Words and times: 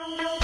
Thank 0.00 0.18
you. 0.18 0.39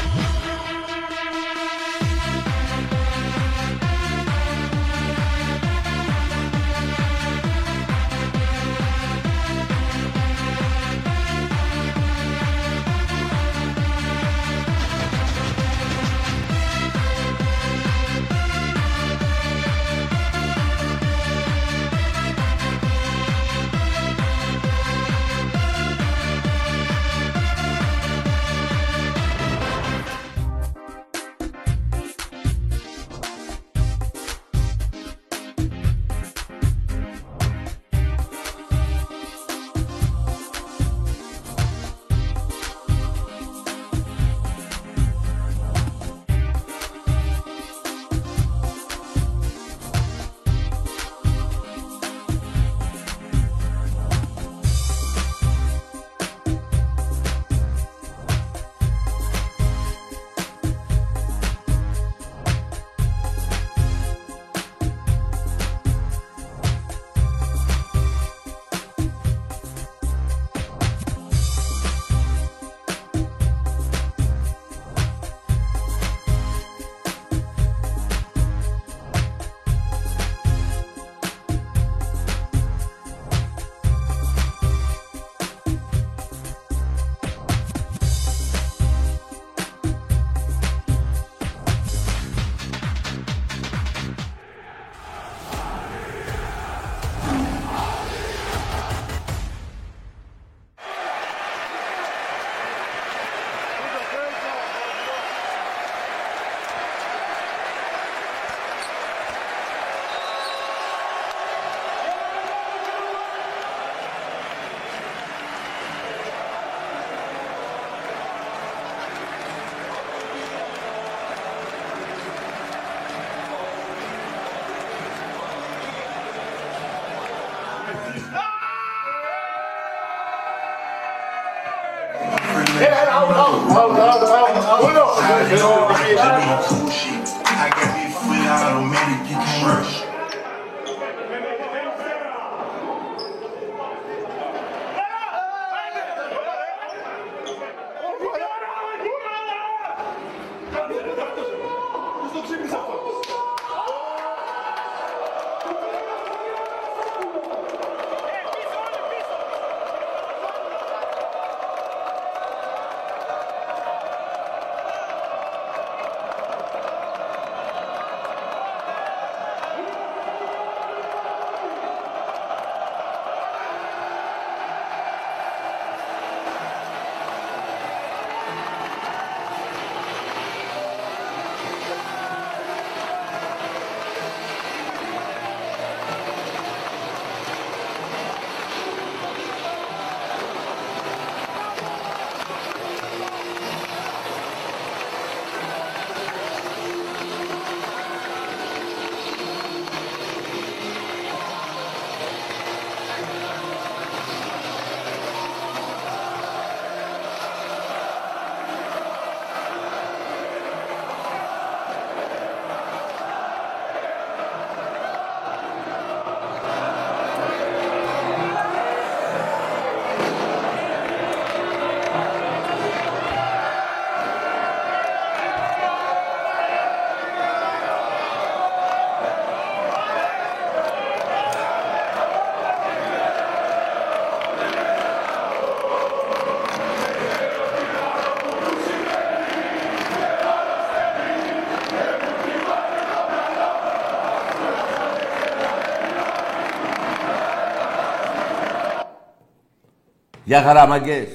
Γεια 250.47 250.63
χαρά, 250.63 250.87
μαγκές. 250.87 251.29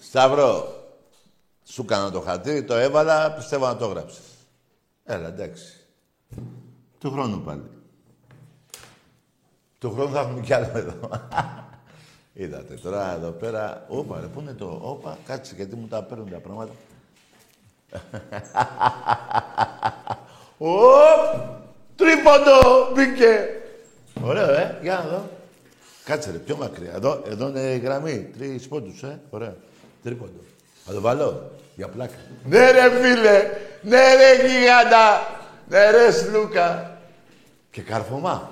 Σταυρό, 0.00 0.82
σου 1.64 1.84
κάνα 1.84 2.10
το 2.10 2.20
χατήρι, 2.20 2.64
το 2.64 2.74
έβαλα, 2.74 3.32
πιστεύω 3.32 3.66
να 3.66 3.76
το 3.76 3.84
έγραψες. 3.84 4.24
Έλα, 5.04 5.26
εντάξει. 5.26 5.80
Του 6.98 7.10
χρόνου 7.10 7.40
πάλι. 7.40 7.70
Του 9.78 9.92
χρόνου 9.92 10.12
θα 10.12 10.20
έχουμε 10.20 10.40
κι 10.40 10.52
άλλο 10.52 10.70
εδώ. 10.74 10.98
Είδατε 12.42 12.74
τώρα 12.74 13.14
εδώ 13.14 13.30
πέρα. 13.30 13.84
Όπα, 13.88 14.20
ρε, 14.20 14.26
πού 14.26 14.40
είναι 14.40 14.52
το. 14.52 14.78
Όπα, 14.82 15.18
κάτσε 15.26 15.54
γιατί 15.54 15.76
μου 15.76 15.86
τα 15.86 16.02
παίρνουν 16.02 16.30
τα 16.30 16.38
πράγματα. 16.38 16.72
Οπ! 20.58 21.60
Τρίποντο! 21.96 22.92
Μπήκε! 22.94 23.48
Ωραίο, 24.22 24.50
ε! 24.54 24.78
Για 24.82 24.94
να 24.94 25.02
δω. 25.10 25.40
Κάτσε 26.04 26.30
ρε, 26.30 26.38
πιο 26.38 26.56
μακριά. 26.56 26.92
Εδώ, 26.94 27.22
εδώ 27.26 27.48
είναι 27.48 27.60
η 27.60 27.78
γραμμή. 27.78 28.30
Τρεις 28.38 28.68
πόντους, 28.68 29.02
ε. 29.02 29.20
Ωραία. 29.30 29.56
Τρίποντο. 30.02 30.40
Θα 30.84 30.92
το 30.92 31.00
βάλω. 31.00 31.50
Για 31.76 31.88
πλάκα. 31.88 32.14
Ναι, 32.44 32.70
ρε 32.70 32.90
φίλε. 32.90 33.50
Ναι, 33.82 34.14
ρε 34.14 34.46
γιγάντα. 34.46 35.26
Ναι, 35.68 35.90
ρε 35.90 36.10
Σλούκα. 36.10 36.98
Και 37.70 37.82
καρφωμά. 37.82 38.50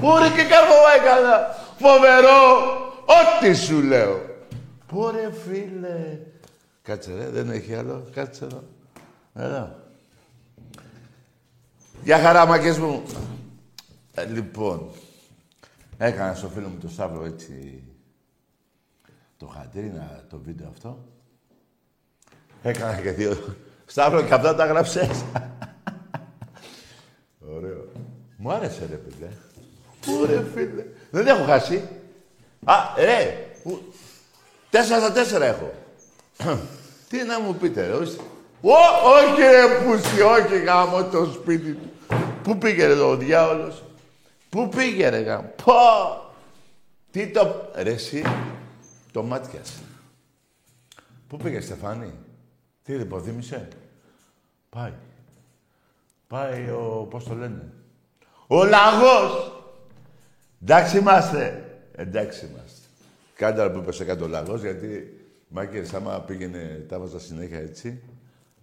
Πού 0.00 0.18
ρε 0.18 0.28
και 0.28 0.42
καρφωμά 0.42 0.92
έκανα. 1.02 1.56
Φοβερό. 1.78 2.70
Ό,τι 3.04 3.54
σου 3.54 3.82
λέω. 3.82 4.20
Πού 4.86 5.10
ρε 5.10 5.32
φίλε. 5.44 6.18
Κάτσε 6.82 7.10
ρε, 7.18 7.28
δεν 7.28 7.50
έχει 7.50 7.74
άλλο. 7.74 8.04
Κάτσε 8.14 8.44
εδώ. 8.44 8.62
Εδώ. 9.34 9.76
Γεια 12.04 12.18
χαρά, 12.18 12.46
μάκες 12.46 12.78
μου. 12.78 13.02
Ε, 14.14 14.24
λοιπόν, 14.24 14.90
έκανα 16.06 16.34
στο 16.34 16.48
φίλο 16.48 16.68
μου 16.68 16.78
το 16.80 16.88
Σταύρο 16.88 17.24
έτσι 17.24 17.82
το 19.36 19.46
χατήρι, 19.46 19.92
το 20.30 20.38
βίντεο 20.44 20.68
αυτό. 20.72 20.98
Έκανα 22.62 23.00
και 23.00 23.10
δύο. 23.10 23.36
Σταύρο 23.86 24.22
και 24.22 24.34
αυτά 24.34 24.54
τα 24.54 24.66
γράψες. 24.66 25.24
Ωραίο. 27.56 27.88
Μου 28.36 28.52
άρεσε 28.52 28.86
ρε 28.90 29.00
φίλε. 29.08 29.28
Πού 30.00 30.26
ρε 30.26 30.44
φίλε. 30.54 30.84
Δεν 31.10 31.26
έχω 31.26 31.44
χάσει. 31.44 31.88
Α, 32.64 32.74
ρε. 32.96 33.46
Τέσσερα 34.70 35.00
στα 35.00 35.12
τέσσερα 35.12 35.44
έχω. 35.44 35.72
Τι 37.08 37.22
να 37.22 37.40
μου 37.40 37.54
πείτε, 37.54 37.86
ρε. 37.86 37.94
Ω, 37.94 38.74
όχι 39.16 39.40
ρε 39.40 39.84
πούσι, 39.84 40.20
όχι 40.20 40.62
γάμο 40.62 41.04
το 41.04 41.24
σπίτι 41.24 41.72
του. 41.72 41.90
Πού 42.42 42.58
πήγε 42.58 42.86
ρε 42.86 42.92
ο 42.92 43.16
διάολος; 43.16 43.84
Πού 44.52 44.68
πήγε 44.68 45.08
ρε 45.08 45.18
γάμο; 45.18 45.52
Πω. 45.64 45.72
Τι 47.10 47.30
το... 47.30 47.70
Ρε 47.74 47.90
εσύ, 47.90 48.22
το 49.12 49.22
μάτιασε. 49.22 49.82
Πού 51.28 51.36
πήγε 51.36 51.60
Στεφάνη; 51.60 52.12
Τι 52.82 52.92
υποδήμησε. 52.94 53.68
Πάει. 54.68 54.92
Πάει 56.26 56.70
ο... 56.70 57.06
Πώς 57.10 57.24
το 57.24 57.34
λένε; 57.34 57.72
Ο 58.46 58.64
λαγός. 58.64 59.62
Εντάξει 60.62 60.98
είμαστε. 60.98 61.64
Εντάξει 61.92 62.46
είμαστε. 62.46 62.86
Κάντε 63.34 63.70
που 63.70 63.78
είπες 63.78 63.96
σε 63.96 64.04
κάτω 64.04 64.28
λαγός, 64.28 64.60
γιατί 64.60 65.16
Μάκερ, 65.48 65.94
άμα 65.94 66.20
πήγαινε, 66.20 66.84
τα 66.88 66.98
βάζα 66.98 67.18
συνέχεια 67.18 67.58
έτσι, 67.58 68.02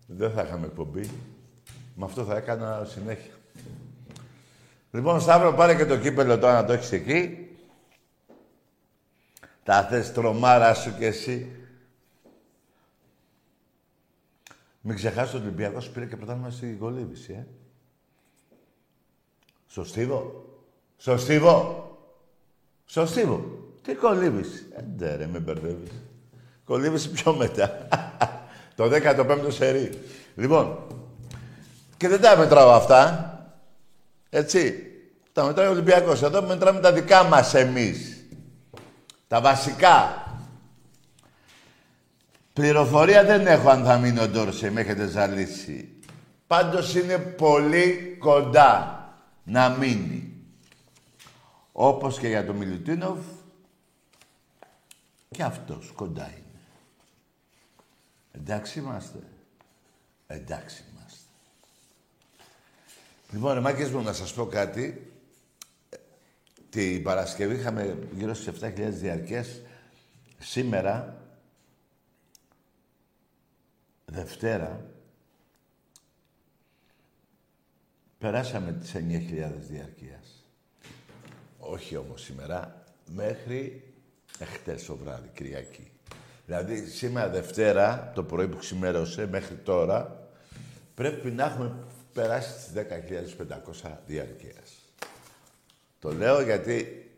δεν 0.08 0.32
θα 0.32 0.42
είχαμε 0.42 0.66
εκπομπή. 0.66 1.10
Με 1.96 2.06
αυτό 2.06 2.24
θα 2.24 2.36
έκανα 2.36 2.86
συνέχεια. 2.86 3.34
Λοιπόν, 4.92 5.22
Σταύρο, 5.22 5.54
πάρε 5.54 5.76
και 5.76 5.86
το 5.86 5.98
κύπελο 5.98 6.40
τώρα 6.40 6.54
να 6.54 6.66
το 6.66 6.74
έχεις 6.74 6.92
εκεί. 6.92 7.48
Τα 9.64 9.84
θες 9.84 10.14
τρομάρα 10.14 10.74
σου 10.74 10.96
κι 10.98 11.06
εσύ. 11.06 11.52
Μην 14.82 14.96
ξεχάσεις 14.96 15.34
ότι 15.34 15.44
ο 15.44 15.46
Ολυμπιακός 15.46 15.90
πήρε 15.90 16.06
και 16.06 16.16
πρωτάθλημα 16.16 16.50
στη 16.50 16.78
Γολίβηση, 16.80 17.34
ε. 17.34 17.46
Στο 19.68 19.84
Στίβο. 19.84 20.46
Στο 20.98 21.18
Στίβο. 21.18 21.88
Στο 22.86 23.06
Στίβο. 23.06 23.60
Τι 23.82 23.96
κολύβεις. 23.96 24.66
Ε, 25.00 25.16
ρε, 25.16 25.28
με 25.28 25.40
μπερδεύεις. 25.40 25.92
Κολύβεις 26.66 27.10
πιο 27.10 27.34
μετά. 27.36 27.88
το 28.76 28.90
15ο 28.92 29.48
σερί. 29.48 29.90
Λοιπόν, 30.36 30.78
και 31.98 32.08
δεν 32.08 32.22
τα 32.22 32.38
μετράω 32.38 32.70
αυτά. 32.70 33.29
Έτσι. 34.30 34.84
Τα 35.34 35.44
μετράει 35.44 35.68
ο 35.68 35.72
Ολυμπιακός. 35.72 36.22
Εδώ 36.22 36.42
μετράμε 36.42 36.80
τα 36.80 36.94
δικά 36.94 37.24
μας 37.24 37.54
εμείς. 37.54 38.26
Τα 39.28 39.42
βασικά. 39.42 40.24
Πληροφορία 42.54 43.24
δεν 43.24 43.48
έχω 43.48 43.70
αν 43.70 43.84
θα 43.84 43.98
μείνει 43.98 44.20
ο 44.20 44.28
Ντόρσε, 44.28 44.72
με 44.72 44.82
έχετε 44.82 45.08
ζαλίσει. 45.08 45.94
Πάντως 46.48 46.96
είναι 46.96 47.18
πολύ 47.18 48.18
κοντά 48.20 49.04
να 49.44 49.70
μείνει. 49.70 50.34
Όπως 51.72 52.20
και 52.20 52.28
για 52.28 52.46
τον 52.46 52.56
Μιλουτίνοφ, 52.56 53.20
και 55.30 55.44
αυτός 55.44 55.92
κοντά 55.96 56.30
είναι. 56.30 56.62
Εντάξει 58.32 58.80
είμαστε. 58.80 59.20
Εντάξει 60.28 60.84
είμαστε. 60.84 60.89
Λοιπόν, 63.32 63.54
ρε 63.54 63.60
μάκες 63.60 63.90
μου, 63.90 64.02
να 64.02 64.14
σας 64.14 64.34
πω 64.34 64.46
κάτι. 64.46 65.12
Την 66.70 67.04
Παρασκευή 67.04 67.56
είχαμε 67.56 68.08
γύρω 68.12 68.34
στις 68.34 68.62
7.000 68.62 68.90
διαρκές. 68.90 69.62
Σήμερα, 70.38 71.22
Δευτέρα, 74.06 74.86
περάσαμε 78.18 78.72
τις 78.72 78.96
9.000 78.96 79.52
διαρκείας. 79.60 80.46
Όχι 81.58 81.96
όμως 81.96 82.22
σήμερα, 82.22 82.84
μέχρι 83.14 83.94
εχθές 84.40 84.86
το 84.86 84.96
βράδυ, 84.96 85.30
Κυριακή. 85.34 85.92
Δηλαδή, 86.46 86.86
σήμερα 86.86 87.30
Δευτέρα, 87.30 88.12
το 88.16 88.24
πρωί 88.24 88.48
που 88.48 88.58
ξημέρωσε, 88.58 89.28
μέχρι 89.28 89.56
τώρα, 89.56 90.30
πρέπει 90.96 91.32
να 91.32 91.44
έχουμε 91.44 91.88
περάσει 92.20 92.54
τις 92.54 92.72
10.500 92.74 93.98
διαρκείας. 94.06 94.94
Το 96.00 96.14
λέω 96.14 96.42
γιατί 96.42 97.10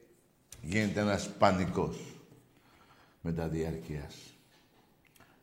γίνεται 0.61 0.99
ένας 0.99 1.29
πανικός 1.37 2.15
με 3.21 3.33
τα 3.33 3.47
διαρκείας. 3.47 4.15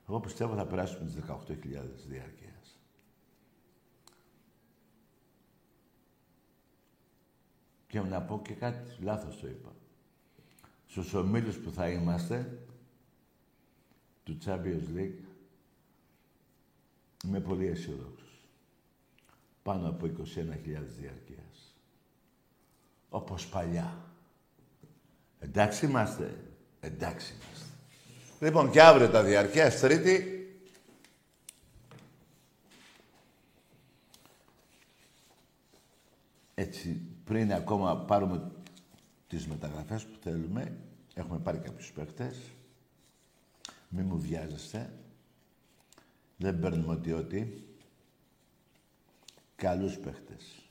Εγώ 0.09 0.21
πιστεύω 0.21 0.55
θα 0.55 0.67
περάσουμε 0.67 1.05
τις 1.05 1.15
18.000 1.15 2.07
διαρκείας. 2.07 2.81
Και 7.87 8.01
να 8.01 8.23
πω 8.23 8.43
και 8.43 8.55
κάτι, 8.55 9.03
λάθος 9.03 9.41
το 9.41 9.47
είπα. 9.49 9.75
Στους 10.87 11.15
ομίλους 11.15 11.57
που 11.57 11.71
θα 11.71 11.89
είμαστε, 11.91 12.59
του 14.25 14.39
Champions 14.45 14.97
League, 14.97 15.25
είμαι 17.25 17.41
πολύ 17.41 17.67
αισιόδοξος. 17.67 18.18
Πάνω 19.69 19.89
από 19.89 20.07
21.000 20.07 20.13
διαρκείας. 20.99 21.77
Όπως 23.09 23.47
παλιά. 23.47 23.97
Εντάξει 25.39 25.87
είμαστε. 25.87 26.45
Εντάξει 26.81 27.33
είμαστε. 27.33 27.75
Λοιπόν, 28.41 28.71
και 28.71 28.83
αύριο 28.83 29.09
τα 29.09 29.23
διαρκείας, 29.23 29.79
Τρίτη, 29.81 30.47
έτσι, 36.55 37.01
πριν 37.25 37.53
ακόμα 37.53 37.97
πάρουμε 37.97 38.51
τις 39.27 39.47
μεταγραφές 39.47 40.05
που 40.05 40.19
θέλουμε, 40.23 40.77
έχουμε 41.15 41.39
πάρει 41.39 41.59
κάποιους 41.59 41.93
παίχτες, 41.93 42.37
μη 43.89 44.03
μου 44.03 44.19
βιάζεστε. 44.19 44.93
Δεν 46.37 46.61
παίρνουμε 46.61 46.93
ότι 46.93 47.13
ό,τι. 47.13 47.67
Καλούς 49.59 49.97
παίχτες. 49.99 50.71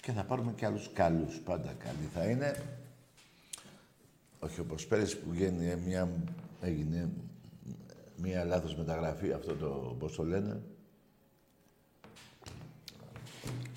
Και 0.00 0.12
θα 0.12 0.24
πάρουμε 0.24 0.52
και 0.52 0.66
άλλους 0.66 0.90
καλούς. 0.92 1.38
Πάντα 1.38 1.72
καλοί 1.72 2.08
θα 2.14 2.24
είναι. 2.24 2.62
Όχι 4.40 4.60
όπως 4.60 4.86
πέρυσι 4.86 5.18
που 5.18 5.32
γίνει 5.32 5.76
μια, 5.76 6.08
έγινε 6.60 7.08
μια 8.16 8.44
λάθος 8.44 8.76
μεταγραφή, 8.76 9.32
αυτό 9.32 9.54
το, 9.54 9.96
πώς 9.98 10.14
το 10.14 10.24
λένε. 10.24 10.60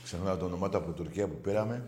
Ξεχνάω 0.04 0.38
το 0.38 0.46
ονομάτα 0.46 0.78
από 0.78 0.92
Τουρκία 0.92 1.28
που 1.28 1.42
πήραμε. 1.42 1.88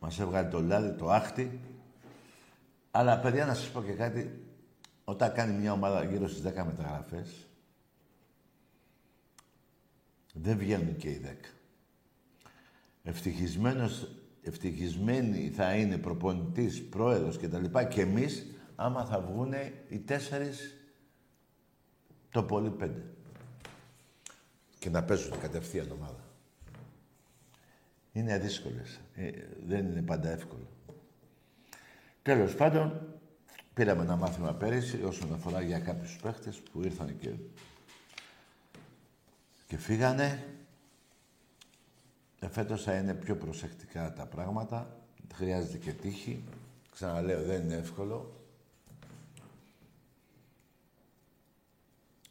Μας 0.00 0.18
έβγαλε 0.18 0.48
το 0.48 0.60
λάδι, 0.60 0.98
το 0.98 1.10
άχτη. 1.10 1.60
Αλλά 2.90 3.18
παιδιά 3.18 3.46
να 3.46 3.54
σας 3.54 3.68
πω 3.68 3.82
και 3.82 3.92
κάτι. 3.92 4.42
Όταν 5.04 5.32
κάνει 5.32 5.58
μια 5.58 5.72
ομάδα 5.72 6.04
γύρω 6.04 6.28
στις 6.28 6.42
10 6.42 6.64
μεταγραφές, 6.64 7.47
δεν 10.42 10.58
βγαίνουν 10.58 10.96
και 10.96 11.08
οι 11.08 11.20
10. 11.24 11.28
Ευτυχισμένος, 13.02 14.08
ευτυχισμένοι 14.42 15.50
θα 15.50 15.74
είναι 15.74 15.98
προπονητής, 15.98 16.82
πρόεδρος 16.82 17.38
κτλ. 17.38 17.64
Και, 17.64 17.84
και 17.84 18.00
εμείς, 18.00 18.46
άμα 18.76 19.04
θα 19.04 19.20
βγουν 19.20 19.52
οι 19.88 19.98
τέσσερις, 19.98 20.76
το 22.30 22.42
πολύ 22.42 22.70
πέντε. 22.70 23.02
Και 24.78 24.90
να 24.90 25.04
παίζουν 25.04 25.40
κατευθείαν 25.40 25.90
ομάδα. 25.90 26.24
Είναι 28.12 28.38
δύσκολες. 28.38 29.00
Ε, 29.14 29.30
δεν 29.66 29.86
είναι 29.86 30.02
πάντα 30.02 30.30
εύκολο. 30.30 30.68
Τέλος 32.22 32.54
πάντων, 32.54 33.02
πήραμε 33.74 34.02
ένα 34.02 34.16
μάθημα 34.16 34.54
πέρυσι 34.54 35.02
όσον 35.04 35.32
αφορά 35.32 35.60
για 35.60 35.78
κάποιους 35.78 36.16
παίχτες 36.22 36.56
που 36.56 36.82
ήρθαν 36.82 37.18
και, 37.18 37.30
και 39.68 39.76
φύγανε. 39.76 40.44
Εφέτος 42.40 42.82
θα 42.82 42.94
είναι 42.94 43.14
πιο 43.14 43.36
προσεκτικά 43.36 44.12
τα 44.12 44.26
πράγματα. 44.26 44.96
Χρειάζεται 45.34 45.78
και 45.78 45.92
τύχη. 45.92 46.44
Ξαναλέω, 46.90 47.42
δεν 47.42 47.62
είναι 47.62 47.74
εύκολο. 47.74 48.32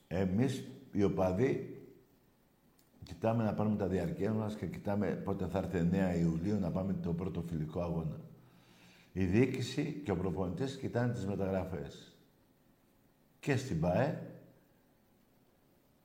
Εμείς, 0.07 0.63
οι 0.91 1.03
οπαδοί, 1.03 1.81
κοιτάμε 3.03 3.43
να 3.43 3.53
πάρουμε 3.53 3.75
τα 3.75 3.87
διαρκεία 3.87 4.33
μας 4.33 4.55
και 4.55 4.65
κοιτάμε 4.65 5.07
πότε 5.07 5.47
θα 5.47 5.57
έρθει 5.57 5.89
9 5.91 6.19
Ιουλίου 6.19 6.59
να 6.59 6.71
πάμε 6.71 6.93
το 6.93 7.13
πρώτο 7.13 7.41
φιλικό 7.41 7.81
αγώνα. 7.81 8.19
Η 9.13 9.25
διοίκηση 9.25 10.01
και 10.05 10.11
ο 10.11 10.15
προπονητής 10.15 10.77
κοιτάνε 10.77 11.13
τις 11.13 11.25
μεταγραφές. 11.25 12.17
και 13.39 13.55
στην 13.55 13.79
ΠΑΕ 13.79 14.21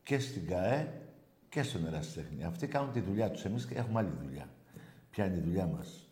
και 0.02 0.18
στην 0.18 0.46
ΚΑΕ 0.46 1.01
και 1.52 1.62
στον 1.62 1.86
ερασιτέχνη. 1.86 2.44
Αυτοί 2.44 2.66
κάνουν 2.66 2.92
τη 2.92 3.00
δουλειά 3.00 3.30
τους. 3.30 3.44
Εμείς 3.44 3.68
έχουμε 3.72 3.98
άλλη 3.98 4.12
δουλειά. 4.24 4.48
Ποια 5.10 5.26
είναι 5.26 5.36
η 5.36 5.40
δουλειά 5.40 5.66
μας; 5.66 6.08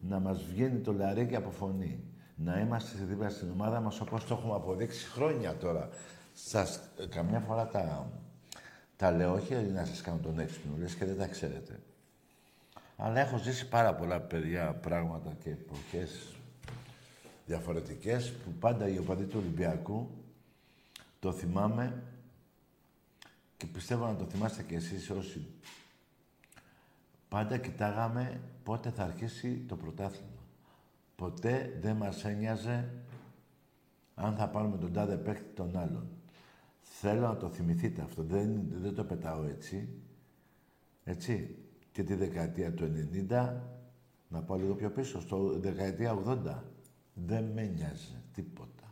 Να 0.00 0.18
μας 0.18 0.42
βγαίνει 0.42 0.78
το 0.78 0.92
λαρίκι 0.92 1.36
από 1.36 1.50
φωνή. 1.50 2.04
Να 2.36 2.60
είμαστε 2.60 3.04
δίπλα 3.04 3.28
στην 3.28 3.50
ομάδα 3.50 3.80
μας 3.80 4.00
όπως 4.00 4.24
το 4.24 4.34
έχουμε 4.34 4.54
αποδείξει 4.54 5.06
χρόνια 5.06 5.56
τώρα. 5.56 5.88
Σας, 6.32 6.80
καμιά 7.08 7.40
φορά 7.40 7.66
τα, 7.66 8.10
τα 8.96 9.10
λέω, 9.10 9.32
όχι 9.32 9.54
να 9.54 9.84
σας 9.84 10.00
κάνω 10.00 10.18
τον 10.22 10.38
έξυπνο, 10.38 10.76
λες 10.78 10.94
και 10.94 11.04
δεν 11.04 11.18
τα 11.18 11.26
ξέρετε. 11.26 11.80
Αλλά 12.96 13.20
έχω 13.20 13.38
ζήσει 13.38 13.68
πάρα 13.68 13.94
πολλά 13.94 14.20
παιδιά, 14.20 14.72
πράγματα 14.72 15.32
και 15.42 15.50
εποχές 15.50 16.34
διαφορετικές 17.46 18.32
που 18.32 18.50
πάντα 18.50 18.88
οι 18.88 18.98
οπαδοί 18.98 19.24
του 19.24 19.38
Ολυμπιακού 19.40 20.10
το 21.20 21.32
θυμάμαι 21.32 22.02
και 23.56 23.66
πιστεύω 23.66 24.06
να 24.06 24.16
το 24.16 24.24
θυμάστε 24.24 24.62
κι 24.62 24.74
εσείς 24.74 25.10
όσοι 25.10 25.46
πάντα 27.28 27.56
κοιτάγαμε 27.56 28.40
πότε 28.62 28.90
θα 28.90 29.02
αρχίσει 29.02 29.64
το 29.68 29.76
πρωτάθλημα. 29.76 30.44
Ποτέ 31.16 31.78
δεν 31.80 31.96
μας 31.96 32.24
ένοιαζε 32.24 32.90
αν 34.14 34.36
θα 34.36 34.48
πάρουμε 34.48 34.78
τον 34.78 34.92
τάδε 34.92 35.16
παίκτη 35.16 35.54
τον 35.54 35.76
άλλον. 35.76 36.08
Θέλω 36.80 37.20
να 37.20 37.36
το 37.36 37.48
θυμηθείτε 37.48 38.02
αυτό. 38.02 38.22
Δεν, 38.22 38.66
δεν 38.80 38.94
το 38.94 39.04
πετάω 39.04 39.44
έτσι. 39.44 39.88
Έτσι. 41.04 41.56
Και 41.92 42.02
τη 42.02 42.14
δεκαετία 42.14 42.72
του 42.72 42.90
90, 43.28 43.52
να 44.28 44.42
πάω 44.42 44.56
λίγο 44.56 44.74
πιο 44.74 44.90
πίσω, 44.90 45.20
στο 45.20 45.58
δεκαετία 45.58 46.18
80. 46.26 46.62
Δεν 47.14 47.44
με 47.44 47.62
νοιάζει 47.62 48.14
τίποτα. 48.34 48.84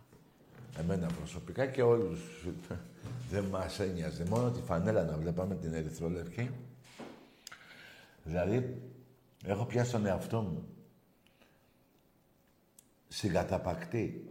Εμένα 0.79 1.07
προσωπικά 1.07 1.67
και 1.67 1.83
όλους 1.83 2.47
δεν 3.31 3.45
μας 3.45 3.81
ένοιαζε. 3.81 4.25
Μόνο 4.29 4.51
τη 4.51 4.61
φανέλα 4.61 5.05
να 5.05 5.17
βλέπαμε 5.17 5.55
την 5.55 5.75
ερυθρόλευκη. 5.75 6.51
Δηλαδή, 8.25 8.83
έχω 9.45 9.65
πιάσει 9.65 9.93
τον 9.93 10.07
εαυτό 10.07 10.41
μου 10.41 10.69
συγκαταπακτή 13.09 14.29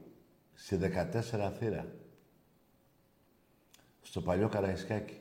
σε 0.54 0.78
14 0.78 1.52
θύρα 1.60 1.86
στο 4.02 4.22
παλιό 4.22 4.50
Καραϊσκάκι. 4.50 5.18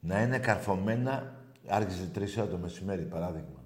Να 0.00 0.22
είναι 0.22 0.38
καρφωμένα, 0.38 1.42
άρχισε 1.66 2.06
τρεις 2.06 2.36
ώρα 2.36 2.48
το 2.48 2.58
μεσημέρι, 2.58 3.02
παράδειγμα. 3.02 3.64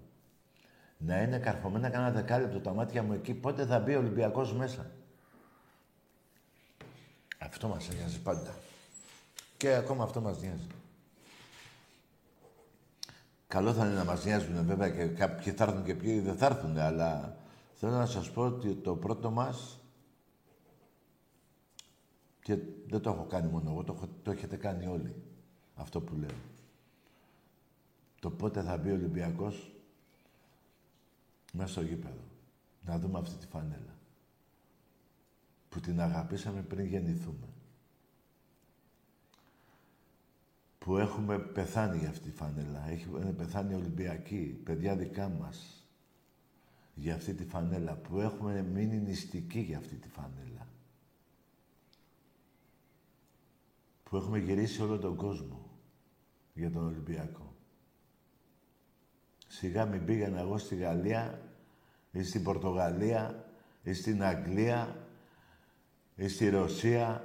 Να 0.96 1.22
είναι 1.22 1.38
καρφωμένα 1.38 1.90
κάνα 1.90 2.10
δεκάλεπτο 2.10 2.60
τα 2.60 2.72
μάτια 2.72 3.02
μου 3.02 3.12
εκεί, 3.12 3.34
πότε 3.34 3.66
θα 3.66 3.78
μπει 3.78 3.94
ο 3.94 3.98
Ολυμπιακός 3.98 4.54
μέσα. 4.54 4.90
Αυτό 7.46 7.68
μας 7.68 7.88
νοιάζει 7.88 8.20
πάντα. 8.20 8.54
Και 9.56 9.74
ακόμα 9.74 10.04
αυτό 10.04 10.20
μας 10.20 10.40
νοιάζει. 10.40 10.66
Καλό 13.46 13.72
θα 13.72 13.86
είναι 13.86 13.94
να 13.94 14.04
μας 14.04 14.24
νοιάζουν 14.24 14.64
βέβαια 14.64 14.90
και 14.90 15.06
κάποιοι 15.06 15.52
θα 15.52 15.64
έρθουν 15.64 15.84
και 15.84 15.94
ποιοι 15.94 16.20
δεν 16.20 16.36
θα 16.36 16.46
έρθουν, 16.46 16.78
αλλά 16.78 17.36
θέλω 17.74 17.92
να 17.92 18.06
σας 18.06 18.30
πω 18.30 18.42
ότι 18.42 18.74
το 18.74 18.96
πρώτο 18.96 19.30
μας 19.30 19.80
και 22.42 22.58
δεν 22.86 23.00
το 23.00 23.10
έχω 23.10 23.24
κάνει 23.24 23.50
μόνο 23.50 23.70
εγώ, 23.70 23.84
το, 23.84 24.08
το 24.22 24.30
έχετε 24.30 24.56
κάνει 24.56 24.86
όλοι. 24.86 25.14
Αυτό 25.74 26.00
που 26.00 26.16
λέω. 26.16 26.36
Το 28.20 28.30
πότε 28.30 28.62
θα 28.62 28.76
μπει 28.76 28.90
ο 28.90 28.94
Ολυμπιακός 28.94 29.72
μέσα 31.52 31.68
στο 31.68 31.82
γήπεδο. 31.82 32.22
Να 32.84 32.98
δούμε 32.98 33.18
αυτή 33.18 33.34
τη 33.34 33.46
φανέλα. 33.46 33.91
Που 35.72 35.80
την 35.80 36.00
αγαπήσαμε 36.00 36.62
πριν 36.62 36.86
γεννηθούμε. 36.86 37.48
Που 40.78 40.96
έχουμε 40.96 41.38
πεθάνει 41.38 41.98
για 41.98 42.08
αυτή 42.08 42.30
τη 42.30 42.36
φανέλα. 42.36 42.88
Έχουν 42.88 43.36
πεθάνει 43.36 43.74
Ολυμπιακοί, 43.74 44.60
παιδιά 44.64 44.96
δικά 44.96 45.28
μας. 45.28 45.86
Για 46.94 47.14
αυτή 47.14 47.34
τη 47.34 47.44
φανέλα. 47.44 47.94
Που 47.94 48.20
έχουμε 48.20 48.62
μείνει 48.62 48.96
νηστικοί 48.96 49.58
για 49.60 49.78
αυτή 49.78 49.94
τη 49.96 50.08
φανέλα. 50.08 50.66
που 54.12 54.18
έχουμε 54.18 54.38
γυρίσει 54.38 54.82
όλο 54.82 54.98
τον 54.98 55.16
κόσμο 55.16 55.70
για 56.54 56.70
τον 56.70 56.86
Ολυμπιακό. 56.86 57.54
Σιγά 59.48 59.86
μην 59.86 60.04
πήγαινα 60.04 60.40
εγώ 60.40 60.58
στη 60.58 60.76
Γαλλία 60.76 61.40
ή 62.12 62.22
στην 62.22 62.42
Πορτογαλία 62.42 63.44
ή 63.82 63.92
στην 63.92 64.22
Αγγλία 64.22 64.96
ή 64.96 65.01
στη 66.26 66.48
Ρωσία, 66.48 67.24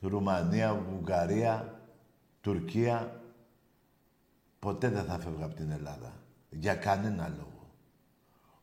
Ρουμανία, 0.00 0.74
Βουλγαρία, 0.74 1.80
Τουρκία. 2.40 3.22
Ποτέ 4.58 4.88
δεν 4.88 5.04
θα 5.04 5.18
φεύγα 5.18 5.44
από 5.44 5.54
την 5.54 5.70
Ελλάδα. 5.70 6.12
Για 6.50 6.74
κανένα 6.74 7.28
λόγο. 7.28 7.70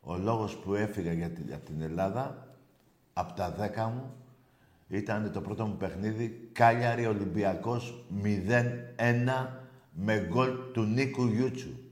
Ο 0.02 0.18
λόγος 0.18 0.58
που 0.58 0.74
έφυγα 0.74 1.14
για 1.14 1.30
την, 1.30 1.54
από 1.54 1.66
την 1.66 1.82
Ελλάδα, 1.82 2.56
από 3.14 3.34
τα 3.34 3.52
δέκα 3.52 3.88
μου, 3.88 4.14
ήταν 4.88 5.32
το 5.32 5.42
πρώτο 5.42 5.66
μου 5.66 5.78
παιχνίδι, 5.78 6.50
Κάλιαρη 6.52 7.06
Ολυμπιακός 7.06 8.06
0-1 8.24 9.48
με 9.92 10.28
γκολ 10.30 10.50
του 10.74 10.84
Νίκου 10.84 11.26
Γιούτσου. 11.26 11.87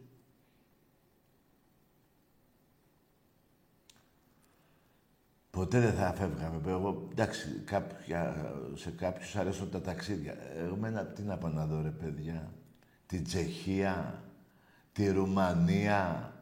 Ποτέ 5.56 5.80
δεν 5.80 5.94
θα 5.94 6.14
φεύγαμε. 6.14 6.62
Εγώ, 6.68 7.08
εντάξει, 7.12 7.48
κάποια, 7.66 8.36
σε 8.76 8.90
κάποιους 8.90 9.36
αρέσουν 9.36 9.72
τα 9.72 9.82
ταξίδια. 9.82 10.36
Εγώ 10.58 10.76
μένα, 10.76 11.06
τι 11.06 11.22
να 11.22 11.38
πάω 11.38 11.52
να 11.52 11.66
δω, 11.66 11.82
ρε 11.82 11.90
παιδιά. 11.90 12.52
Την 13.08 13.24
Τσεχία, 13.24 14.24
τη 14.94 15.10
Ρουμανία. 15.10 16.34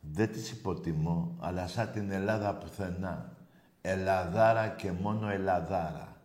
Δεν 0.00 0.32
τις 0.32 0.50
υποτιμώ, 0.50 1.36
αλλά 1.40 1.66
σαν 1.66 1.90
την 1.92 2.10
Ελλάδα 2.10 2.54
πουθενά. 2.54 3.32
Ελαδάρα 3.80 4.68
και 4.68 4.92
μόνο 4.92 5.28
Ελαδάρα. 5.28 6.16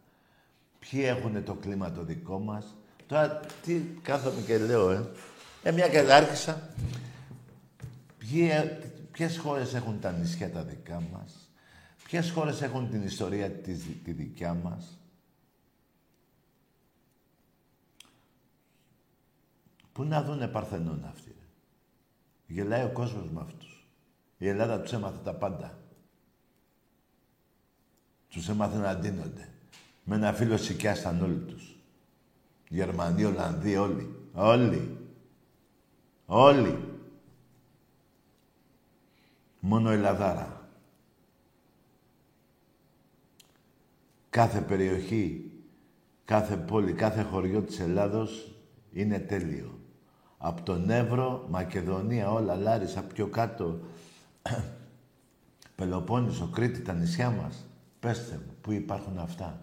Ποιοι 0.79 1.03
έχουν 1.05 1.43
το 1.43 1.53
κλίμα 1.53 1.91
το 1.91 2.03
δικό 2.03 2.39
μας; 2.39 2.75
Τώρα 3.07 3.39
τι 3.61 3.81
κάθομαι 4.01 4.41
και 4.41 4.57
λέω, 4.57 4.91
ε. 4.91 5.05
Ε, 5.63 5.71
μια 5.71 5.89
και 5.89 5.99
άρχισα. 5.99 6.69
Ε, 8.49 8.63
ποιες 9.11 9.37
χώρες 9.37 9.73
έχουν 9.73 9.99
τα 9.99 10.11
νησιά 10.11 10.51
τα 10.51 10.63
δικά 10.63 11.01
μας; 11.13 11.44
Ποιες 12.05 12.31
χώρες 12.31 12.61
έχουν 12.61 12.89
την 12.89 13.03
ιστορία 13.03 13.51
της, 13.51 13.85
τη 14.03 14.11
δικιά 14.11 14.53
μας; 14.53 14.99
Πού 19.93 20.03
να 20.03 20.23
δούνε 20.23 20.47
Παρθενών 20.47 21.05
αυτοί. 21.05 21.35
Γελάει 22.47 22.83
ο 22.83 22.91
κόσμος 22.91 23.29
με 23.29 23.41
αυτούς. 23.41 23.87
Η 24.37 24.47
Ελλάδα 24.47 24.81
τους 24.81 24.93
έμαθε 24.93 25.17
τα 25.23 25.33
πάντα. 25.33 25.77
Τους 28.29 28.49
έμαθε 28.49 28.77
να 28.77 28.95
ντύνονται. 28.95 29.49
Με 30.03 30.15
ένα 30.15 30.33
φίλο 30.33 30.57
σικιάσταν 30.57 31.21
όλοι 31.21 31.37
τους. 31.39 31.75
Γερμανοί, 32.69 33.23
Ολλανδοί, 33.23 33.75
όλοι. 33.75 34.29
Όλοι. 34.33 34.97
Όλοι. 36.25 36.99
Μόνο 39.59 39.89
Ελλαδάρα. 39.89 40.54
Κάθε 44.35 44.61
περιοχή, 44.61 45.51
κάθε 46.25 46.57
πόλη, 46.57 46.93
κάθε 46.93 47.21
χωριό 47.21 47.61
της 47.61 47.79
Ελλάδος 47.79 48.55
είναι 48.91 49.19
τέλειο. 49.19 49.79
Από 50.37 50.61
τον 50.61 50.89
Εύρο, 50.89 51.47
Μακεδονία, 51.49 52.31
όλα, 52.31 52.55
Λάρισα, 52.55 53.03
πιο 53.03 53.27
κάτω, 53.27 53.79
Πελοπόννησο, 55.75 56.49
Κρήτη, 56.53 56.81
τα 56.81 56.93
νησιά 56.93 57.29
μας. 57.29 57.65
Πέστε 57.99 58.35
μου, 58.45 58.55
πού 58.61 58.71
υπάρχουν 58.71 59.17
αυτά; 59.17 59.59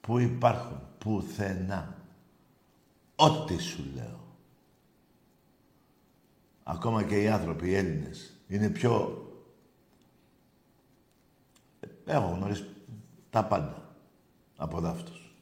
Πού 0.00 0.18
υπάρχουν, 0.18 0.80
πουθενά; 0.98 1.96
Ό,τι 3.16 3.58
σου 3.58 3.84
λέω. 3.94 4.36
Ακόμα 6.62 7.02
και 7.02 7.22
οι 7.22 7.28
άνθρωποι, 7.28 7.68
οι 7.68 7.74
Έλληνες, 7.74 8.32
είναι 8.48 8.68
πιο... 8.68 9.26
Έχω 12.04 12.26
γνωρίσει 12.26 12.66
τα 13.32 13.44
πάντα 13.44 13.94
από 14.56 14.80
δάφτους. 14.80 15.34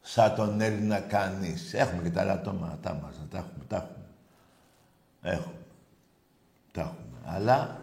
Σαν 0.00 0.34
τον 0.34 0.60
Έλληνα 0.60 1.00
κανείς. 1.00 1.74
Έχουμε 1.74 2.02
και 2.02 2.10
τα 2.10 2.20
άλλα 2.20 2.32
ατόματα 2.32 2.94
μας, 2.94 3.20
τα 3.30 3.38
έχουμε, 3.38 3.64
τα 3.68 3.76
έχουμε. 3.76 4.06
Έχουμε. 5.22 5.66
Τα 6.72 6.80
έχουμε. 6.80 7.18
Αλλά 7.24 7.80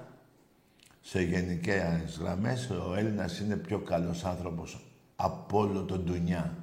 σε 1.02 1.22
γενικές 1.22 2.18
γραμμές, 2.18 2.70
ο 2.70 2.96
Έλληνας 2.96 3.40
είναι 3.40 3.56
πιο 3.56 3.80
καλός 3.80 4.26
άνθρωπος 4.26 4.80
από 5.16 5.60
όλο 5.60 5.84
τον 5.84 6.04
Ντουνιά. 6.04 6.56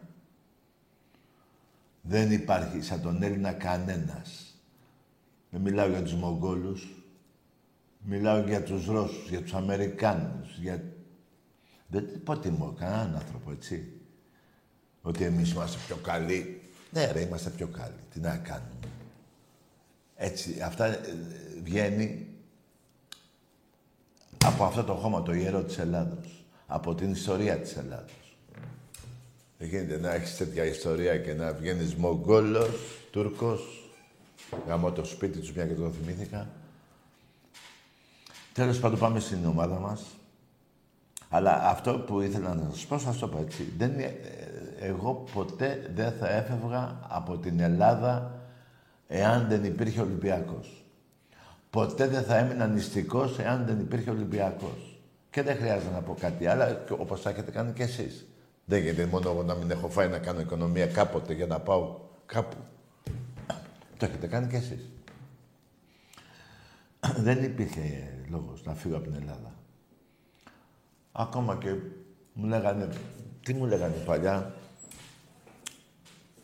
Δεν 2.00 2.32
υπάρχει 2.32 2.80
σαν 2.80 3.02
τον 3.02 3.22
Έλληνα 3.22 3.52
κανένας. 3.52 4.54
Δεν 5.50 5.60
μιλάω 5.60 5.88
για 5.88 6.02
τους 6.02 6.14
Μογγόλους. 6.14 6.86
Μιλάω 8.04 8.40
για 8.40 8.62
τους 8.62 8.86
Ρώσους, 8.86 9.28
για 9.28 9.42
τους 9.42 9.54
Αμερικάνους, 9.54 10.58
για 10.58 10.91
Δεν 11.92 12.08
υποτιμώ 12.14 12.74
κανέναν 12.78 13.14
άνθρωπο, 13.14 13.50
έτσι. 13.50 13.92
Ότι 15.02 15.24
εμείς 15.24 15.52
είμαστε 15.52 15.78
πιο 15.86 15.96
καλοί. 15.96 16.60
Ναι, 16.90 17.10
ρε, 17.12 17.20
είμαστε 17.20 17.50
πιο 17.50 17.66
καλοί. 17.66 18.00
Τι 18.12 18.20
να 18.20 18.36
κάνουμε. 18.36 18.88
Έτσι, 20.16 20.60
αυτά 20.60 20.86
ε, 20.86 20.98
βγαίνει 21.62 22.26
από 24.44 24.64
αυτό 24.64 24.84
το 24.84 24.94
χώμα, 24.94 25.22
το 25.22 25.32
ιερό 25.32 25.62
της 25.62 25.78
Ελλάδος. 25.78 26.44
Από 26.66 26.94
την 26.94 27.10
ιστορία 27.10 27.56
της 27.56 27.76
Ελλάδος. 27.76 28.36
Δεν 29.58 29.68
γίνεται 29.68 29.98
να 29.98 30.14
έχεις 30.14 30.36
τέτοια 30.36 30.64
ιστορία 30.64 31.18
και 31.18 31.34
να 31.34 31.52
βγαίνεις 31.52 31.94
Μογγόλος, 31.94 32.70
Τούρκος. 33.10 33.90
Γαμώ 34.66 34.92
το 34.92 35.04
σπίτι 35.04 35.38
τους, 35.38 35.52
μια 35.52 35.66
και 35.66 35.74
το 35.74 35.90
θυμήθηκα. 35.90 36.48
Τέλος 38.52 38.78
πάντων 38.78 38.98
πάμε 38.98 39.20
στην 39.20 39.46
ομάδα 39.46 39.78
μας. 39.78 40.02
Αλλά 41.34 41.68
αυτό 41.68 41.92
που 41.92 42.20
ήθελα 42.20 42.54
να 42.54 42.70
σας 42.70 42.86
πω, 42.86 42.98
σας 42.98 43.18
το 43.18 43.28
πω 43.28 43.38
έτσι. 43.38 43.72
Δεν, 43.78 43.98
ε, 43.98 44.14
εγώ 44.80 45.24
ποτέ 45.34 45.90
δεν 45.94 46.12
θα 46.12 46.28
έφευγα 46.28 46.98
από 47.08 47.36
την 47.36 47.60
Ελλάδα 47.60 48.40
εάν 49.08 49.46
δεν 49.48 49.64
υπήρχε 49.64 50.00
Ολυμπιακός. 50.00 50.84
Ποτέ 51.70 52.06
δεν 52.06 52.22
θα 52.22 52.36
έμεινα 52.36 52.66
νηστικός 52.66 53.38
εάν 53.38 53.64
δεν 53.66 53.80
υπήρχε 53.80 54.10
Ολυμπιακός. 54.10 55.00
Και 55.30 55.42
δεν 55.42 55.56
χρειάζεται 55.56 55.92
να 55.92 56.00
πω 56.00 56.16
κάτι 56.20 56.46
άλλο, 56.46 56.64
όπως 56.98 57.20
θα 57.20 57.30
έχετε 57.30 57.50
κάνει 57.50 57.72
κι 57.72 57.82
εσείς. 57.82 58.26
Δεν 58.64 58.82
γίνεται 58.82 59.06
μόνο 59.06 59.30
εγώ 59.30 59.42
να 59.42 59.54
μην 59.54 59.70
έχω 59.70 59.88
φάει 59.88 60.08
να 60.08 60.18
κάνω 60.18 60.40
οικονομία 60.40 60.86
κάποτε 60.86 61.32
για 61.34 61.46
να 61.46 61.60
πάω 61.60 61.96
κάπου. 62.26 62.56
Το 63.96 64.04
έχετε 64.04 64.26
κάνει 64.26 64.46
κι 64.46 64.56
εσείς. 64.56 64.88
δεν 67.16 67.42
υπήρχε 67.42 68.14
λόγος 68.28 68.64
να 68.64 68.74
φύγω 68.74 68.96
από 68.96 69.04
την 69.04 69.14
Ελλάδα. 69.20 69.51
Ακόμα 71.12 71.56
και 71.56 71.74
μου 72.32 72.46
λέγανε, 72.46 72.88
τι 73.42 73.54
μου 73.54 73.66
λέγανε 73.66 73.94
παλιά, 73.94 74.54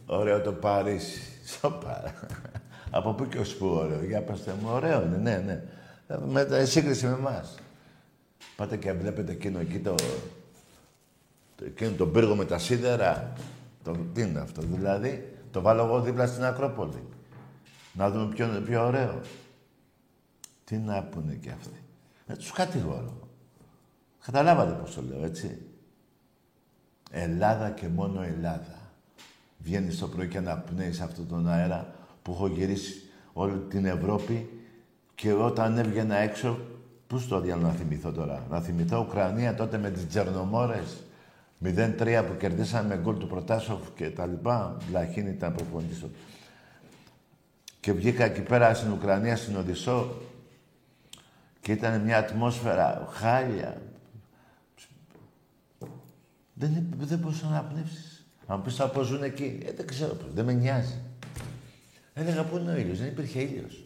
ωραίο 0.06 0.40
το 0.40 0.52
Παρίσι. 0.52 1.20
Σοπα. 1.60 2.14
Από 2.90 3.12
πού 3.14 3.28
και 3.28 3.38
ως 3.38 3.56
πού 3.56 3.66
ωραίο. 3.66 4.04
Για 4.04 4.22
πέστε 4.22 4.54
μου, 4.62 4.68
ωραίο 4.72 5.02
είναι, 5.02 5.16
ναι, 5.16 5.37
ναι. 5.37 5.62
Με 6.26 6.64
σύγκριση 6.64 7.06
με 7.06 7.12
εμάς. 7.12 7.58
Πάτε 8.56 8.76
και 8.76 8.92
βλέπετε 8.92 9.32
εκείνο 9.32 9.58
εκεί 9.58 9.78
το, 9.78 9.94
το, 11.56 11.64
εκείνο 11.64 11.90
τον 11.90 12.12
πύργο 12.12 12.34
με 12.34 12.44
τα 12.44 12.58
σίδερα. 12.58 13.32
Το, 13.84 13.96
τι 14.14 14.22
είναι 14.22 14.40
αυτό, 14.40 14.62
δηλαδή; 14.62 15.37
Το 15.50 15.60
βάλω 15.60 15.84
εγώ 15.84 16.00
δίπλα 16.00 16.26
στην 16.26 16.44
Ακρόπολη. 16.44 17.02
Να 17.92 18.10
δούμε 18.10 18.34
ποιο 18.34 18.46
είναι 18.46 18.60
πιο 18.60 18.87
ωραίο. 18.87 19.20
Τι 20.64 20.76
να 20.76 21.02
πούνε 21.02 21.34
κι 21.34 21.50
αυτοί. 21.50 21.82
Να 22.26 22.37
τους 22.37 22.50
κατηγορώ. 22.50 23.27
Καταλάβατε 24.32 24.73
πώς 24.73 24.94
το 24.94 25.02
λέω, 25.08 25.25
έτσι. 25.25 25.58
Ελλάδα 27.11 27.70
και 27.70 27.88
μόνο 27.88 28.23
Ελλάδα. 28.23 28.78
Βγαίνεις 29.58 29.99
το 29.99 30.08
πρωί 30.08 30.28
και 30.28 30.38
αναπνέεις 30.38 31.00
αυτόν 31.00 31.28
τον 31.28 31.49
αέρα 31.49 31.94
που 32.23 32.32
έχω 32.32 32.47
γυρίσει 32.47 33.02
όλη 33.32 33.58
την 33.58 33.84
Ευρώπη 33.84 34.62
και 35.14 35.32
όταν 35.32 35.78
έβγαινα 35.78 36.17
έξω, 36.17 36.58
πού 37.06 37.19
στο 37.19 37.41
διάλογο 37.41 37.67
να 37.67 37.73
θυμηθώ 37.73 38.12
τώρα. 38.12 38.47
Να 38.50 38.60
θυμηθώ 38.60 39.00
Ουκρανία 39.08 39.54
τότε 39.54 39.78
με 39.78 39.91
τις 39.91 40.08
Τζερνομόρες. 40.08 41.02
0-3 41.64 42.25
που 42.26 42.36
κερδίσαμε 42.38 42.88
με 42.88 43.02
γκολ 43.02 43.17
του 43.17 43.26
Προτάσοφ 43.26 43.80
και 43.95 44.10
τα 44.10 44.26
λοιπά. 44.26 44.76
Βλαχίν 44.88 45.26
ήταν 45.26 45.54
προπονητής. 45.54 46.04
Και 47.80 47.93
βγήκα 47.93 48.25
εκεί 48.25 48.41
πέρα 48.41 48.75
στην 48.75 48.93
Ουκρανία, 48.93 49.36
στην 49.36 49.56
Οδυσσό 49.56 50.17
και 51.60 51.73
ήταν 51.73 52.00
μια 52.00 52.19
ατμόσφαιρα 52.19 53.08
χάλια. 53.10 53.76
Δεν, 56.58 56.86
δεν 56.99 57.18
μπορούσα 57.18 57.49
να 57.49 57.62
πνεύσεις. 57.62 58.26
Αν 58.47 58.62
πεις 58.62 58.75
θα 58.75 58.92
ζουν 59.02 59.23
εκεί, 59.23 59.58
ε, 59.66 59.73
δεν 59.73 59.86
ξέρω 59.86 60.14
πώς, 60.14 60.32
δεν 60.34 60.44
με 60.44 60.52
νοιάζει. 60.52 60.99
Έλεγα 62.14 62.44
πού 62.44 62.56
είναι 62.56 62.73
ο 62.73 62.76
ήλιος, 62.76 62.99
δεν 62.99 63.06
υπήρχε 63.06 63.40
ήλιος. 63.40 63.82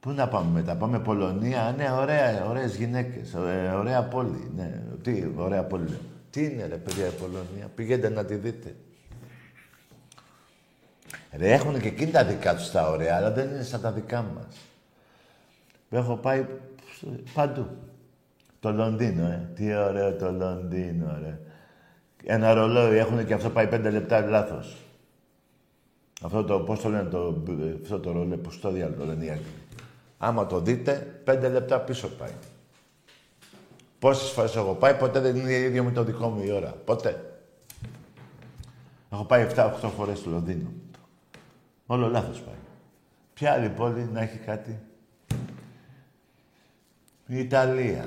Πού 0.00 0.10
να 0.10 0.28
πάμε 0.28 0.50
μετά, 0.50 0.76
πάμε 0.76 1.00
Πολωνία, 1.00 1.74
ναι, 1.76 1.90
ωραία, 1.90 2.46
ωραίες 2.46 2.76
γυναίκες, 2.76 3.34
ε, 3.34 3.72
ωραία 3.76 4.02
πόλη, 4.04 4.50
ναι, 4.56 4.82
τι, 5.02 5.32
ωραία 5.36 5.64
πόλη. 5.64 5.98
Τι 6.30 6.44
είναι 6.44 6.66
ρε 6.66 6.76
παιδιά 6.76 7.06
η 7.06 7.10
Πολωνία, 7.10 7.70
πηγαίνετε 7.74 8.08
να 8.08 8.24
τη 8.24 8.34
δείτε. 8.34 8.74
Ρε, 11.32 11.52
έχουν 11.52 11.80
και 11.80 11.88
εκείνοι 11.88 12.10
τα 12.10 12.24
δικά 12.24 12.56
τους 12.56 12.70
τα 12.70 12.90
ωραία, 12.90 13.16
αλλά 13.16 13.30
δεν 13.30 13.48
είναι 13.48 13.62
σαν 13.62 13.80
τα 13.80 13.92
δικά 13.92 14.22
μας. 14.22 14.56
Έχω 15.90 16.16
πάει 16.16 16.46
παντού. 17.34 17.66
Το 18.60 18.72
Λονδίνο, 18.72 19.26
ε. 19.26 19.50
Τι 19.54 19.74
ωραίο 19.74 20.12
το 20.14 20.32
Λονδίνο, 20.32 21.18
ρε. 21.22 21.38
Ένα 22.24 22.54
ρολόι, 22.54 22.96
έχουν 22.96 23.26
και 23.26 23.34
αυτό 23.34 23.50
πάει 23.50 23.66
πέντε 23.66 23.90
λεπτά 23.90 24.20
λάθος. 24.20 24.76
Αυτό 26.22 26.44
το, 26.44 26.60
πώς 26.60 26.80
το 26.80 26.88
λένε, 26.88 27.08
το, 27.08 27.42
αυτό 27.82 28.00
το 28.00 28.12
ρολόι, 28.12 28.36
πώς 28.36 28.60
το 28.60 28.70
διάλογο 28.70 29.04
λένε 29.04 29.24
οι 29.24 29.30
Άγγλοι. 29.30 29.44
Άμα 30.18 30.46
το 30.46 30.60
δείτε, 30.60 31.20
πέντε 31.24 31.48
λεπτά 31.48 31.80
πίσω 31.80 32.08
πάει. 32.08 32.32
Πόσες 33.98 34.30
φορές 34.30 34.56
έχω 34.56 34.74
πάει, 34.74 34.94
ποτέ 34.94 35.20
δεν 35.20 35.36
είναι 35.36 35.52
ίδιο 35.52 35.84
με 35.84 35.90
το 35.90 36.04
δικό 36.04 36.28
μου 36.28 36.42
η 36.42 36.50
ώρα. 36.50 36.74
Ποτέ. 36.84 37.40
Έχω 39.12 39.24
πάει 39.24 39.46
7-8 39.54 39.70
φορές 39.96 40.18
στο 40.18 40.30
Λονδίνο. 40.30 40.72
Όλο 41.86 42.08
λάθος 42.08 42.40
πάει. 42.40 42.54
Ποια 43.34 43.52
άλλη 43.52 43.68
πόλη 43.68 44.08
να 44.12 44.20
έχει 44.20 44.38
κάτι; 44.38 44.80
Η 47.26 47.38
Ιταλία. 47.38 48.06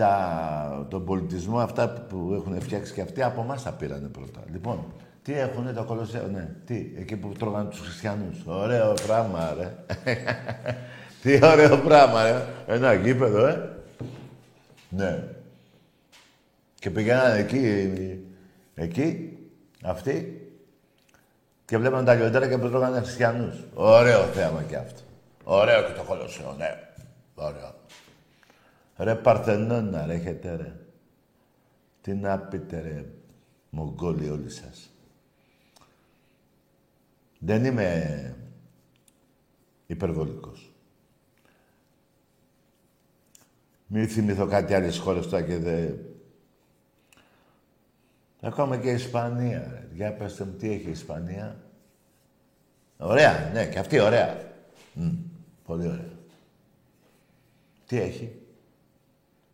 Τα, 0.00 0.86
τον 0.90 1.04
πολιτισμό, 1.04 1.58
αυτά 1.58 1.88
που 1.88 2.32
έχουν 2.34 2.60
φτιάξει 2.60 2.92
και 2.92 3.00
αυτοί, 3.00 3.22
από 3.22 3.40
εμάς 3.40 3.62
τα 3.62 3.72
πήρανε 3.72 4.08
πρώτα. 4.08 4.40
Λοιπόν, 4.52 4.84
τι 5.22 5.38
έχουνε 5.38 5.72
το 5.72 5.84
Κολοσσέο, 5.84 6.26
ναι. 6.26 6.48
Τι, 6.64 6.92
εκεί 6.96 7.16
που 7.16 7.32
τρώγανε 7.38 7.68
τους 7.68 7.80
χριστιανούς. 7.80 8.42
Ωραίο 8.46 8.94
πράγμα, 9.06 9.54
ρε. 9.58 9.74
τι 11.22 11.46
ωραίο 11.46 11.78
πράγμα, 11.78 12.22
ρε. 12.22 12.44
Ένα 12.66 12.94
γήπεδο, 12.94 13.46
ε. 13.46 13.68
Ναι. 14.88 15.24
Και 16.74 16.90
πηγαίνανε 16.90 17.38
εκεί, 17.38 17.90
εκεί, 18.74 19.38
αυτοί, 19.82 20.48
και 21.64 21.78
βλέπανε 21.78 22.04
τα 22.04 22.14
λιοντέρα 22.14 22.48
και 22.48 22.58
που 22.58 22.68
τρώγανε 22.68 23.00
χριστιανούς. 23.00 23.64
Ωραίο 23.74 24.22
θέαμα 24.22 24.62
κι 24.62 24.76
αυτό. 24.76 25.00
Ωραίο 25.44 25.82
και 25.82 25.92
το 25.92 26.02
Κολοσσέο, 26.02 26.54
ναι. 26.58 26.78
Ωραίο. 27.34 27.79
Ρε 29.00 29.14
Παρθενώνα, 29.14 30.06
ρε 30.06 30.14
έχετε 30.14 30.56
ρε. 30.56 30.76
Τι 32.00 32.14
να 32.14 32.38
πείτε 32.38 32.80
ρε, 32.80 33.04
Μογγόλοι 33.70 34.30
όλοι 34.30 34.50
σας. 34.50 34.90
Δεν 37.38 37.64
είμαι 37.64 38.36
υπερβολικός. 39.86 40.72
Μην 43.86 44.08
θυμηθώ 44.08 44.46
κάτι 44.46 44.74
άλλες 44.74 44.98
χώρες 44.98 45.26
τώρα 45.28 45.42
και 45.42 45.56
δε... 45.56 45.92
Ακόμα 48.40 48.78
και 48.78 48.90
η 48.90 48.94
Ισπανία, 48.94 49.68
ρε. 49.72 49.88
Για 49.94 50.12
πέστε 50.12 50.44
μου, 50.44 50.52
τι 50.52 50.72
έχει 50.72 50.86
η 50.86 50.90
Ισπανία. 50.90 51.56
Ωραία, 52.98 53.50
ναι, 53.52 53.66
και 53.66 53.78
αυτή 53.78 54.00
ωραία. 54.00 54.52
πολύ 55.64 55.86
ωραία. 55.86 56.12
Τι 57.86 58.00
έχει; 58.00 58.39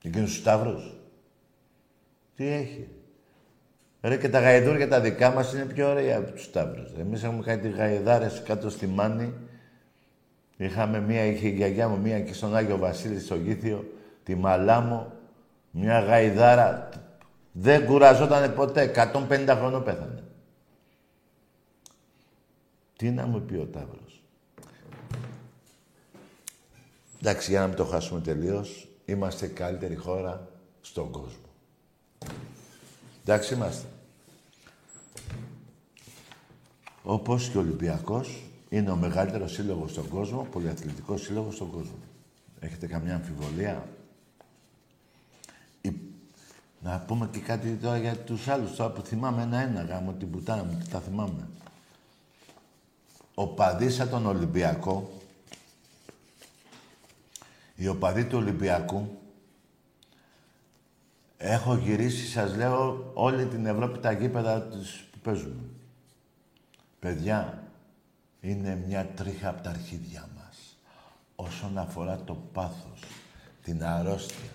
Εκείνους 0.07 0.31
τους 0.31 0.38
Σταύρους. 0.38 0.95
Τι 2.35 2.47
έχει; 2.47 2.88
Ρε 4.01 4.16
και 4.16 4.29
τα 4.29 4.40
γαϊδούρια 4.40 4.88
τα 4.88 5.01
δικά 5.01 5.31
μας 5.31 5.53
είναι 5.53 5.64
πιο 5.64 5.88
ωραία 5.88 6.19
από 6.19 6.31
τους 6.31 6.42
Σταύρους. 6.42 6.92
Εμείς 6.99 7.23
έχουμε 7.23 7.42
κάτι 7.42 7.69
γαϊδάρες 7.69 8.42
κάτω 8.42 8.71
στη 8.71 8.87
Μάνη. 8.87 9.35
Είχαμε 10.57 11.01
μία, 11.01 11.25
είχε 11.25 11.49
η 11.49 11.51
γιαγιά 11.51 11.88
μου, 11.88 11.99
μία 11.99 12.21
και 12.21 12.33
στον 12.33 12.57
Άγιο 12.57 12.77
Βασίλη 12.77 13.21
στο 13.21 13.35
Γήθιο, 13.35 13.92
τη 14.23 14.35
Μαλάμο, 14.35 15.12
μια 15.71 16.01
γαϊδάρα. 16.01 16.88
Δεν 17.53 17.85
κουραζόταν 17.85 18.55
ποτέ. 18.55 18.92
150 19.29 19.55
χρονών 19.59 19.85
πέθανε. 19.85 20.23
Τι 22.97 23.11
να 23.11 23.27
μου 23.27 23.40
πει 23.40 23.55
ο 23.55 23.66
Ταύρος. 23.66 24.23
Εντάξει, 27.21 27.51
για 27.51 27.61
να 27.61 27.66
μην 27.66 27.77
το 27.77 27.85
χάσουμε 27.85 28.21
τελείως, 28.21 28.88
είμαστε 29.07 29.47
η 29.47 29.49
καλύτερη 29.49 29.95
χώρα 29.95 30.49
στον 30.81 31.11
κόσμο. 31.11 31.47
Εντάξει 33.23 33.55
είμαστε. 33.55 33.87
Όπως 37.03 37.49
και 37.49 37.57
ο 37.57 37.61
Ολυμπιακός 37.61 38.42
είναι 38.69 38.90
ο 38.90 38.97
μεγαλύτερος 38.97 39.53
σύλλογος 39.53 39.90
στον 39.90 40.09
κόσμο, 40.09 40.47
πολυαθλητικός 40.51 41.23
σύλλογος 41.23 41.55
στον 41.55 41.71
κόσμο. 41.71 41.97
Έχετε 42.61 42.87
καμιά 42.87 43.14
αμφιβολία; 43.14 43.88
Να 46.83 46.99
πούμε 47.01 47.29
και 47.33 47.38
κάτι 47.38 47.75
τώρα 47.75 47.99
για 47.99 48.16
τους 48.16 48.49
άλλους, 48.49 48.77
τώρα 48.77 48.90
που 48.90 49.03
θυμάμαι 49.03 49.42
ένα-ένα, 49.42 49.83
γάμο 49.83 50.12
την 50.12 50.31
πουτάνα 50.31 50.64
μου, 50.64 50.83
τα 50.90 51.01
θυμάμαι. 51.01 51.49
Ο 53.35 53.47
παδίσα 53.47 54.09
τον 54.09 54.27
Ολυμπιακό 54.27 55.16
οι 57.77 57.89
οπαδοί 57.89 58.25
του 58.25 58.39
Ολυμπιακού 58.39 59.17
Έχω 61.39 61.75
γυρίσει, 61.75 62.27
σας 62.27 62.57
λέω, 62.57 63.11
όλη 63.15 63.47
την 63.47 63.67
Ευρώπη 63.67 63.99
τα 63.99 64.12
γήπεδα 64.12 64.62
τους 64.62 65.09
που 65.12 65.19
παίζουμε. 65.19 65.62
Παιδιά, 66.99 67.62
είναι 68.41 68.83
μια 68.87 69.07
τρίχα 69.17 69.49
από 69.49 69.62
τα 69.62 69.71
αρχίδια 69.71 70.29
μας. 70.37 70.79
Όσον 71.37 71.79
αφορά 71.79 72.21
το 72.25 72.43
πάθος, 72.53 73.01
την 73.62 73.85
αρρώστια. 73.85 74.51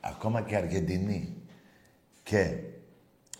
Ακόμα 0.00 0.40
και 0.40 0.56
Αργεντινή. 0.56 1.34
Και 2.22 2.56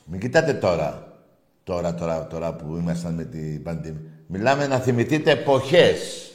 μην 0.05 0.21
κοιτάτε 0.21 0.55
τώρα, 0.55 1.19
τώρα, 1.65 1.95
τώρα, 1.95 2.27
τώρα 2.27 2.55
που 2.55 2.77
ήμασταν 2.77 3.15
με 3.15 3.25
την 3.25 3.63
πανδημία. 3.63 4.11
Μιλάμε 4.27 4.67
να 4.67 4.79
θυμηθείτε 4.79 5.31
εποχές. 5.31 6.31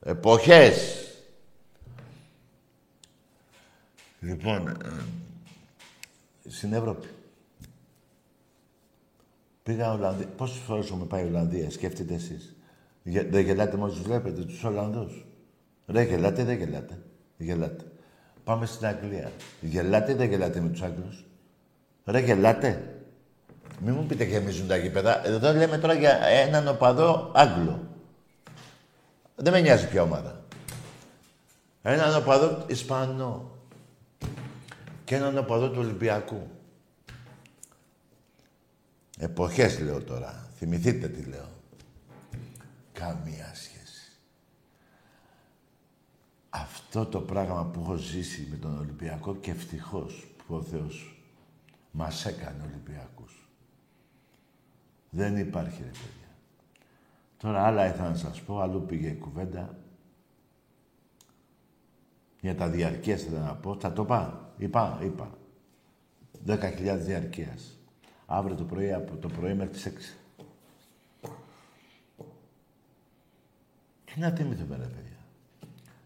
Εποχές. 0.00 0.99
Λοιπόν, 4.20 4.68
ε, 4.68 4.74
στην 6.48 6.72
Ευρώπη. 6.72 7.08
Πήγα 9.62 9.92
Ολλανδία. 9.92 10.26
Πόσες 10.36 10.58
φορές 10.58 10.86
έχουμε 10.86 11.04
πάει 11.04 11.24
Ολλανδία, 11.24 11.70
σκέφτείτε 11.70 12.14
εσείς; 12.14 12.54
Δεν 13.02 13.44
γελάτε 13.44 13.76
μόλις 13.76 13.94
τους 13.94 14.04
βλέπετε, 14.04 14.42
τους 14.42 14.64
Ολλανδούς. 14.64 15.24
Ρε 15.86 16.02
γελάτε, 16.02 16.44
δεν 16.44 16.58
γελάτε. 16.58 16.98
Γελάτε. 17.36 17.84
Πάμε 18.44 18.66
στην 18.66 18.86
Αγγλία. 18.86 19.32
Γελάτε, 19.60 20.14
δεν 20.14 20.28
γελάτε 20.28 20.60
με 20.60 20.68
τους 20.68 20.82
Άγγλους. 20.82 21.24
Ρε 22.04 22.20
γελάτε. 22.20 22.94
Μην 23.80 23.94
μου 23.94 24.06
πείτε 24.06 24.24
γεμίζουν 24.24 24.68
τα 24.68 24.76
γήπεδα. 24.76 25.26
Εδώ 25.26 25.52
λέμε 25.52 25.78
τώρα 25.78 25.94
για 25.94 26.18
έναν 26.24 26.68
οπαδό 26.68 27.30
Άγγλο. 27.34 27.88
Δεν 29.36 29.52
με 29.52 29.60
νοιάζει 29.60 29.88
ποια 29.88 30.02
ομάδα. 30.02 30.44
Έναν 31.82 32.16
οπαδό 32.16 32.64
Ισπανό. 32.66 33.59
Και 35.10 35.16
έναν 35.16 35.38
οπαδό 35.38 35.70
του 35.70 35.78
Ολυμπιακού. 35.78 36.50
Εποχές 39.18 39.80
λέω 39.80 40.02
τώρα. 40.02 40.48
Θυμηθείτε 40.54 41.08
τι 41.08 41.22
λέω. 41.22 41.48
Καμία 42.92 43.54
σχέση. 43.54 44.18
Αυτό 46.50 47.06
το 47.06 47.20
πράγμα 47.20 47.66
που 47.66 47.80
έχω 47.80 47.96
ζήσει 47.96 48.46
με 48.50 48.56
τον 48.56 48.78
Ολυμπιακό 48.78 49.36
και 49.36 49.50
ευτυχώς 49.50 50.34
που 50.46 50.54
ο 50.54 50.62
Θεός 50.62 51.22
μας 51.90 52.26
έκανε 52.26 52.62
Ολυμπιακούς. 52.62 53.48
Δεν 55.10 55.36
υπάρχει 55.36 55.82
ρε 55.82 55.88
παιδιά. 55.88 56.36
Τώρα 57.36 57.66
άλλα 57.66 57.86
ήθελα 57.86 58.08
να 58.08 58.16
σας 58.16 58.40
πω, 58.40 58.60
αλλού 58.60 58.84
πήγε 58.86 59.08
η 59.08 59.16
κουβέντα. 59.16 59.78
Για 62.40 62.54
τα 62.54 62.68
διαρκείας 62.68 63.22
θέλω 63.22 63.38
να 63.38 63.54
πω. 63.54 63.76
Θα 63.80 63.92
το 63.92 64.04
πάω. 64.04 64.48
Είπα, 64.60 64.98
είπα. 65.02 65.30
10.000 66.46 66.98
διαρκείας. 66.98 67.78
Αύριο 68.26 68.56
το 68.56 68.64
πρωί, 68.64 68.92
από 68.92 69.16
το 69.16 69.28
πρωί 69.28 69.54
μέχρι 69.54 69.72
τις 69.72 69.86
6. 69.86 70.16
Τι 74.04 74.20
να 74.20 74.30
θυμηθώ, 74.30 74.64
ρε 74.70 74.76
παιδιά. 74.76 75.16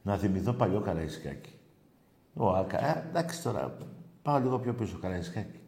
Να 0.02 0.16
θυμηθώ 0.16 0.52
παλιό 0.52 0.80
Καραϊσκάκι. 0.80 1.52
Ο 2.34 2.54
Άκα, 2.54 2.86
ε, 2.86 3.08
εντάξει 3.08 3.42
τώρα, 3.42 3.76
πάω 4.22 4.38
λίγο 4.38 4.58
πιο 4.58 4.74
πίσω 4.74 4.98
Καραϊσκάκι. 4.98 5.60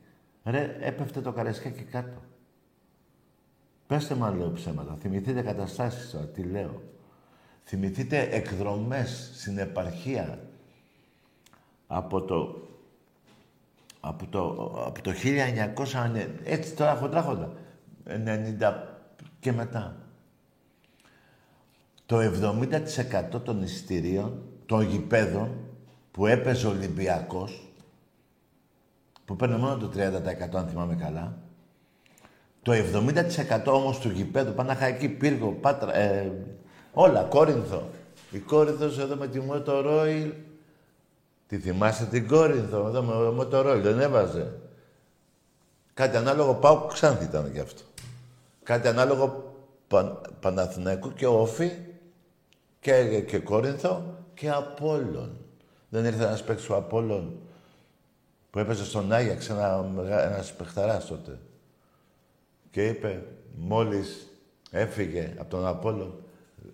Ρε, 0.44 0.76
έπεφτε 0.80 1.20
το 1.20 1.32
Καραϊσκάκι 1.32 1.82
κάτω. 1.82 2.22
Πέστε 3.86 4.14
μου 4.14 4.24
αν 4.24 4.36
λέω 4.36 4.52
ψέματα. 4.52 4.94
Θυμηθείτε 4.94 5.42
καταστάσεις 5.42 6.10
τώρα, 6.10 6.26
τι 6.26 6.42
λέω. 6.42 6.82
Θυμηθείτε 7.64 8.28
εκδρομές 8.30 9.30
στην 9.34 9.58
επαρχία 9.58 10.48
από 11.86 12.22
το 12.22 12.65
από 14.08 14.26
το, 14.26 14.72
από 14.86 15.02
το 15.02 15.12
1900, 15.74 16.26
έτσι 16.44 16.74
τώρα 16.74 16.94
χοντρά 16.94 17.22
χοντρά, 17.22 17.52
90 18.08 18.72
και 19.40 19.52
μετά. 19.52 19.96
Το 22.06 22.18
70% 23.34 23.42
των 23.44 23.62
εισιτηρίων, 23.62 24.42
των 24.66 24.82
γηπέδων 24.82 25.50
που 26.10 26.26
έπαιζε 26.26 26.66
ο 26.66 26.70
Ολυμπιακός, 26.70 27.68
που 29.24 29.36
παίρνει 29.36 29.56
μόνο 29.56 29.76
το 29.76 29.90
30% 29.96 30.54
αν 30.54 30.68
θυμάμαι 30.68 30.94
καλά, 30.94 31.38
το 32.62 32.72
70% 32.72 33.64
όμως 33.66 33.98
του 33.98 34.10
γηπέδου, 34.10 34.54
Παναχαϊκή, 34.54 35.08
Πύργο, 35.08 35.50
Πάτρα, 35.52 35.96
ε, 35.96 36.32
όλα, 36.92 37.22
Κόρινθο. 37.22 37.90
Η 38.30 38.38
Κόρινθος 38.38 38.98
εδώ 38.98 39.16
με 39.16 39.28
τη 39.28 39.40
Μότο 39.40 39.80
Ρόιλ, 39.80 40.32
Τη 41.46 41.58
θυμάστε 41.58 42.04
την 42.04 42.28
Κόρινθο, 42.28 42.86
εδώ 42.86 43.02
με, 43.02 43.30
με 43.32 43.44
το 43.44 43.60
ρόλο, 43.60 43.80
δεν 43.80 44.00
έβαζε. 44.00 44.52
Κάτι 45.94 46.16
ανάλογο 46.16 46.54
πάω 46.54 46.86
Ξάνθη 46.86 47.24
ήταν 47.24 47.50
γι' 47.52 47.60
αυτό. 47.60 47.82
Κάτι 48.62 48.88
ανάλογο 48.88 49.54
Πα, 49.88 50.20
Παναθηναϊκού 50.40 51.12
και 51.12 51.26
Όφη 51.26 51.72
και, 52.80 53.20
και 53.20 53.38
Κόρινθο 53.38 54.14
και 54.34 54.50
Απόλλων. 54.50 55.36
Δεν 55.88 56.04
ήρθε 56.04 56.24
ένας 56.24 56.44
παίκτης 56.44 56.68
ο 56.68 56.76
Απόλλων 56.76 57.38
που 58.50 58.58
έπαιζε 58.58 58.84
στον 58.84 59.12
Άγιαξ 59.12 59.48
ένα, 59.48 59.90
ένας 60.08 60.52
παιχταράς 60.52 61.06
τότε. 61.06 61.38
Και 62.70 62.86
είπε, 62.86 63.22
μόλις 63.56 64.26
έφυγε 64.70 65.34
από 65.38 65.50
τον 65.50 65.66
Απόλλων, 65.66 66.14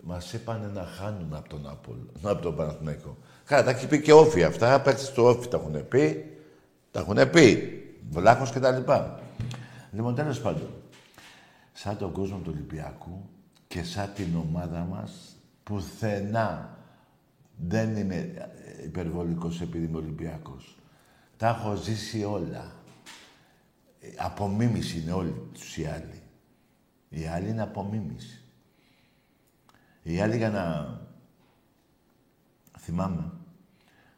μας 0.03 0.33
είπανε 0.33 0.67
να 0.67 0.85
χάνουμε 0.85 1.37
από 1.37 1.49
τον 1.49 1.69
Απόλλων, 1.69 2.11
από 2.23 2.43
τον 2.43 2.57
Παναθηναϊκό. 2.57 3.17
Καλά, 3.45 3.65
τα 3.65 3.71
έχει 3.71 3.87
πει 3.87 4.01
και 4.01 4.13
όφη 4.13 4.45
αυτά. 4.45 4.81
Παίξει 4.81 5.13
του 5.13 5.25
όφη 5.25 5.49
τα 5.49 5.57
έχουν 5.57 5.89
πει. 5.89 6.37
Τα 6.91 7.01
έχουν 7.01 7.31
πει. 7.31 7.77
Βλάχος 8.11 8.51
και 8.51 8.61
τα 8.61 8.71
λοιπά. 8.71 9.21
Λοιπόν, 9.93 10.15
τέλος 10.15 10.41
πάντων. 10.41 10.69
Σαν 11.73 11.97
τον 11.97 12.13
κόσμο 12.13 12.39
του 12.39 12.51
Ολυμπιακού 12.55 13.29
και 13.69 13.83
σαν 13.83 14.11
την 14.15 14.37
ομάδα 14.37 14.81
μας, 14.91 15.37
πουθενά 15.63 16.77
δεν 17.57 17.97
είμαι 17.97 18.49
υπερβολικός 18.85 19.61
επειδή 19.61 19.85
είμαι 19.85 19.99
Ολυμπιακός. 19.99 20.77
Τα 21.37 21.49
έχω 21.49 21.75
ζήσει 21.75 22.25
όλα. 22.25 22.73
Απομίμηση 24.17 25.01
είναι 25.01 25.13
όλοι 25.13 25.35
τους 25.53 25.77
οι 25.77 25.85
άλλοι. 25.87 26.23
Οι 27.09 27.27
άλλοι 27.27 27.49
είναι 27.49 27.63
απομίμηση. 27.63 28.42
Οι 30.03 30.21
άλλοι 30.21 30.37
για 30.37 30.51
να 30.51 30.97
Θυμάμαι. 32.85 33.33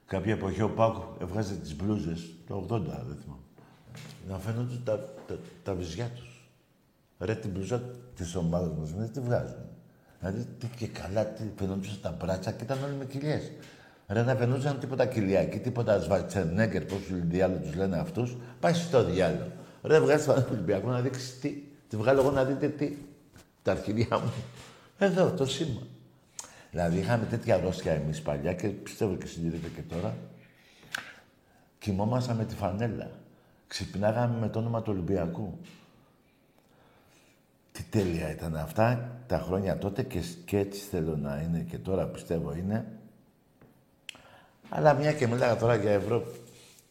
Κάποια 0.07 0.33
εποχή 0.33 0.63
ο 0.63 0.71
Πάκου 0.71 1.03
έβγαζε 1.21 1.55
τις 1.55 1.77
μπλούζες, 1.77 2.35
το 2.47 2.67
80 2.71 2.81
δεν 2.81 3.17
θυμάμαι. 3.23 3.43
Να 4.29 4.39
φαίνονται 4.39 4.81
τα, 4.85 4.99
τα, 5.27 5.39
τα 5.63 5.75
βυζιά 5.75 6.11
τους. 6.15 6.49
Ρε 7.19 7.35
την 7.35 7.51
μπλούζα 7.51 7.83
της 8.15 8.35
ομάδας 8.35 8.77
μας, 8.79 8.93
δεν 8.93 9.13
τη 9.13 9.21
βγάζουν. 9.21 9.67
Δηλαδή 10.19 10.47
τι 10.59 10.67
και 10.67 10.87
καλά, 10.87 11.27
τι 11.27 11.43
φαινόντουσαν 11.57 11.99
τα 12.03 12.17
μπράτσα 12.19 12.53
και 12.53 12.65
ήταν 12.65 12.79
όλοι 12.85 12.95
με 12.95 13.05
κοιλιές. 13.05 13.51
Ρε 14.09 14.23
να 14.23 14.35
φαινόντουσαν 14.35 14.79
τίποτα 14.79 15.07
κοιλιακοί, 15.07 15.59
τίποτα 15.59 16.01
σβατσενέκερ, 16.01 16.85
πώς 16.85 16.99
διάλογο 17.11 17.61
τους 17.61 17.75
λένε 17.75 17.99
αυτούς, 17.99 18.37
πάει 18.61 18.73
στο 18.73 19.05
διάλογο. 19.05 19.53
Ρε 19.83 20.01
βγάζει 20.01 20.25
τον 20.25 20.47
Ολυμπιακό 20.51 20.91
να 20.91 21.01
δείξει 21.01 21.39
τι. 21.41 21.63
Τη 21.89 21.97
βγάλω 21.97 22.21
εγώ 22.21 22.31
να 22.31 22.45
δείτε 22.45 22.69
τι. 22.69 22.97
Τα 23.63 23.71
αρχιδιά 23.71 24.19
μου. 24.19 24.33
Εδώ, 24.99 25.31
το 25.31 25.47
σήμα. 25.47 25.81
Δηλαδή 26.71 26.99
είχαμε 26.99 27.25
τέτοια 27.25 27.55
αρρώστια 27.55 27.93
εμείς 27.93 28.23
παλιά 28.23 28.55
και 28.55 28.69
πιστεύω 28.69 29.17
και 29.17 29.27
συντηρείται 29.27 29.69
και 29.69 29.81
τώρα. 29.81 30.17
Κοιμόμασταν 31.79 32.37
με 32.37 32.45
τη 32.45 32.55
φανέλα. 32.55 33.11
Ξυπνάγαμε 33.67 34.39
με 34.39 34.49
το 34.49 34.59
όνομα 34.59 34.83
του 34.83 34.93
Ολυμπιακού. 34.93 35.59
Τι 37.73 37.83
τέλεια 37.83 38.31
ήταν 38.31 38.57
αυτά 38.57 39.19
τα 39.27 39.39
χρόνια 39.39 39.79
τότε 39.79 40.03
και, 40.03 40.23
και 40.45 40.59
έτσι 40.59 40.81
θέλω 40.81 41.17
να 41.17 41.41
είναι 41.41 41.67
και 41.71 41.79
τώρα 41.79 42.07
πιστεύω 42.07 42.55
είναι. 42.55 42.87
Αλλά 44.69 44.93
μια 44.93 45.13
και 45.13 45.27
μιλάγα 45.27 45.57
τώρα 45.57 45.75
για 45.75 45.91
Ευρώπη. 45.91 46.41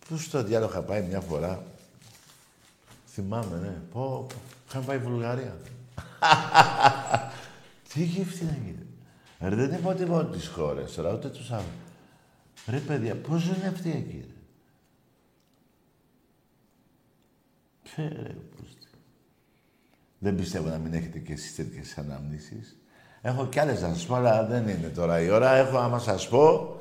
Πού 0.07 0.17
στο 0.17 0.43
διάλογο 0.43 0.71
είχα 0.71 0.81
πάει 0.81 1.01
μια 1.01 1.19
φορά. 1.19 1.63
Θυμάμαι, 3.07 3.57
ναι. 3.57 3.81
Πω, 3.91 4.25
πω. 4.29 4.35
Είχαμε 4.67 4.85
πάει 4.85 4.97
Βουλγαρία. 4.97 5.55
Τι 7.93 8.03
γύφτη 8.03 8.45
να 8.45 8.51
γίνει; 8.51 8.85
Ρε, 9.39 9.55
δεν 9.55 9.79
είπα 9.79 9.89
ότι 9.89 10.05
μόνο 10.05 10.25
τις 10.25 10.47
χώρες, 10.47 10.95
ρε, 10.95 11.13
ούτε 11.13 11.29
τους 11.29 11.51
άλλους. 11.51 11.65
Ρε, 12.67 12.77
παιδιά, 12.77 13.15
πώς 13.15 13.41
ζουν 13.41 13.63
αυτοί 13.67 13.89
εκεί, 13.89 14.25
ρε; 14.27 14.33
Φε, 17.83 18.07
ρε, 18.21 18.35
Δεν 20.19 20.35
πιστεύω 20.35 20.69
να 20.69 20.77
μην 20.77 20.93
έχετε 20.93 21.19
και 21.19 21.33
εσείς 21.33 21.55
τέτοιες 21.55 21.97
αναμνήσεις. 21.97 22.77
Έχω 23.21 23.47
κι 23.47 23.59
άλλες 23.59 23.81
να 23.81 23.93
σας 23.93 24.05
πω, 24.05 24.15
αλλά 24.15 24.45
δεν 24.45 24.67
είναι 24.67 24.87
τώρα 24.87 25.21
η 25.21 25.29
ώρα. 25.29 25.53
Έχω, 25.53 25.77
άμα 25.77 25.99
σας 25.99 26.27
πω, 26.27 26.75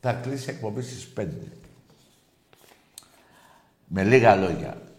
θα 0.00 0.12
κλείσει 0.12 0.50
εκπομπή 0.50 0.82
στις 0.82 1.06
5. 1.06 1.28
Με 3.86 4.04
λίγα 4.04 4.36
λόγια. 4.36 4.91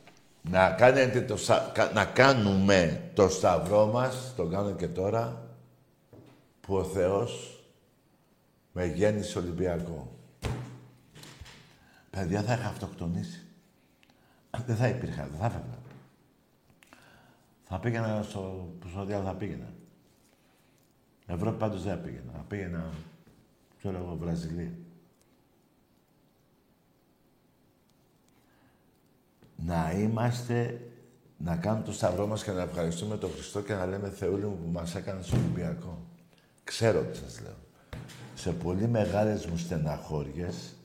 Να, 0.49 0.71
κάνετε 0.71 1.21
το, 1.21 1.37
να 1.93 2.05
κάνουμε 2.05 3.11
το 3.13 3.29
σταυρό 3.29 3.85
μας, 3.85 4.33
το 4.35 4.45
κάνω 4.45 4.71
και 4.71 4.87
τώρα, 4.87 5.47
που 6.61 6.75
ο 6.75 6.83
Θεός 6.83 7.61
με 8.71 8.85
γέννησε 8.85 9.37
Ολυμπιακό. 9.37 10.17
Παιδιά 12.09 12.41
θα 12.41 12.53
είχα 12.53 12.67
αυτοκτονήσει. 12.67 13.41
Δεν 14.65 14.75
θα 14.75 14.87
υπήρχα, 14.87 15.27
δεν 15.27 15.39
θα 15.39 15.45
έφευγα. 15.45 15.77
Θα 17.63 17.79
πήγαινα 17.79 18.23
στο... 18.29 18.73
στο 18.89 19.05
διάλογο 19.05 19.27
θα 19.27 19.35
πήγαινα. 19.35 19.73
Ευρώπη 21.25 21.57
πάντως 21.57 21.83
δεν 21.83 21.95
θα 21.95 22.01
πήγαινα. 22.01 22.31
Θα 22.31 22.43
πήγαινα, 22.47 22.89
ξέρω 23.77 23.97
εγώ, 23.97 24.17
Βραζιλία. 24.19 24.71
Να 29.65 29.91
είμαστε, 29.91 30.81
να 31.37 31.55
κάνουμε 31.55 31.85
το 31.85 31.91
σταυρό 31.91 32.27
μας 32.27 32.43
και 32.43 32.51
να 32.51 32.61
ευχαριστούμε 32.61 33.17
τον 33.17 33.31
Χριστό 33.31 33.61
και 33.61 33.73
να 33.73 33.85
λέμε 33.85 34.09
Θεούλη 34.09 34.45
μου 34.45 34.57
που 34.63 34.71
μας 34.71 34.95
έκανες 34.95 35.25
στο 35.25 35.35
Ολυμπιακό. 35.35 35.97
Ξέρω 36.63 37.01
τι 37.01 37.17
σας 37.17 37.41
λέω. 37.41 37.57
Σε 38.35 38.51
πολύ 38.51 38.87
μεγάλες 38.87 39.45
μου 39.45 39.57
στεναχώριες, 39.57 40.75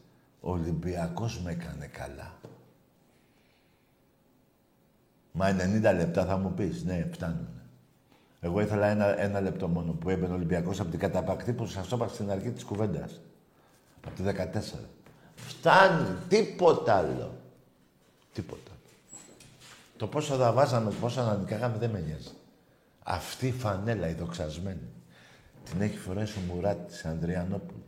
ο 0.41 0.51
Ολυμπιακός 0.51 1.41
με 1.41 1.51
έκανε 1.51 1.87
καλά. 1.87 2.33
Μα 5.33 5.51
90 5.51 5.95
λεπτά 5.97 6.25
θα 6.25 6.37
μου 6.37 6.53
πεις, 6.53 6.85
ναι, 6.85 7.09
φτάνουν. 7.13 7.49
Εγώ 8.41 8.61
ήθελα 8.61 8.87
ένα, 8.87 9.21
ένα 9.21 9.41
λεπτό 9.41 9.69
μόνο 9.69 9.93
που 9.93 10.11
έμπαινε 10.11 10.33
ο 10.33 10.37
Ολυμπιακός 10.37 10.81
από 10.81 10.91
την 10.91 10.99
καταπακτή 10.99 11.53
που 11.53 11.67
σας 11.67 11.89
το 11.89 11.97
είπα 11.97 12.09
στην 12.09 12.31
αρχή 12.31 12.51
της 12.51 12.65
κουβέντας. 12.65 13.21
Από 14.07 14.17
το 14.17 14.23
14. 14.23 14.79
Φτάνει, 15.37 16.17
τίποτα 16.29 16.95
άλλο. 16.95 17.35
Τίποτα. 18.33 18.71
Το 19.97 20.07
πόσο 20.07 20.37
θα 20.37 20.53
βάζαμε, 20.53 20.91
πόσο 20.91 21.23
να 21.23 21.37
νικάγαμε 21.37 21.79
δεν 21.79 21.91
με 21.91 22.01
νοιάζει. 22.01 22.31
Αυτή 23.03 23.47
η 23.47 23.53
φανέλα, 23.53 24.09
η 24.09 24.15
δοξασμένη, 24.15 24.89
την 25.65 25.81
έχει 25.81 25.97
φορέσει 25.97 26.39
ο 26.39 26.55
Μουράτη 26.55 26.87
της 26.87 27.05
Ανδριανόπουλη. 27.05 27.85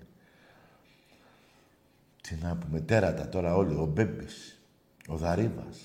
Τι 2.21 2.35
να 2.43 2.57
πούμε, 2.57 2.81
τέρατα 2.81 3.29
τώρα 3.29 3.57
όλοι, 3.57 3.75
ο 3.75 3.87
Μπέμπης, 3.87 4.61
ο 5.09 5.17
Δαρίβας, 5.17 5.79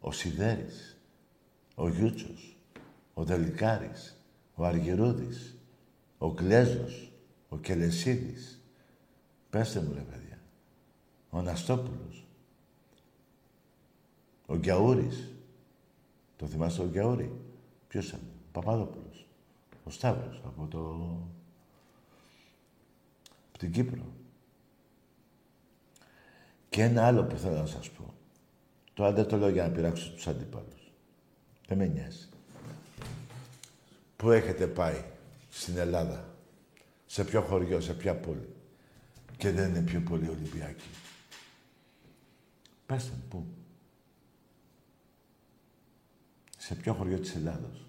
ο 0.00 0.12
Σιδέρης, 0.12 0.96
ο 1.74 1.88
Γιούτσος, 1.88 2.56
ο 3.14 3.24
Δελικάρης, 3.24 4.16
ο 4.54 4.64
Αργυρούδης, 4.64 5.56
ο 6.18 6.32
Κλέζος, 6.32 7.12
ο 7.48 7.58
Κελεσίδης. 7.58 8.60
Πέστε 9.50 9.80
μου 9.80 9.92
ρε 9.94 10.00
παιδιά. 10.00 10.38
Ο 11.30 11.38
Αναστόπουλος. 11.38 12.21
Ο 14.52 14.56
Γκιαούρης. 14.56 15.32
Το 16.36 16.46
θυμάστε 16.46 16.82
ο 16.82 16.86
Γκιαούρη. 16.86 17.32
Ποιος 17.88 18.08
ήταν; 18.08 18.20
Ο 18.20 18.48
Παπαδόπουλος. 18.52 19.26
Ο 19.84 19.90
Σταύρος 19.90 20.42
από 20.46 20.66
το... 20.66 20.78
από 23.48 23.58
την 23.58 23.72
Κύπρο. 23.72 24.04
Και 26.68 26.82
ένα 26.82 27.06
άλλο 27.06 27.24
που 27.24 27.36
θέλω 27.36 27.56
να 27.56 27.66
σας 27.66 27.90
πω. 27.90 28.14
Τώρα 28.94 29.12
δεν 29.12 29.26
το 29.26 29.36
λέω 29.36 29.48
για 29.48 29.62
να 29.62 29.72
πειράξω 29.72 30.12
τους 30.12 30.26
αντίπαλους. 30.26 30.92
Δεν 31.66 31.78
με 31.78 31.86
νοιάζει. 31.86 32.28
Πού 34.16 34.30
έχετε 34.30 34.66
πάει 34.66 35.04
στην 35.50 35.76
Ελλάδα; 35.76 36.34
Σε 37.06 37.24
ποιο 37.24 37.40
χωριό, 37.40 37.80
σε 37.80 37.94
ποια 37.94 38.16
πόλη; 38.16 38.48
Και 39.36 39.50
δεν 39.50 39.68
είναι 39.68 39.82
πιο 39.82 40.00
πολύ 40.00 40.28
Ολυμπιακή. 40.28 40.88
Πέστε 42.86 43.10
μου, 43.16 43.24
πού; 43.28 43.46
Σε 46.64 46.74
ποιο 46.74 46.92
χωριό 46.92 47.18
της 47.18 47.34
Ελλάδος. 47.34 47.86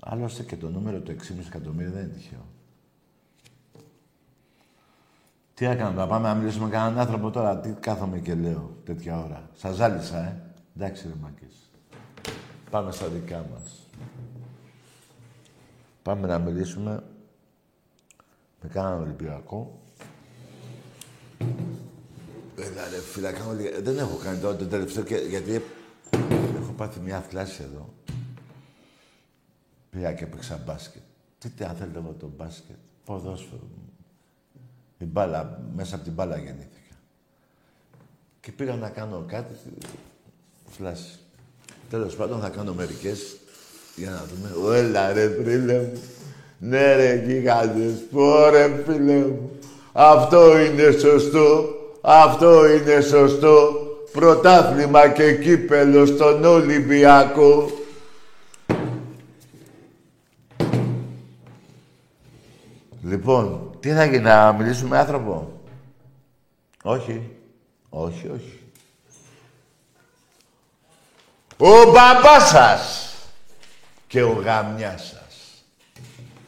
Άλλωστε 0.00 0.42
και 0.42 0.56
το 0.56 0.70
νούμερο 0.70 1.00
του 1.00 1.10
6,5 1.10 1.46
εκατομμύρια 1.46 1.90
δεν 1.90 2.02
είναι 2.02 2.12
τυχαίο. 2.12 2.46
Τι 5.54 5.64
έκανα, 5.64 5.90
να 5.90 6.06
πάμε 6.06 6.28
να 6.28 6.34
μιλήσουμε 6.34 6.64
με 6.64 6.70
κανέναν 6.70 6.98
άνθρωπο 6.98 7.30
τώρα. 7.30 7.58
Τι 7.58 7.70
κάθομαι 7.70 8.18
και 8.18 8.34
λέω 8.34 8.76
τέτοια 8.84 9.18
ώρα. 9.24 9.48
Σας 9.54 9.74
ζάλισα, 9.74 10.18
ε. 10.18 10.42
Εντάξει, 10.76 11.06
ρε 11.06 11.14
μάκες. 11.20 11.70
Πάμε 12.70 12.92
στα 12.92 13.06
δικά 13.06 13.46
μας. 13.52 13.86
Πάμε 16.02 16.26
να 16.26 16.38
μιλήσουμε 16.38 17.02
με 18.62 18.68
κανέναν 18.68 19.00
Ολυμπιακό. 19.00 19.80
Έλα 22.56 22.88
ρε 22.90 23.00
φίλα, 23.00 23.32
κάνω 23.32 23.52
λίγα... 23.52 23.80
Δεν 23.80 23.98
έχω 23.98 24.16
κάνει 24.16 24.38
τώρα 24.38 24.56
το 24.56 24.66
τελευταίο 24.66 25.02
και... 25.04 25.16
γιατί 25.16 25.52
έχω 25.54 25.79
πάθει 26.80 27.00
μια 27.00 27.24
θλάση 27.30 27.62
εδώ. 27.62 27.88
Πήγα 29.90 30.12
και 30.12 30.24
έπαιξα 30.24 30.60
μπάσκετ. 30.66 31.02
Τι 31.38 31.48
τι 31.48 31.64
αν 31.64 31.76
θέλετε 31.76 31.98
εγώ 31.98 32.14
το 32.20 32.30
μπάσκετ. 32.36 32.76
Ποδόσφαιρο. 33.04 33.68
Η 34.98 35.04
μπάλα, 35.04 35.60
μέσα 35.74 35.94
από 35.94 36.04
την 36.04 36.12
μπάλα 36.12 36.36
γεννήθηκα. 36.36 36.94
Και 38.40 38.52
πήγα 38.52 38.74
να 38.74 38.88
κάνω 38.88 39.24
κάτι, 39.26 39.54
φλάση. 40.70 41.18
Τέλος 41.90 42.16
πάντων 42.16 42.40
θα 42.40 42.48
κάνω 42.48 42.74
μερικές 42.74 43.36
για 43.96 44.10
να 44.10 44.24
δούμε. 44.24 44.78
Έλα 44.78 45.12
ρε 45.12 45.42
φίλε 45.42 45.78
μου. 45.78 46.00
Ναι 46.58 46.94
ρε 46.94 47.24
γίγαντες, 47.26 47.98
πω 48.10 48.48
ρε 48.48 48.82
φίλε 48.86 49.18
μου. 49.18 49.50
Αυτό 49.92 50.58
είναι 50.58 50.90
σωστό, 50.90 51.74
αυτό 52.00 52.66
είναι 52.66 53.00
σωστό. 53.00 53.79
Πρωτάθλημα 54.12 55.08
και 55.08 55.36
κύπελο 55.36 56.06
στον 56.06 56.44
Ολυμπιακό. 56.44 57.70
Λοιπόν, 63.02 63.76
τι 63.80 63.92
θα 63.92 64.04
γίνει, 64.04 64.18
να 64.22 64.52
μιλήσουμε 64.52 64.88
με 64.88 64.98
άνθρωπο; 64.98 65.60
Όχι. 66.82 67.36
Όχι, 67.88 68.28
όχι. 68.28 68.60
Ο 71.56 71.90
μπαμπάς 71.90 72.48
σας 72.48 73.14
και 74.06 74.22
ο 74.22 74.32
γαμιάς 74.32 75.06
σας. 75.06 75.64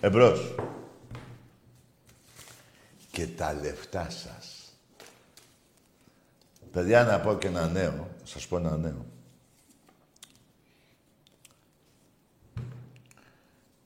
Εμπρός. 0.01 0.55
Και 3.11 3.27
τα 3.27 3.57
λεφτά 3.63 4.07
σας. 4.11 4.42
Παιδιά, 6.73 7.05
να 7.05 7.21
πω 7.21 7.35
και 7.35 7.47
ένα 7.47 7.69
νέο. 7.69 8.09
Θα 8.19 8.27
σας 8.27 8.47
πω 8.47 8.57
ένα 8.57 8.77
νέο. 8.77 9.07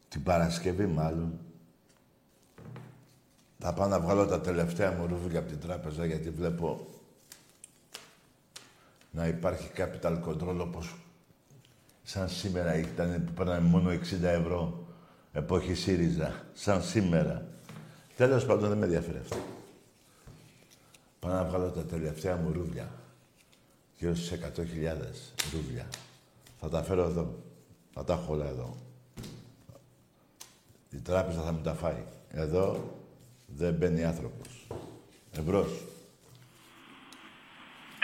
Την 0.08 0.22
Παρασκευή 0.22 0.86
μάλλον 0.86 1.38
θα 3.58 3.72
πάω 3.72 3.88
να 3.88 4.00
βγάλω 4.00 4.26
τα 4.26 4.40
τελευταία 4.40 4.92
μου 4.92 5.06
ρούβλια 5.06 5.38
από 5.38 5.48
την 5.48 5.60
τράπεζα 5.60 6.06
γιατί 6.06 6.30
βλέπω 6.30 6.86
να 9.10 9.26
υπάρχει 9.26 9.70
capital 9.76 10.22
control 10.24 10.58
όπως 10.60 10.94
σαν 12.02 12.28
σήμερα 12.28 12.76
ήταν 12.76 13.24
που 13.24 13.32
παίρναμε 13.32 13.68
μόνο 13.68 13.90
60 13.90 14.22
ευρώ 14.22 14.86
εποχή 15.32 15.74
ΣΥΡΙΖΑ. 15.74 16.44
Σαν 16.52 16.82
σήμερα. 16.82 17.46
Τέλος 18.16 18.46
πάντων 18.46 18.68
δεν 18.68 18.78
με 18.78 18.84
ενδιαφέρει 18.84 19.18
αυτό. 19.18 19.55
Πάω 21.26 21.34
να 21.34 21.44
βγάλω 21.44 21.70
τα 21.70 21.84
τελευταία 21.84 22.36
μου 22.36 22.52
ρούβλια. 22.52 22.90
Γύρω 23.96 24.14
στους 24.14 24.30
100.000 24.30 24.36
ρούβλια. 25.52 25.88
Θα 26.60 26.68
τα 26.68 26.82
φέρω 26.82 27.02
εδώ. 27.02 27.34
Θα 27.94 28.04
τα 28.04 28.12
έχω 28.12 28.32
όλα 28.32 28.46
εδώ. 28.46 28.76
Η 30.90 30.96
τράπεζα 30.96 31.42
θα 31.42 31.52
μου 31.52 31.60
τα 31.62 31.74
φάει. 31.74 32.04
Εδώ 32.30 32.94
δεν 33.46 33.74
μπαίνει 33.74 34.04
άνθρωπος. 34.04 34.66
Εμπρός. 35.38 35.68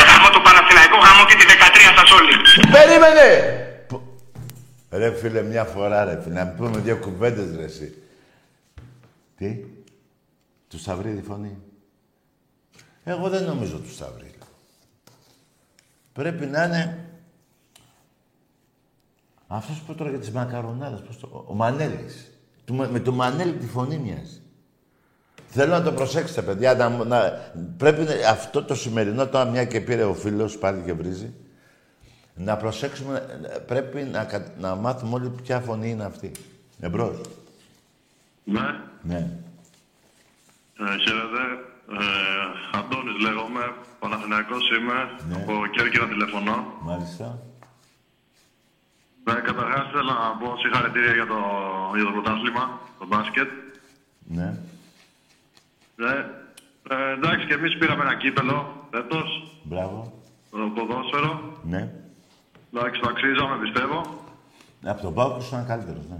Γάμο 0.06 0.28
το 0.32 0.40
Παναθηναϊκό 0.40 0.96
γάμο 0.96 1.26
και 1.28 1.34
τη 1.34 1.44
13 1.46 1.96
σας 1.96 2.10
όλοι. 2.10 2.34
Περίμενε! 2.72 3.66
Ρε 4.90 5.14
φίλε, 5.14 5.42
μια 5.42 5.64
φορά 5.64 6.04
ρε 6.04 6.20
φίλε, 6.22 6.34
να 6.34 6.48
πούμε 6.48 6.78
δύο 6.78 6.96
κουβέντες 6.96 7.56
ρε 7.56 7.64
εσύ. 7.64 8.02
Τι; 9.36 9.64
Του 10.68 10.78
Σταυρίδη 10.78 11.18
η 11.18 11.22
φωνή. 11.22 11.58
Εγώ 13.04 13.28
δεν 13.28 13.44
νομίζω 13.44 13.78
τους 13.78 13.94
Σταυρίδη. 13.94 14.30
Πρέπει 16.12 16.46
να 16.46 16.64
είναι... 16.64 17.06
Αυτός 19.46 19.80
που 19.86 19.94
τρώγε 19.94 20.18
τις 20.18 20.30
μακαρονάδες, 20.30 21.00
πώς 21.00 21.18
το... 21.18 21.44
Ο 21.48 21.54
Μανέλης. 21.54 22.30
Του- 22.64 22.74
Με 22.90 23.00
το 23.00 23.12
Μανέλη 23.12 23.52
τη 23.52 23.66
φωνή 23.66 23.98
μοιάζει. 23.98 24.40
Θέλω 25.48 25.72
να 25.72 25.82
το 25.82 25.92
προσέξετε, 25.92 26.42
παιδιά. 26.42 26.74
Να, 26.74 26.88
να- 26.88 27.30
πρέπει 27.76 28.02
να- 28.02 28.28
αυτό 28.30 28.64
το 28.64 28.74
σημερινό, 28.74 29.26
τώρα 29.28 29.44
μια 29.50 29.64
και 29.64 29.80
πήρε 29.80 30.04
ο 30.04 30.14
φίλος 30.14 30.58
πάλι 30.58 30.82
και 30.82 30.92
βρίζει, 30.92 31.34
να 32.34 32.56
προσέξουμε, 32.56 33.26
πρέπει 33.66 34.02
να, 34.02 34.24
κα- 34.24 34.52
να 34.58 34.74
μάθουμε 34.74 35.14
όλοι 35.14 35.28
ποια 35.42 35.60
φωνή 35.60 35.90
είναι 35.90 36.04
αυτή. 36.04 36.30
Εμπρός. 36.80 37.20
Ναι, 38.44 38.60
Ναι. 39.02 39.16
ε, 40.78 40.98
χαίρετε. 40.98 41.71
Ε, 41.90 42.78
Αντώνης 42.78 43.18
λέγομαι, 43.20 43.74
Παναθηναϊκός 43.98 44.70
είμαι, 44.70 44.98
Ναι. 45.28 45.34
από 45.42 45.66
Κέρκυρα 45.66 46.06
τηλεφωνώ. 46.08 46.64
Μάλιστα. 46.80 47.38
Ε, 49.24 49.32
καταρχάς 49.40 49.90
θέλω 49.92 50.12
να 50.12 50.36
πω 50.40 50.56
συγχαρητήρια 50.58 51.12
για 51.12 51.26
το, 51.26 51.38
για 51.94 52.04
το 52.04 52.10
πρωτάθλημα, 52.10 52.78
το 52.98 53.06
μπάσκετ. 53.06 53.48
Ναι. 54.26 54.58
Ε, 55.96 56.24
ε, 56.94 57.12
εντάξει, 57.12 57.46
και 57.46 57.54
εμείς 57.54 57.76
πήραμε 57.78 58.02
ένα 58.02 58.14
κύπελο 58.16 58.86
φέτος, 58.90 59.28
Μπράβο. 59.62 60.22
το 60.50 60.58
ποδόσφαιρο. 60.74 61.58
Ναι. 61.62 61.90
Εντάξει, 62.74 63.00
το 63.00 63.08
αξίζαμε, 63.10 63.56
πιστεύω. 63.62 64.24
Από 64.84 65.02
τον 65.02 65.14
Πάοκ 65.14 65.40
ήσουν 65.42 65.66
καλύτερος, 65.66 66.04
ναι. 66.10 66.18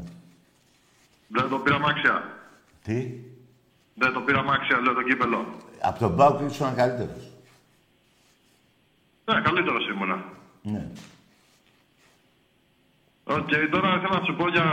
Δεν 1.29 1.49
το 1.49 1.59
πήραμε 1.59 1.87
άξια. 1.89 2.25
Τι; 2.83 3.07
Δεν 3.95 4.13
το 4.13 4.21
πήραμε 4.21 4.51
άξια, 4.55 4.81
λέω 4.81 4.93
το 4.95 5.03
κύπελλο. 5.03 5.47
Από 5.81 5.99
τον 5.99 6.17
Πάοκ 6.17 6.41
ήσουν 6.51 6.75
καλύτερος. 6.75 7.25
Ναι, 9.25 9.41
καλύτερος 9.41 9.89
ήμουνα. 9.89 10.25
Ναι. 10.63 10.87
Οκ, 13.25 13.49
τώρα 13.71 13.89
θέλω 14.01 14.15
να 14.21 14.25
σου 14.25 14.35
πω 14.37 14.49
για 14.49 14.65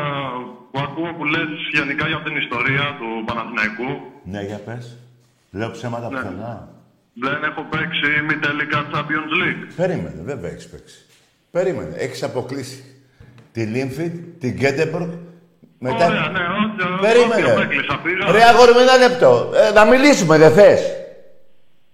που 0.72 0.80
ακούω 0.80 1.14
που 1.14 1.26
λες 1.26 1.50
γενικά 1.74 2.08
για 2.08 2.22
την 2.24 2.36
ιστορία 2.36 2.96
του 3.00 3.24
Παναθηναϊκού. 3.26 3.90
Ναι, 4.24 4.42
για 4.42 4.58
πες. 4.58 4.98
Λέω 5.52 5.72
ψέματα 5.72 6.10
Ναι. 6.10 6.16
πουθενά. 6.16 6.70
Δεν 7.14 7.44
έχω 7.44 7.62
παίξει 7.64 8.22
ημιτελικά 8.28 8.88
Champions 8.94 9.32
League. 9.42 9.72
Περίμενε, 9.76 10.22
βέβαια 10.24 10.52
έχεις 10.52 10.70
παίξει. 10.70 11.06
Περίμενε, 11.52 11.96
έχεις 11.96 12.24
αποκλείσει 12.24 12.84
τη 13.52 13.64
Λίμφιτ, 13.64 14.40
την 14.40 14.52
Γκέντεμπορκ, 14.54 15.12
μετά... 15.80 16.06
Ωραία, 16.06 16.28
ναι, 16.36 16.40
όχι, 16.40 17.00
Περίμενε. 17.02 17.44
όχι, 17.44 17.52
απέκλεισα, 17.52 18.00
πήγα. 18.04 18.32
Ρε 18.32 18.44
αγόρι 18.44 18.72
μου, 18.72 18.80
ένα 18.80 18.98
λεπτό. 18.98 19.52
Ε, 19.68 19.72
να 19.72 19.86
μιλήσουμε, 19.86 20.38
δεν 20.38 20.52
θες; 20.54 20.82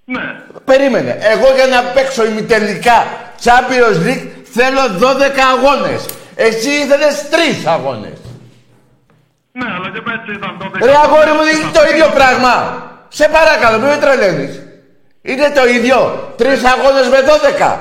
Ναι, 0.05 0.21
Περίμενε. 0.65 1.17
Εγώ 1.21 1.47
για 1.55 1.67
να 1.67 1.81
παίξω 1.93 2.25
ημιτελικά 2.25 2.97
Champions 3.43 3.97
League 4.07 4.27
θέλω 4.57 4.81
12 4.99 5.39
αγώνες. 5.55 6.05
Εσύ 6.35 6.69
ήθελες 6.69 7.15
3 7.29 7.65
αγώνες. 7.65 8.17
ναι, 9.51 9.65
αλλά 9.75 9.89
και 9.93 10.01
έτσι 10.17 10.31
ήταν 10.39 10.57
τότε. 10.59 10.85
Ρε 10.85 10.95
αγόρι 11.03 11.31
μου, 11.31 11.43
δεν 11.47 11.55
είναι 11.55 11.71
το 11.79 11.83
ίδιο 11.91 12.07
πράγμα. 12.17 12.53
Σε 13.07 13.27
παρακαλώ, 13.29 13.77
μην 13.79 13.87
με 13.87 13.97
τρελαίνεις. 13.97 14.59
Είναι 15.21 15.49
το 15.55 15.67
ίδιο. 15.67 15.97
Τρεις 16.37 16.63
αγώνες 16.63 17.07
με 17.13 17.19
12. 17.21 17.79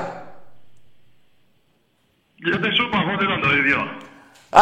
Γιατί 2.35 2.67
σου 2.75 2.83
είπα 2.87 2.97
εγώ 3.03 3.11
ότι 3.15 3.23
ήταν 3.23 3.41
το 3.41 3.51
ίδιο. 3.61 3.79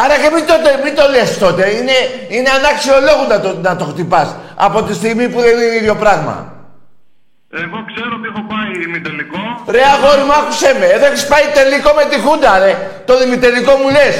Άρα 0.02 0.14
και 0.22 0.30
μην 0.34 0.44
το, 0.46 0.54
μην 0.84 0.94
το 0.98 1.04
λες 1.14 1.38
τότε. 1.38 1.64
Είναι, 1.78 1.96
είναι 2.28 2.50
ανάξιο 2.58 2.94
λόγο 3.08 3.22
να 3.32 3.40
το, 3.40 3.50
να 3.66 3.76
το 3.76 3.84
χτυπάς. 3.84 4.28
Από 4.54 4.82
τη 4.82 4.94
στιγμή 4.94 5.28
που 5.28 5.40
δεν 5.40 5.52
είναι 5.54 5.76
ίδιο 5.80 5.94
πράγμα. 5.94 6.34
Εγώ 7.62 7.78
ξέρω 7.90 8.12
ότι 8.18 8.26
έχω 8.32 8.42
πάει 8.52 8.70
ημιτελικό. 8.86 9.42
Ρε 9.74 9.82
αγόρι 9.94 10.22
μου, 10.26 10.34
άκουσέ 10.40 10.70
με. 10.80 10.86
Εδώ 10.86 11.06
έχεις 11.06 11.26
πάει 11.26 11.46
τελικό 11.58 11.90
με 11.98 12.04
τη 12.10 12.16
Χούντα, 12.24 12.58
ρε. 12.58 12.72
Το 13.08 13.12
ημιτελικό 13.26 13.72
μου 13.80 13.88
λες. 13.96 14.16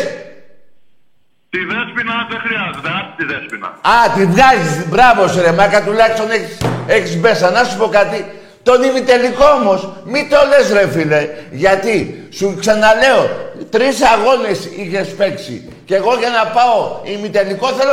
Τη 1.53 1.61
δέσποινα 1.71 2.15
δεν 2.31 2.41
χρειάζεται, 2.45 2.89
άσε 2.99 3.13
τη 3.19 3.25
δέσποινα. 3.31 3.69
Α, 3.95 3.97
τη 4.15 4.23
βγάζεις. 4.33 4.75
Μπράβο 4.91 5.21
σου 5.29 5.41
ρε. 5.45 5.53
Μάκα 5.53 5.83
τουλάχιστον 5.87 6.31
έχεις, 6.37 6.57
έχεις 6.87 7.15
μπέσα. 7.21 7.51
Να 7.51 7.65
σου 7.65 7.77
πω 7.81 7.87
κάτι. 7.99 8.19
Τον 8.65 8.83
ημιτελικό 8.83 9.45
όμως, 9.45 9.93
μη 10.05 10.29
το 10.29 10.37
λες 10.49 10.73
ρε 10.73 10.89
φίλε. 10.89 11.29
Γιατί, 11.51 12.29
σου 12.33 12.57
ξαναλέω, 12.61 13.53
τρεις 13.71 14.03
αγώνες 14.03 14.65
είχες 14.65 15.15
παίξει. 15.15 15.73
Και 15.85 15.95
εγώ 15.95 16.19
για 16.19 16.31
να 16.31 16.47
πάω 16.47 17.01
ημιτελικό 17.05 17.69
θέλω 17.69 17.93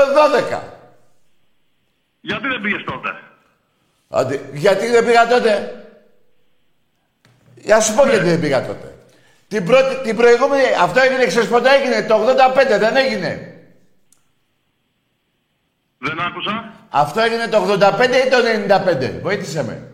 12. 0.52 0.60
Γιατί 2.22 2.48
δεν 2.48 2.62
πήγες 2.62 2.84
τότε; 2.84 3.10
Άντε, 4.10 4.42
γιατί 4.54 4.88
δεν 4.88 5.06
πήγα 5.06 5.28
τότε; 5.28 5.84
Για 7.56 7.76
να 7.76 7.82
σου 7.82 7.96
πω 7.96 8.08
γιατί 8.08 8.30
δεν 8.30 8.40
πήγα 8.40 8.66
τότε. 8.66 8.96
Την, 9.48 9.66
πρώτη, 9.66 9.96
την 10.04 10.16
προηγούμενη, 10.16 10.64
αυτό 10.82 11.00
έγινε, 11.00 11.26
ξέρεις 11.26 11.50
πότε 11.50 11.70
έγινε, 11.76 12.02
το 12.02 12.16
85 12.16 12.80
δεν 12.80 12.96
έγινε; 12.96 13.56
Δεν 15.98 16.20
άκουσα. 16.20 16.74
Αυτό 16.90 17.22
έγινε 17.22 17.48
το 17.48 17.58
85 17.58 18.26
ή 18.26 18.30
το 18.30 18.38
95. 19.18 19.20
Βοήθησε 19.22 19.64
με. 19.64 19.86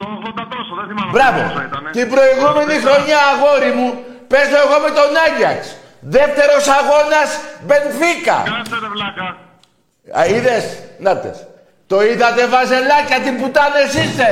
Το 0.00 0.06
80 0.08 0.46
τόσο, 0.54 0.72
δεν 0.80 0.86
θυμάμαι 0.90 1.10
Μπράβο. 1.16 1.40
πόσο 1.48 1.62
ήτανε. 1.68 1.90
Την 1.98 2.06
προηγούμενη 2.14 2.74
χρονιά, 2.84 3.18
αγόρι 3.32 3.70
μου, 3.78 3.88
παίζω 4.32 4.56
εγώ 4.64 4.76
με 4.84 4.90
τον 4.98 5.10
Άγιαξ. 5.26 5.60
Δεύτερος 6.16 6.64
αγώνας, 6.78 7.30
Μπενφίκα. 7.66 8.38
Κάτσε 8.50 8.76
ρε 8.84 8.88
βλάκα. 8.94 9.26
Α, 10.18 10.26
είδες, 10.26 10.64
νάτες. 10.98 11.46
Το 11.86 12.02
είδατε 12.02 12.46
βαζελάκια, 12.46 13.18
τι 13.24 13.30
πουτάνες 13.30 13.94
είστε. 13.94 14.28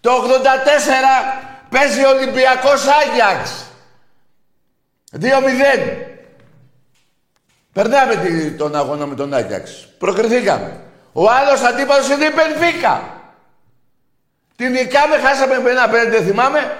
Το 0.00 0.10
84 0.12 1.40
παίζει 1.70 2.04
ο 2.04 2.08
Ολυμπιακός 2.08 2.80
Άγιαξ. 3.00 3.66
2-0. 5.12 6.06
Περνάμε 7.72 8.14
τη- 8.16 8.50
τον 8.50 8.76
αγώνα 8.76 9.06
με 9.06 9.14
τον 9.14 9.34
Άγιαξ. 9.34 9.88
Προκριθήκαμε. 9.98 10.80
Ο 11.12 11.30
άλλος 11.30 11.60
αντίπαλος 11.62 12.08
είναι 12.08 12.24
η 12.24 12.32
Μπενφίκα. 12.34 13.13
Την 14.56 14.70
νικάμε, 14.70 15.16
χάσαμε 15.16 15.58
με 15.58 15.70
ένα 15.70 15.88
πέντε, 15.88 16.10
δεν 16.10 16.26
θυμάμαι. 16.26 16.78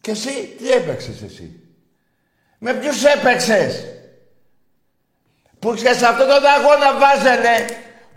Και 0.00 0.10
εσύ, 0.10 0.54
τι 0.58 0.70
έπαιξες 0.70 1.22
εσύ; 1.22 1.60
Με 2.58 2.74
ποιους 2.74 3.04
έπαιξες; 3.04 3.84
Που 5.58 5.74
και 5.74 5.92
σε 5.92 6.06
αυτόν 6.06 6.26
τον 6.28 6.46
αγώνα 6.46 6.98
βάζανε 6.98 7.66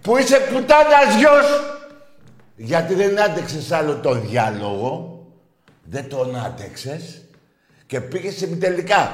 που 0.01 0.17
είσαι 0.17 0.39
πουτάνας 0.39 1.15
γιος. 1.17 1.77
Γιατί 2.55 2.93
δεν 2.93 3.21
άντεξες 3.21 3.71
άλλο 3.71 3.95
τον 3.95 4.27
διάλογο. 4.29 5.23
Δεν 5.83 6.09
τον 6.09 6.35
άντεξες. 6.45 7.21
Και 7.85 8.01
πήγες 8.01 8.35
σε 8.35 8.47
τελικά. 8.47 9.13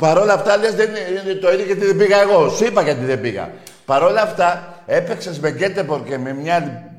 Παρ' 0.00 0.18
όλα 0.18 0.32
αυτά 0.32 0.56
λες 0.56 0.74
δεν 0.74 0.90
είναι 1.24 1.34
το 1.34 1.52
ίδιο 1.52 1.64
γιατί 1.64 1.86
δεν 1.86 1.96
πήγα 1.96 2.20
εγώ. 2.20 2.48
Σου 2.48 2.64
είπα 2.64 2.82
γιατί 2.82 3.04
δεν 3.04 3.20
πήγα. 3.20 3.50
Παρ' 3.84 4.02
όλα 4.02 4.22
αυτά 4.22 4.82
έπαιξες 4.86 5.38
με 5.38 5.50
Γκέτεπορ 5.50 6.04
και 6.04 6.18
με 6.18 6.32
μια 6.32 6.54
άλλη... 6.54 6.95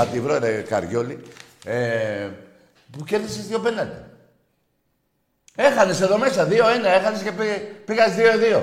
Θα 0.00 0.06
τη 0.06 0.20
βρω 0.20 0.38
ρε 0.38 0.60
Καριόλη. 0.60 1.22
Ε, 1.64 2.28
που 2.92 3.04
κέρδισες 3.04 3.46
δύο 3.46 3.58
πέναντι. 3.58 4.04
Έχανες 5.54 6.00
εδώ 6.00 6.18
μέσα 6.18 6.48
2-1, 6.50 6.84
έχανες 6.84 7.22
και 7.22 7.32
πήγες, 7.32 7.60
πήγας 7.84 8.14
2-2. 8.16 8.62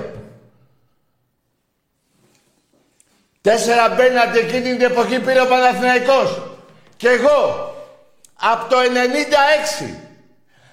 Τέσσερα 3.40 3.88
μπαίνατε 3.88 4.38
εκείνη 4.38 4.76
την 4.76 4.80
εποχή 4.80 5.20
πήρε 5.20 5.40
ο 5.40 5.46
Παναθηναϊκός. 5.46 6.56
Και 6.96 7.08
εγώ, 7.08 7.74
από 8.34 8.68
το 8.68 8.76
96 8.78 9.94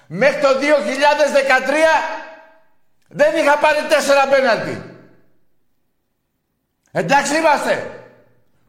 μέχρι 0.06 0.40
το 0.40 0.48
2013, 0.48 0.62
δεν 3.08 3.36
είχα 3.36 3.58
πάρει 3.58 3.86
τέσσερα 3.88 4.26
πέναλτι. 4.28 4.96
Εντάξει 6.92 7.36
είμαστε. 7.36 7.90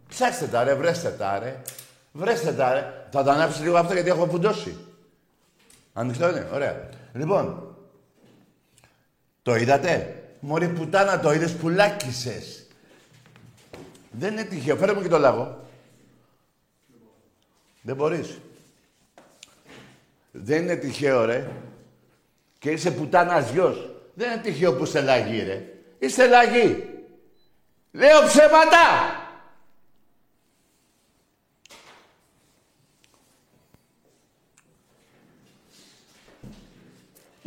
Ψάξτε 0.09 0.45
τα 0.45 0.63
ρε, 0.63 0.73
βρέστε 0.73 1.09
τα 1.09 1.39
ρε. 1.39 1.61
Βρέστε 2.17 2.53
τα 2.53 2.73
ρε. 2.73 3.07
Θα 3.11 3.23
το 3.23 3.31
ανάψει 3.31 3.61
λίγο 3.61 3.77
αυτό 3.77 3.93
γιατί 3.93 4.09
έχω 4.09 4.25
φουντώσει. 4.25 4.77
Ανοιχτό 5.93 6.29
είναι, 6.29 6.49
ωραία. 6.53 6.89
Λοιπόν, 7.13 7.75
το 9.41 9.55
είδατε; 9.55 10.23
Μωρή 10.39 10.67
πουτάνα 10.67 11.19
το 11.19 11.33
είδες, 11.33 11.53
πουλάκισες. 11.55 12.67
Δεν 14.11 14.33
είναι 14.33 14.43
τυχαίο. 14.43 14.75
Φέρε 14.75 14.93
μου 14.93 15.01
και 15.01 15.07
το 15.07 15.17
λαγό. 15.17 15.65
Δεν 17.81 17.95
μπορείς. 17.95 18.37
Δεν 20.31 20.61
είναι 20.61 20.75
τυχαίο, 20.75 21.25
ρε. 21.25 21.47
Και 22.59 22.69
είσαι 22.69 22.91
πουτάνας 22.91 23.51
γιος. 23.51 23.89
Δεν 24.13 24.31
είναι 24.31 24.41
τυχαίο 24.41 24.73
που 24.73 24.83
είσαι 24.83 25.01
λαγή, 25.01 25.43
ρε. 25.43 25.65
Είστε 25.99 26.27
λαγή. 26.27 26.89
Λέω 27.91 28.23
ψέματα. 28.27 28.77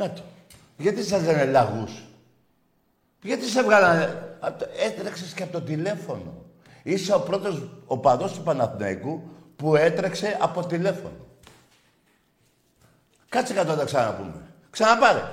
Να 0.01 0.09
το. 0.11 0.21
Γιατί 0.77 1.03
σας 1.03 1.23
λένε 1.23 1.45
λαγούς; 1.45 1.91
Γιατί 3.21 3.45
σε 3.49 3.63
βγάλανε... 3.63 4.35
απ' 4.39 4.59
το- 4.59 4.67
Έτρεξες 4.85 5.31
και 5.33 5.43
από 5.43 5.51
το 5.51 5.61
τηλέφωνο. 5.61 6.45
Είσαι 6.83 7.13
ο 7.13 7.19
πρώτος 7.19 7.69
οπαδός 7.85 8.31
του 8.33 8.41
Παναθηναϊκού 8.41 9.23
που 9.55 9.75
έτρεξε 9.75 10.37
από 10.41 10.65
τηλέφωνο. 10.65 11.25
Κάτσε 13.29 13.53
κάτω 13.53 13.71
να 13.71 13.77
τα 13.77 13.85
ξαναπούμε. 13.85 14.41
Ξαναπάρε. 14.69 15.23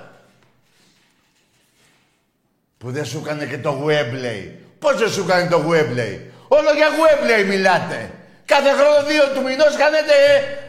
Που 2.78 2.90
δεν 2.90 3.04
σου 3.04 3.18
έκανε 3.24 3.46
και 3.46 3.58
το 3.58 3.84
Webley. 3.86 4.50
Πώς 4.78 4.98
δεν 4.98 5.10
σου 5.10 5.20
έκανε 5.28 5.48
το 5.50 5.58
Webley. 5.58 6.18
Όλο 6.48 6.70
για 6.76 6.88
Webley 6.88 7.46
μιλάτε. 7.48 8.10
Κάθε 8.44 8.70
χρόνο 8.72 9.06
δύο 9.08 9.22
του 9.34 9.42
μηνός 9.42 9.76
κάνετε 9.76 10.12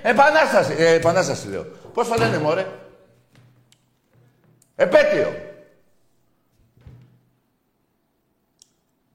ε, 0.04 0.10
επανάσταση. 0.10 0.76
Ε, 0.78 0.94
επανάσταση 0.94 1.48
λέω. 1.48 1.64
Πώς 1.94 2.08
το 2.08 2.16
λένε 2.18 2.38
μωρέ; 2.38 2.66
Επέτειο. 4.80 5.36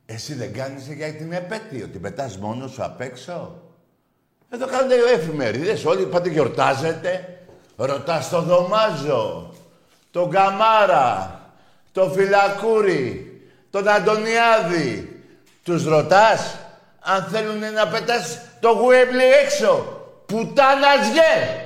Εσύ 0.07 0.35
δεν 0.35 0.53
κάνεις 0.53 0.87
για 0.87 1.13
την 1.13 1.33
επέτειο. 1.33 1.89
Την 1.89 2.01
πετάς 2.01 2.37
μόνος 2.37 2.71
σου 2.71 2.85
απ' 2.85 3.01
έξω. 3.01 3.63
Εδώ 4.51 4.67
κάνετε 4.67 4.95
εφημερίδες. 5.15 5.85
Όλοι 5.85 6.07
πάτε 6.07 6.29
γιορτάζετε. 6.29 7.39
Ρωτάς 7.77 8.29
τον 8.29 8.45
Δωμάζο, 8.45 9.55
τον 10.11 10.31
Καμάρα, 10.31 11.41
τον 11.93 12.13
Φυλακούρη, 12.13 13.43
τον 13.71 13.89
Αντωνιάδη. 13.89 15.23
Τους 15.63 15.85
ρωτάς. 15.85 16.59
αν 17.01 17.25
θέλουν 17.25 17.73
να 17.73 17.89
πετάς 17.89 18.39
το 18.61 18.69
γουέμπλε 18.69 19.25
έξω. 19.25 20.03
Πουτάνας 20.27 21.09
γε. 21.13 21.64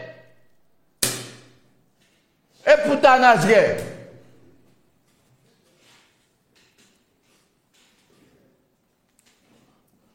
Ε, 2.69 2.75
πουτάνας 2.75 3.45
γε. 3.45 3.77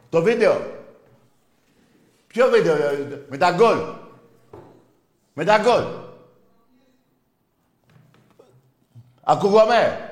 Το 0.09 0.21
βίντεο. 0.21 0.81
Ποιο 2.27 2.49
βίντεο, 2.49 2.75
ε, 2.75 3.25
με 3.29 3.37
τα 3.37 3.51
γκολ. 3.51 3.77
Με 5.33 5.45
τα 5.45 5.57
γκολ. 5.57 5.83
Ακούγομαι. 9.23 10.11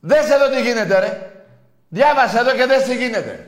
Δες 0.00 0.30
εδώ 0.30 0.48
τι 0.48 0.62
γίνεται, 0.62 0.98
ρε. 0.98 1.42
Διάβασε 1.88 2.38
εδώ 2.38 2.54
και 2.54 2.66
δες 2.66 2.82
τι 2.82 2.96
γίνεται. 2.96 3.47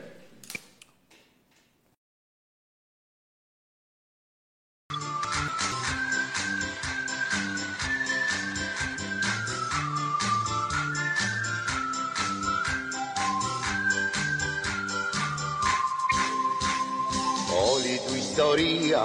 Όλη 17.81 17.99
του 18.07 18.15
ιστορία, 18.15 19.03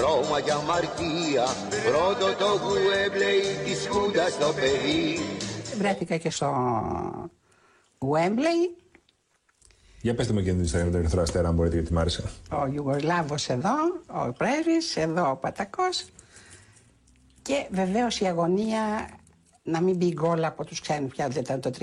Ρώμα 0.00 0.40
και 0.40 0.52
αμαρτία. 0.52 1.44
Πρώτο 1.84 2.36
το 2.38 2.60
γουέμπλεϊ 2.62 3.40
της 3.64 3.88
Χούντας 3.88 4.32
στο 4.32 4.52
παιδί. 4.52 5.18
Βρέθηκα 5.78 6.16
και 6.16 6.30
στο 6.30 6.50
Wembley, 7.98 8.82
Για 10.00 10.14
πετε 10.14 10.32
μου 10.32 10.42
και 10.42 10.52
την 10.52 10.64
Instagram 10.64 10.90
του 10.90 10.96
Ερυθρό 10.96 11.22
Αστέρα, 11.22 11.48
αν 11.48 11.54
μπορείτε, 11.54 11.74
γιατί 11.74 11.92
μ' 11.92 11.98
άρεσε. 11.98 12.22
ο 12.50 12.66
Ιουγκοσλάβος 12.66 13.48
εδώ, 13.48 13.74
ο 14.06 14.32
πρέσβης, 14.32 14.96
εδώ 14.96 15.30
ο 15.30 15.36
Πατακός. 15.36 16.04
Και 17.42 17.66
βεβαίως 17.70 18.20
η 18.20 18.26
αγωνία 18.26 19.08
να 19.62 19.80
μην 19.80 19.96
μπει 19.96 20.12
γκολ 20.12 20.44
από 20.44 20.64
τους 20.64 20.80
ξένους 20.80 21.12
πια 21.12 21.28
δεν 21.28 21.42
ήταν 21.42 21.60
το 21.60 21.70
3-0 21.78 21.80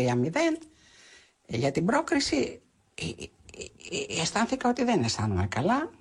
για 1.45 1.71
την 1.71 1.85
πρόκριση 1.85 2.61
ε, 2.95 3.03
ε, 3.05 3.23
ε, 3.57 4.15
ε, 4.17 4.21
αισθάνθηκα 4.21 4.69
ότι 4.69 4.83
δεν 4.83 5.03
αισθάνομαι 5.03 5.47
καλά. 5.47 5.89
Ε, 5.91 6.00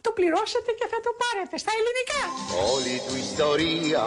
το 0.00 0.10
πληρώσατε 0.18 0.70
και 0.78 0.86
θα 0.92 0.98
το 1.06 1.10
πάρετε 1.22 1.56
στα 1.62 1.72
ελληνικά. 1.78 2.20
Όλη 2.74 2.94
του 3.06 3.14
ιστορία, 3.26 4.04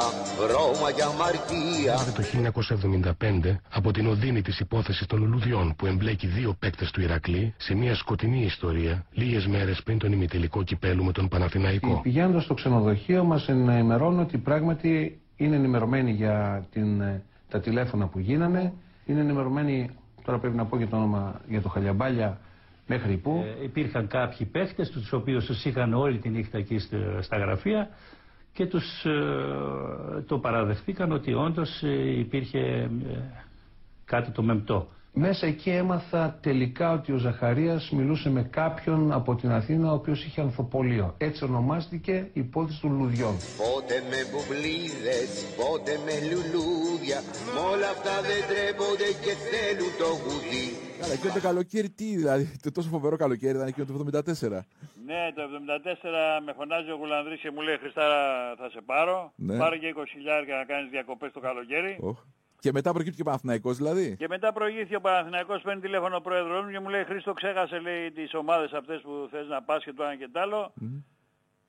Ρώμα 0.52 0.90
και 0.92 1.04
αμαρτία 1.12 1.96
το 2.18 2.22
1975 3.52 3.60
από 3.70 3.92
την 3.92 4.08
οδύνη 4.08 4.42
της 4.42 4.60
υπόθεσης 4.60 5.06
των 5.08 5.20
λουλουδιών 5.20 5.76
που 5.78 5.86
εμπλέκει 5.86 6.28
δύο 6.28 6.56
παίκτες 6.60 6.92
του 6.92 7.02
Ηρακλή 7.02 7.54
σε 7.58 7.76
μια 7.76 7.96
σκοτεινή 7.96 8.42
ιστορία 8.44 9.06
λίγες 9.12 9.48
μέρες 9.48 9.82
πριν 9.84 9.98
τον 9.98 10.12
ημιτελικό 10.12 10.64
κυπέλου 10.64 11.04
με 11.04 11.12
τον 11.12 11.28
Παναθηναϊκό. 11.28 12.00
Πηγαίνοντας 12.04 12.44
στο 12.44 12.54
ξενοδοχείο 12.54 13.24
μας 13.24 13.48
ενημερώνουν 13.48 14.20
ότι 14.20 14.38
πράγματι 14.38 15.22
είναι 15.36 15.56
ενημερωμένοι 15.56 16.12
για 16.12 16.68
την, 16.72 17.02
ε, 17.02 17.24
τα 17.50 17.60
τηλέφωνα 17.60 18.08
που 18.08 18.20
γίνανε. 18.20 18.74
Είναι 19.06 19.20
ενημερωμένοι, 19.20 19.90
τώρα 20.26 20.40
πρέπει 20.40 20.56
να 20.56 20.66
πω 20.66 20.78
και 20.78 20.86
το 20.86 20.96
όνομα 20.96 21.42
για 21.48 21.62
το 21.62 21.70
Χαλιαμπάλια, 21.70 22.40
μέχρι 22.88 23.18
που. 23.18 23.44
Ε, 23.60 23.64
υπήρχαν 23.64 24.08
κάποιοι 24.08 24.46
παίχτες, 24.46 24.90
τους 24.90 25.12
οποίους 25.14 25.46
τους 25.46 25.66
είχαν 25.66 25.94
όλη 25.94 26.18
τη 26.18 26.30
νύχτα 26.30 26.58
εκεί 26.58 26.78
στα- 26.80 27.22
στα 27.22 27.38
γραφεία 27.38 27.90
και 28.54 28.66
τους 28.66 29.06
ε, 29.06 30.22
το 30.28 30.40
παραδεχτήκαν 30.40 31.12
ότι 31.12 31.34
όντως 31.34 31.84
ε, 31.84 32.20
υπήρχε 32.20 32.60
ε, 32.60 32.90
κάτι 34.06 34.32
το 34.32 34.42
μεμπτό. 34.44 34.88
Μέσα 35.14 35.46
εκεί 35.46 35.70
έμαθα 35.70 36.40
τελικά 36.42 36.92
ότι 36.92 37.12
ο 37.12 37.18
Ζαχαρίας 37.18 37.90
μιλούσε 37.90 38.30
με 38.30 38.44
κάποιον 38.44 39.12
από 39.12 39.36
την 39.36 39.52
Αθήνα 39.52 39.92
ο 39.92 39.94
οποίος 39.94 40.26
είχε 40.26 40.42
ανθοπολείο. 40.42 41.16
Έτσι 41.18 41.44
ονομάστηκε 41.44 42.30
η 42.34 42.40
υπόθεση 42.40 42.82
των 42.82 42.98
λουδιών. 42.98 43.36
Πότε 43.58 44.04
με 44.10 44.20
μπουμπλίδες, 44.30 45.30
πότε 45.58 45.92
με 46.06 46.14
λουλούδια 46.30 47.20
Μ' 47.56 47.60
όλα 47.72 47.90
αυτά 47.96 48.14
δεν 48.30 48.42
τρέπονται 48.50 49.10
και 49.24 49.34
θέλουν 49.50 49.92
το 50.02 50.10
γουδί 50.22 50.68
Καλά, 51.02 51.14
εκείνο 51.14 51.34
το 51.34 51.40
καλοκαίρι 51.40 51.90
τι, 51.90 52.16
δηλαδή, 52.22 52.52
το 52.62 52.72
τόσο 52.72 52.90
φοβερό 52.90 53.16
καλοκαίρι 53.16 53.56
ήταν 53.56 53.68
εκείνο 53.68 53.86
το 53.86 53.94
74. 53.94 54.66
Ναι, 55.06 55.22
το 55.36 55.42
74 55.42 56.42
με 56.46 56.54
φωνάζει 56.58 56.90
ο 56.92 56.96
Γουλανδρής 56.96 57.40
και 57.40 57.52
μου 57.52 57.62
λέει 57.62 57.78
Χριστάρα 57.78 58.20
θα 58.58 58.70
σε 58.70 58.82
πάρω. 58.86 59.32
Ναι. 59.36 59.58
Πάρε 59.58 59.78
και 59.78 59.94
20 59.98 60.04
χιλιάρια 60.14 60.56
να 60.56 60.64
κάνεις 60.64 60.90
διακοπές 60.90 61.32
το 61.32 61.40
καλοκαίρι. 61.40 61.98
Οχ. 62.02 62.20
Και 62.62 62.72
μετά 62.72 62.92
προκύπτει 62.92 63.18
και 63.18 63.24
Παναθηναϊκός 63.24 63.78
δηλαδή. 63.78 64.16
Και 64.18 64.28
μετά 64.28 64.54
προηγήθηκε 64.54 64.96
ο 64.96 65.02
Παναθηναϊκός, 65.02 65.62
παίρνει 65.62 65.82
τηλέφωνο 65.82 66.16
ο 66.16 66.22
πρόεδρος 66.22 66.64
μου 66.66 66.72
και 66.72 66.80
μου 66.80 66.90
λέει 66.90 67.04
Χρήστο 67.04 67.34
ξέχασε 67.34 67.80
λέει 67.80 68.12
τις 68.12 68.34
ομάδες 68.34 68.74
αυτές 68.74 69.02
που 69.02 69.28
θες 69.32 69.48
να 69.48 69.62
πας 69.62 69.84
και 69.84 69.94
το 69.94 70.04
ένα 70.04 70.16
και 70.16 70.28
το 70.32 70.40
άλλο. 70.40 70.74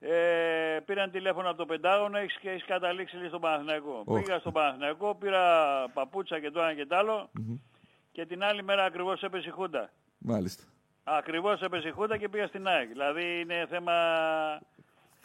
Ε, 0.01 0.78
πήραν 0.84 1.11
τηλέφωνο 1.11 1.49
από 1.49 1.59
το 1.59 1.66
Πεντάγωνο 1.66 2.18
έχεις, 2.18 2.38
και 2.38 2.51
έχεις 2.51 2.64
καταλήξει 2.64 3.16
λέει, 3.16 3.28
στον 3.28 3.40
Παναθηναϊκό. 3.40 4.03
Οχ. 4.05 4.22
Πήγα 4.22 4.38
στον 4.38 4.53
Παναθηναϊκό, 4.53 5.14
πήρα 5.14 5.45
παπούτσα 5.93 6.40
και 6.40 6.51
το 6.51 6.61
ένα 6.61 6.74
και 6.74 6.86
το 6.86 6.97
άλλο 6.97 7.30
και 8.12 8.26
την 8.26 8.45
άλλη 8.45 8.62
μέρα 8.62 8.84
ακριβώς 8.84 9.22
έπεσε 9.22 9.49
η 9.49 9.51
Χούντα. 9.51 9.90
Μάλιστα. 10.18 10.62
Ακριβώς 11.05 11.61
έπεσε 11.61 11.88
η 11.88 11.90
Χούντα 11.90 12.16
και 12.16 12.28
πήγα 12.28 12.47
στην 12.47 12.66
ΑΕΚ. 12.66 12.88
Δηλαδή 12.88 13.40
είναι 13.40 13.66
θέμα, 13.70 13.93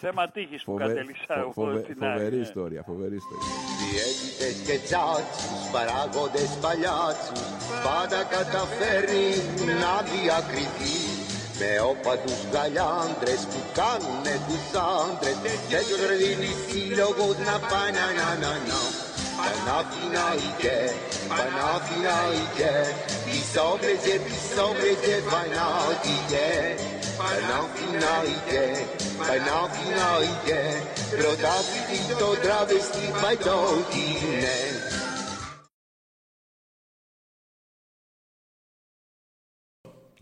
θέμα 0.04 0.24
τύχης 0.36 0.62
που 0.64 0.72
Φοβε- 0.72 0.88
κατέληξα 0.88 1.34
φο- 1.36 1.40
εγώ 1.44 1.52
φοβε- 1.60 1.84
στην 1.84 1.98
ΑΕΚ. 2.04 2.12
Φοβερή 2.14 2.36
ναι. 2.40 2.46
ιστορία, 2.50 2.82
φοβερή 2.92 3.16
ιστορία. 3.24 3.48
Διαίτητες 3.84 4.56
και 4.68 4.76
τσάτσους, 4.86 5.60
παράγοντες 5.74 6.52
παλιάτσους 6.64 7.42
Πάντα 7.88 8.20
καταφέρνει 8.36 9.28
να 9.82 9.94
διακριθεί 10.12 10.98
Με 11.60 11.72
όπατους 11.92 12.40
γαλιάντρες 12.54 13.42
που 13.52 13.62
κάνουνε 13.80 14.36
τους 14.48 14.66
άντρες 15.00 15.38
Και 15.70 15.80
τους 15.90 16.02
δίνει 16.22 16.52
σύλλογος 16.68 17.36
να 17.50 17.56
πάνε 17.72 18.06
να 18.20 18.30
να 18.44 18.54
να 18.70 18.82
Παναθηναϊκέ, 19.42 20.80
Παναθηναϊκέ 21.32 22.76
Πισόβρεζε, 23.26 24.16
πισόβρεζε, 27.18 27.48
Παναθηναϊκέ 27.78 28.64
Παναθηναϊκέ, 28.64 28.64
Παναθηναϊκέ 29.18 30.62
Πρωτάθλητη 31.10 32.16
το 32.20 32.30
τραβεστή 32.42 33.12
παϊτότι 33.22 34.04
είναι 34.22 34.56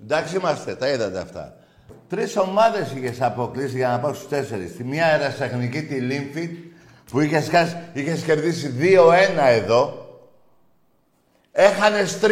Εντάξει 0.04 0.36
είμαστε, 0.36 0.76
τα 0.76 0.90
είδατε 0.90 1.20
αυτά. 1.20 1.58
Τρεις 2.10 2.38
ομάδες 2.38 2.92
είχες 2.92 3.22
αποκλείσει 3.22 3.76
για 3.76 3.88
να 3.88 4.00
πάω 4.00 4.14
στους 4.14 4.28
τέσσερις. 4.28 4.76
Τη 4.76 4.84
μία 4.84 5.06
αεραστεχνική, 5.06 5.84
τη 5.84 6.00
Λίμφιτ, 6.00 6.58
που 7.12 7.20
είχες 7.20 7.50
είχες 7.94 8.22
κερδίσει 8.22 8.74
2-1 8.80 9.48
εδώ. 9.48 10.08
Έχανες 11.52 12.20
3-0 12.20 12.30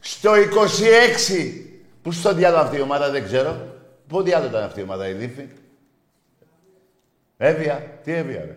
στο 0.00 0.34
26. 0.34 1.63
Πού 2.04 2.12
στο 2.12 2.34
διάλογο 2.34 2.62
αυτή 2.62 2.76
η 2.76 2.80
ομάδα 2.80 3.10
δεν 3.10 3.24
ξέρω. 3.24 3.56
Πού 4.08 4.22
διάλογο 4.22 4.48
ήταν 4.48 4.62
αυτή 4.62 4.80
η 4.80 4.82
ομάδα 4.82 5.08
η 5.08 5.12
Λίμφιτ. 5.12 5.50
Έβια. 7.36 7.98
Τι 8.02 8.12
έβια, 8.12 8.44
ρε. 8.44 8.56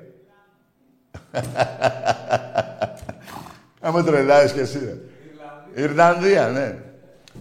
Άμα 3.81 4.03
τρελάεις 4.03 4.51
κι 4.51 4.59
εσύ, 4.59 4.79
ρε. 4.79 4.97
Ιρλανδία, 5.81 6.47
ναι. 6.47 6.77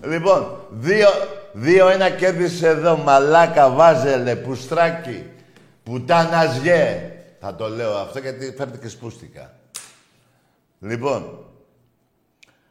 Λοιπόν, 0.05 0.57
2-1 0.85 2.17
κέρδισε 2.17 2.69
εδώ, 2.69 2.97
μαλάκα, 2.97 3.71
βάζελε, 3.71 4.37
πουστράκι, 4.37 5.31
πουτάνας 5.83 6.57
γε. 6.57 7.11
Θα 7.41 7.55
το 7.55 7.69
λέω 7.69 7.95
αυτό 7.95 8.19
γιατί 8.19 8.55
φέρνει 8.57 8.79
και 8.79 8.89
σπούστηκα. 8.89 9.55
Λοιπόν, 10.81 11.47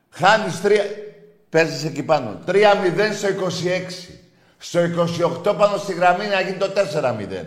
χάνεις 0.10 0.62
τρία... 0.62 0.84
Παίζεις 1.56 1.84
εκεί 1.84 2.04
πάνω. 2.04 2.40
3-0 2.48 2.54
στο 3.14 3.28
26. 3.28 4.20
Στο 4.58 4.80
28 5.50 5.56
πάνω 5.58 5.78
στη 5.78 5.94
γραμμή 5.94 6.28
να 6.28 6.42
γίνει 6.42 6.58
το 6.58 6.72
4-0. 6.76 7.46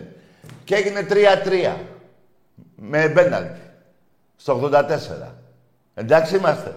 Και 0.63 0.75
έγινε 0.75 1.07
3-3. 1.09 1.75
Με 2.75 3.09
μπέναλτι. 3.09 3.59
Στο 4.35 4.69
84. 4.73 5.33
Εντάξει 5.93 6.35
είμαστε. 6.35 6.75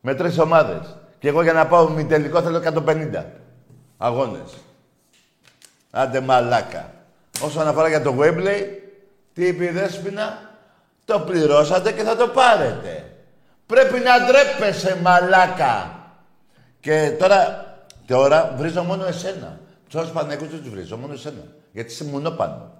Με 0.00 0.14
τρεις 0.14 0.38
ομάδες. 0.38 0.96
Και 1.18 1.28
εγώ 1.28 1.42
για 1.42 1.52
να 1.52 1.66
πάω 1.66 1.88
μη 1.88 2.04
τελικό 2.04 2.42
θέλω 2.42 2.56
150 2.56 3.24
αγώνες. 3.96 4.56
Άντε 5.90 6.20
μαλάκα. 6.20 6.92
Όσον 7.40 7.68
αφορά 7.68 7.88
για 7.88 8.02
το 8.02 8.16
Webley, 8.18 8.64
τι 9.32 9.42
Τι 9.42 9.46
είπε 9.46 9.64
η 9.64 9.70
Δέσποινα; 9.70 10.50
Το 11.04 11.20
πληρώσατε 11.20 11.92
και 11.92 12.02
θα 12.02 12.16
το 12.16 12.28
πάρετε. 12.28 13.04
Πρέπει 13.70 13.98
να 13.98 14.12
ντρέπεσαι, 14.26 14.98
μαλάκα. 15.02 16.00
Και 16.80 17.16
τώρα, 17.18 17.66
τώρα 18.06 18.54
βρίζω 18.56 18.82
μόνο 18.82 19.06
εσένα. 19.06 19.60
Τους 19.88 20.00
άλλους 20.00 20.10
Παναγικού 20.10 20.46
δεν 20.46 20.60
τους 20.60 20.70
βρίζω, 20.70 20.96
μόνο 20.96 21.12
εσένα. 21.12 21.42
Γιατί 21.72 21.92
είσαι 21.92 22.04
μονόπανο. 22.04 22.72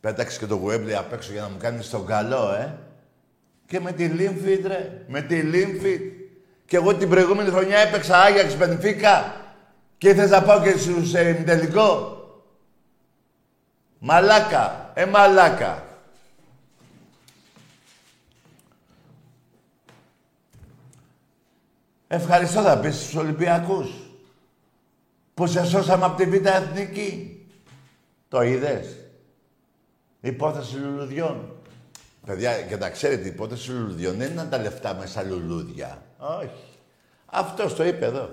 Πέταξες 0.00 0.38
και 0.38 0.46
το 0.46 0.54
Γουέμπλι 0.54 0.96
απ' 0.96 1.12
έξω 1.12 1.32
για 1.32 1.40
να 1.40 1.48
μου 1.48 1.56
κάνεις 1.58 1.90
τον 1.90 2.06
καλό, 2.06 2.52
ε. 2.52 2.74
Και 3.66 3.80
με 3.80 3.92
τη 3.92 4.04
Λίμφη, 4.04 4.62
ρε. 4.66 5.04
Με 5.06 5.20
τη 5.20 5.40
Λίμφη. 5.40 6.00
Και 6.64 6.76
εγώ 6.76 6.94
την 6.94 7.08
προηγούμενη 7.08 7.50
χρονιά 7.50 7.78
έπαιξα 7.78 8.18
Άγιαξ 8.18 8.56
Μπενφίκα. 8.56 9.34
Και 9.98 10.14
θες 10.14 10.30
να 10.30 10.42
πάω 10.42 10.62
και 10.62 10.76
στους 10.76 11.14
ε, 11.14 11.42
τελικό. 11.46 12.16
Μαλάκα. 13.98 14.90
Ε, 14.94 15.06
μαλάκα. 15.06 15.84
Ευχαριστώ 22.14 22.62
θα 22.62 22.78
πεις 22.78 22.94
στους 22.96 23.14
Ολυμπιακούς. 23.14 23.90
Που 25.34 25.46
σε 25.46 25.64
σώσαμε 25.64 26.04
από 26.04 26.16
τη 26.16 26.24
Β' 26.24 26.46
Εθνική. 26.46 27.40
Το 28.28 28.42
είδες; 28.42 28.96
Υπόθεση 30.20 30.76
λουλουδιών. 30.76 31.56
Παιδιά, 32.26 32.62
και 32.62 32.76
τα 32.76 32.90
ξέρετε, 32.90 33.22
η 33.22 33.26
υπόθεση 33.26 33.70
λουλουδιών 33.70 34.16
δεν 34.16 34.30
είναι 34.30 34.44
τα 34.44 34.58
λεφτά 34.58 34.94
μέσα 34.94 35.22
λουλούδια. 35.22 36.02
Όχι. 36.18 36.78
Αυτός 37.26 37.74
το 37.74 37.84
είπε 37.84 38.04
εδώ. 38.04 38.30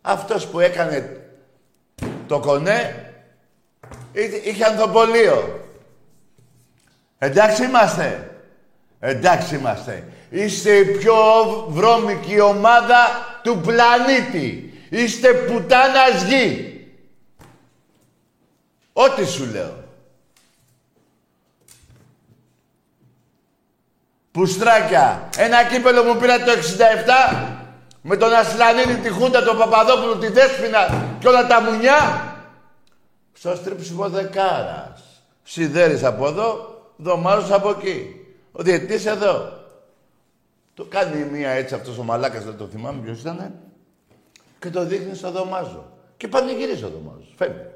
Αυτός 0.00 0.46
που 0.46 0.60
έκανε 0.60 1.26
το 2.26 2.40
κονέ, 2.40 3.12
είχε 4.44 4.64
ανθοπολείο. 4.64 5.60
Εντάξει 7.18 7.64
είμαστε. 7.64 8.30
Εντάξει 9.00 9.56
είμαστε. 9.56 10.08
Είστε 10.30 10.76
η 10.76 10.84
πιο 10.84 11.14
βρώμικη 11.68 12.40
ομάδα 12.40 13.06
του 13.42 13.60
πλανήτη. 13.60 14.72
Είστε 14.90 15.32
πουτάνας 15.34 16.22
γη. 16.22 16.72
Ό,τι 18.92 19.26
σου 19.26 19.46
λέω. 19.52 19.84
Πουστράκια. 24.30 25.28
Ένα 25.36 25.64
κύπελο 25.64 26.02
μου 26.02 26.16
πήρα 26.16 26.38
το 26.38 26.52
67 26.52 27.58
με 28.02 28.16
τον 28.16 28.32
Ασλανίδη, 28.32 28.94
τη 28.94 29.08
Χούντα, 29.08 29.42
τον 29.42 29.58
Παπαδόπουλο, 29.58 30.16
τη 30.16 30.28
Δέσποινα 30.28 31.06
και 31.18 31.28
όλα 31.28 31.46
τα 31.46 31.62
μουνιά. 31.62 32.32
Στο 33.32 33.54
στρίψιμο 33.54 34.08
δεκάρας. 34.08 35.02
Σιδέρης 35.42 36.04
από 36.04 36.26
εδώ, 36.26 36.80
δωμάζος 36.96 37.50
από 37.50 37.70
εκεί. 37.70 38.26
Ο 38.52 38.62
διετής 38.62 39.06
εδώ. 39.06 39.57
Το 40.78 40.84
κάνει 40.84 41.24
μία 41.24 41.50
έτσι 41.50 41.74
αυτός 41.74 41.98
ο 41.98 42.02
μαλάκας, 42.02 42.44
δεν 42.44 42.56
το 42.56 42.66
θυμάμαι 42.66 43.02
ποιος 43.02 43.20
ήταν. 43.20 43.54
Και 44.58 44.70
το 44.70 44.84
δείχνει 44.84 45.14
στο 45.14 45.30
δωμάζο. 45.30 45.92
Και 46.16 46.28
πανηγυρίζει 46.28 46.84
ο 46.84 46.88
δωμάζος. 46.88 47.34
Φεύγει. 47.36 47.66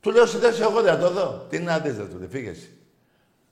Του 0.00 0.10
λέω 0.10 0.26
σιδέρης 0.26 0.60
εγώ 0.60 0.82
δεν 0.82 0.94
θα 0.94 1.00
το 1.00 1.10
δω. 1.10 1.46
Τι 1.48 1.58
να 1.58 1.78
δεις, 1.78 1.96
δεν 1.96 2.10
του 2.10 2.28
φύγεσαι. 2.30 2.68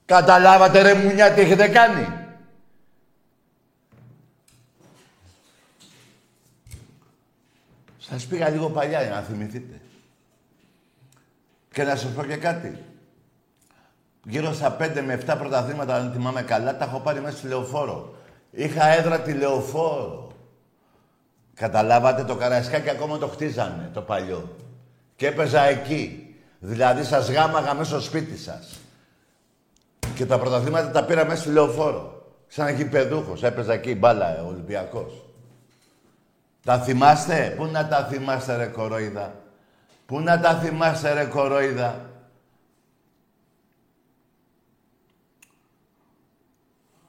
Καταλάβατε 0.04 0.82
ρε 0.82 0.94
μουνιά 0.94 1.32
τι 1.32 1.40
έχετε 1.40 1.68
κάνει. 1.68 2.06
Σας 7.98 8.26
πήγα 8.26 8.48
λίγο 8.48 8.70
παλιά 8.70 9.02
για 9.02 9.10
να 9.10 9.20
θυμηθείτε. 9.20 9.80
Και 11.72 11.82
να 11.82 11.96
σας 11.96 12.10
πω 12.10 12.24
και 12.24 12.36
κάτι. 12.36 12.78
Γύρω 14.24 14.52
στα 14.52 14.76
5 14.80 15.02
με 15.02 15.14
7 15.26 15.36
πρωταθλήματα, 15.38 15.94
αν 15.94 16.12
θυμάμαι 16.12 16.42
καλά, 16.42 16.76
τα 16.76 16.84
έχω 16.84 17.00
πάρει 17.00 17.20
μέσα 17.20 17.36
στη 17.36 17.46
λεωφόρο. 17.46 18.22
Είχα 18.54 18.86
έδρα 18.86 19.20
τη 19.20 19.32
λεωφόρο. 19.32 20.32
Καταλάβατε, 21.54 22.24
το 22.24 22.34
Καραϊσκάκι 22.34 22.90
ακόμα 22.90 23.18
το 23.18 23.28
χτίζανε, 23.28 23.90
το 23.92 24.00
παλιό. 24.00 24.56
Και 25.16 25.26
έπαιζα 25.26 25.62
εκεί. 25.62 26.34
Δηλαδή 26.58 27.04
σας 27.04 27.30
γάμαγα 27.30 27.74
μέσα 27.74 27.90
στο 27.90 28.00
σπίτι 28.00 28.36
σας. 28.38 28.78
Και 30.14 30.26
τα 30.26 30.38
πρωταθλήματα 30.38 30.90
τα 30.90 31.04
πήρα 31.04 31.24
μέσα 31.24 31.42
στη 31.42 31.50
λεωφόρο. 31.50 32.14
Σαν 32.46 32.74
γηπεδούχος, 32.74 33.42
έπαιζα 33.42 33.72
εκεί 33.72 33.94
μπάλα, 33.94 34.38
ε, 34.38 34.40
Ολυμπιακός. 34.40 35.24
Τα 36.64 36.78
θυμάστε; 36.78 37.54
Πού 37.56 37.66
να 37.66 37.88
τα 37.88 38.04
θυμάστε 38.04 38.56
ρε 38.56 38.66
κορόιδα; 38.66 39.34
Πού 40.06 40.20
να 40.20 40.40
τα 40.40 40.54
θυμάστε 40.54 41.12
ρε 41.12 41.24
κορόιδα; 41.24 42.00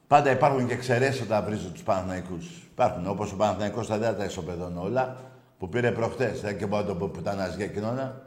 Πάντα 0.08 0.32
υπάρχουν 0.32 0.68
και 0.68 0.74
εξαιρέσεις 0.74 1.22
όταν 1.22 1.44
βρίζω 1.46 1.70
τους 1.70 1.84
Παναθηναϊκούς. 1.84 2.46
Υπάρχουν, 2.72 3.08
όπως 3.08 3.32
ο 3.32 3.36
Παναθηναϊκός 3.36 3.88
τα 3.88 3.98
δεν 3.98 4.18
τα 4.18 4.24
ισοπεδώνω 4.24 4.82
όλα, 4.82 5.18
που 5.58 5.70
πήρε 5.70 5.92
προχτές, 5.92 6.42
δεν 6.42 6.58
και 6.58 6.66
μπορώ 6.66 6.82
να 6.82 6.88
το 6.88 6.96
πω 6.96 7.22
για 7.58 7.68
κοινόνα, 7.68 8.22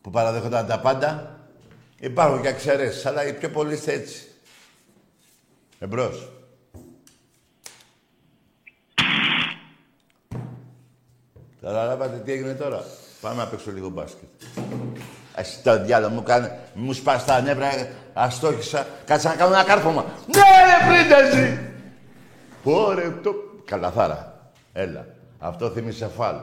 που 0.00 0.10
παραδέχονταν 0.10 0.66
τα 0.66 0.80
πάντα. 0.80 1.38
Υπάρχουν 2.00 2.42
και 2.42 2.48
εξαιρέσεις, 2.48 3.06
αλλά 3.06 3.26
οι 3.26 3.32
πιο 3.32 3.50
πολλοί 3.50 3.74
είστε 3.74 3.92
έτσι. 3.92 4.26
Εμπρός. 5.78 6.30
Καταλάβατε 11.60 12.16
τι 12.18 12.32
έγινε 12.32 12.54
τώρα; 12.54 12.84
Πάμε 13.20 13.42
να 13.42 13.48
παίξω 13.48 13.72
λίγο 13.72 13.88
μπάσκετ. 13.88 14.28
Εσύ 15.36 15.62
το 15.62 15.84
διάλογο 15.84 16.14
μου 16.14 16.22
κάνει, 16.22 16.48
μου 16.74 16.92
σπάς 16.92 17.24
τα 17.24 17.40
νεύρα, 17.40 17.68
αστόχησα, 18.16 18.86
κάτσε 19.04 19.28
να 19.28 19.34
κάνω 19.34 19.54
ένα 19.54 19.64
κάρφωμα. 19.64 20.04
Ναι 20.26 20.40
ρε 20.40 20.78
πρίντεζι! 20.88 21.58
Πόρε, 22.62 23.10
το... 23.10 23.34
Καλαθάρα. 23.64 24.50
Έλα. 24.72 25.06
Αυτό 25.38 25.70
θύμισε 25.70 26.08
φάλ. 26.16 26.36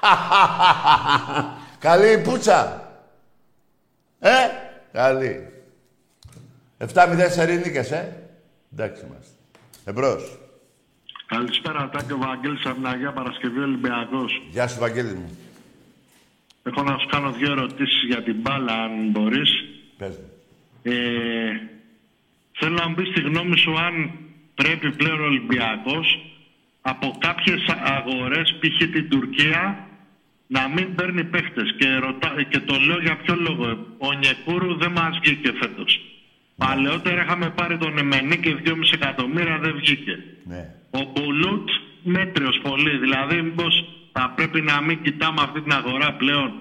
Καλή 1.78 2.12
η 2.12 2.18
πουτσα. 2.18 2.90
Ε, 4.18 4.30
καλή. 4.92 5.48
7-0 6.94 7.26
σερίνικες, 7.30 7.90
ε. 7.90 8.30
Εντάξει 8.72 9.02
είμαστε. 9.06 9.30
Εμπρός. 9.84 10.38
Καλησπέρα, 11.26 11.88
Τάκη 11.92 12.12
ο 12.12 12.18
Βαγγέλης 12.18 12.64
από 12.64 12.74
την 12.74 12.86
Αγία 12.86 13.12
Παρασκευή 13.12 13.58
Ολυμπιακός. 13.58 14.42
Γεια 14.50 14.68
σου, 14.68 14.78
Βαγγέλη 14.78 15.14
μου. 15.14 15.38
Έχω 16.62 16.82
να 16.82 16.98
σου 16.98 17.06
κάνω 17.06 17.32
δύο 17.32 17.50
ερωτήσεις 17.50 18.02
για 18.06 18.22
την 18.22 18.36
μπάλα, 18.40 18.72
αν 18.72 19.10
μπορείς. 19.10 19.50
Πες 19.98 20.16
μου. 20.16 20.30
Ε, 20.82 21.60
θέλω 22.52 22.74
να 22.74 22.88
μου 22.88 22.94
πεις 22.94 23.12
τη 23.12 23.20
γνώμη 23.20 23.56
σου 23.58 23.78
αν 23.78 24.10
πρέπει 24.54 24.90
πλέον 24.90 25.20
ο 25.20 25.24
Ολυμπιακός 25.24 26.18
από 26.80 27.16
κάποιες 27.18 27.60
αγορές, 27.96 28.58
π.χ. 28.60 28.90
την 28.92 29.08
Τουρκία, 29.08 29.86
να 30.46 30.68
μην 30.68 30.94
παίρνει 30.94 31.24
παίχτες. 31.24 31.74
Και, 31.78 31.94
ρωτά, 31.94 32.42
και 32.48 32.60
το 32.60 32.74
λέω 32.78 33.00
για 33.00 33.16
ποιο 33.16 33.34
λόγο. 33.34 33.64
Ο 33.98 34.12
Νιεκούρου 34.12 34.76
δεν 34.76 34.92
μας 34.92 35.18
βγήκε 35.22 35.52
φέτος. 35.60 36.00
Ναι. 36.56 36.66
Παλαιότερα 36.66 37.22
είχαμε 37.22 37.50
πάρει 37.50 37.78
τον 37.78 37.98
Εμενή 37.98 38.36
και 38.38 38.56
2,5 38.64 38.72
εκατομμύρια 38.92 39.58
δεν 39.58 39.74
βγήκε. 39.76 40.16
Ναι. 40.44 40.74
Ο 40.90 41.00
Μπουλούτ 41.12 41.68
μέτριος 42.02 42.60
πολύ. 42.62 42.98
Δηλαδή, 42.98 43.42
μήπως 43.42 43.84
θα 44.12 44.32
πρέπει 44.36 44.60
να 44.60 44.80
μην 44.80 45.02
κοιτάμε 45.02 45.40
αυτή 45.42 45.60
την 45.60 45.72
αγορά 45.72 46.12
πλέον. 46.12 46.52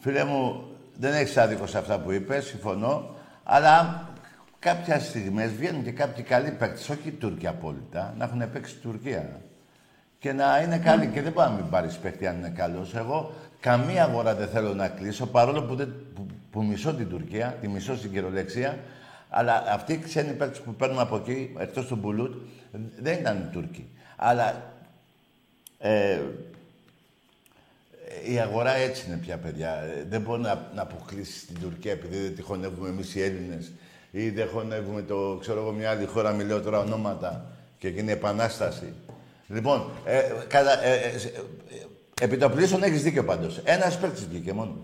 Φίλε 0.00 0.24
μου, 0.24 0.69
δεν 1.00 1.14
έχεις 1.14 1.36
άδικο 1.36 1.66
σε 1.66 1.78
αυτά 1.78 1.98
που 1.98 2.10
είπες, 2.10 2.44
συμφωνώ. 2.44 3.14
Αλλά 3.42 4.08
κάποια 4.58 5.00
στιγμές 5.00 5.52
βγαίνουν 5.52 5.84
και 5.84 5.90
κάποιοι 5.90 6.24
καλοί 6.24 6.50
παίκτες, 6.50 6.88
όχι 6.88 7.08
οι 7.08 7.10
Τούρκοι 7.10 7.46
απόλυτα, 7.46 8.14
να 8.18 8.24
έχουν 8.24 8.52
παίξει 8.52 8.70
στην 8.70 8.90
Τουρκία. 8.90 9.40
Και 10.18 10.32
να 10.32 10.60
είναι 10.60 10.78
καλοί. 10.78 11.06
Και 11.06 11.22
δεν 11.22 11.32
μπορεί 11.32 11.48
να 11.48 11.54
μην 11.54 11.68
πάρεις 11.70 11.96
παίκτη 11.96 12.26
αν 12.26 12.36
είναι 12.36 12.48
καλός. 12.48 12.94
Εγώ 12.94 13.32
καμία 13.60 14.04
αγορά 14.04 14.34
δεν 14.34 14.48
θέλω 14.48 14.74
να 14.74 14.88
κλείσω, 14.88 15.26
παρόλο 15.26 15.62
που, 15.62 15.74
δεν, 15.74 15.94
που, 16.14 16.26
που 16.50 16.64
μισώ 16.64 16.94
την 16.94 17.08
Τουρκία, 17.08 17.56
τη 17.60 17.68
μισώ 17.68 17.96
στην 17.96 18.12
κυριολεξία. 18.12 18.78
Αλλά 19.28 19.64
αυτοί 19.68 19.92
οι 19.92 19.98
ξένοι 19.98 20.32
παίκτες 20.32 20.60
που 20.60 20.74
παίρνουμε 20.74 21.02
από 21.02 21.16
εκεί, 21.16 21.54
εκτός 21.58 21.86
του 21.86 21.96
Μπουλούτ, 21.96 22.34
δεν 23.00 23.18
ήταν 23.18 23.48
Τούρκοι. 23.52 23.88
Αλλά 24.16 24.62
ε, 25.78 26.18
η 28.32 28.38
αγορά 28.40 28.74
έτσι 28.76 29.04
είναι 29.06 29.16
πια, 29.16 29.36
παιδιά. 29.38 29.70
Ε, 29.82 30.06
Δεν 30.08 30.20
μπορεί 30.20 30.40
να, 30.40 30.70
να 30.74 30.82
αποκλείσεις 30.82 31.46
την 31.46 31.60
Τουρκία 31.60 31.92
επειδή 31.92 32.18
δεν 32.18 32.34
τη 32.34 32.42
χωνεύουμε 32.42 32.88
εμείς 32.88 33.14
οι 33.14 33.22
Έλληνες 33.22 33.72
ή 34.10 34.28
δεν 34.30 34.48
χωνεύουμε 34.48 35.02
το, 35.02 35.36
ξέρω 35.40 35.60
εγώ, 35.60 35.72
μια 35.72 35.90
άλλη 35.90 36.06
χώρα, 36.06 36.32
μιλάω 36.32 36.60
τώρα 36.60 36.78
ονόματα 36.78 37.44
και 37.78 37.88
γίνει 37.88 38.12
επανάσταση. 38.12 38.94
Λοιπόν, 39.48 39.90
ε, 40.04 40.20
κατα, 40.48 40.84
ε, 40.84 40.92
ε, 40.92 41.06
ε, 41.06 42.24
επί 42.24 42.36
το 42.36 42.50
πλήσον 42.50 42.82
έχεις 42.82 43.02
δίκιο 43.02 43.24
πάντως. 43.24 43.60
Ένας 43.64 43.98
παίκτης 43.98 44.26
βγήκε 44.28 44.52
μόνο. 44.52 44.76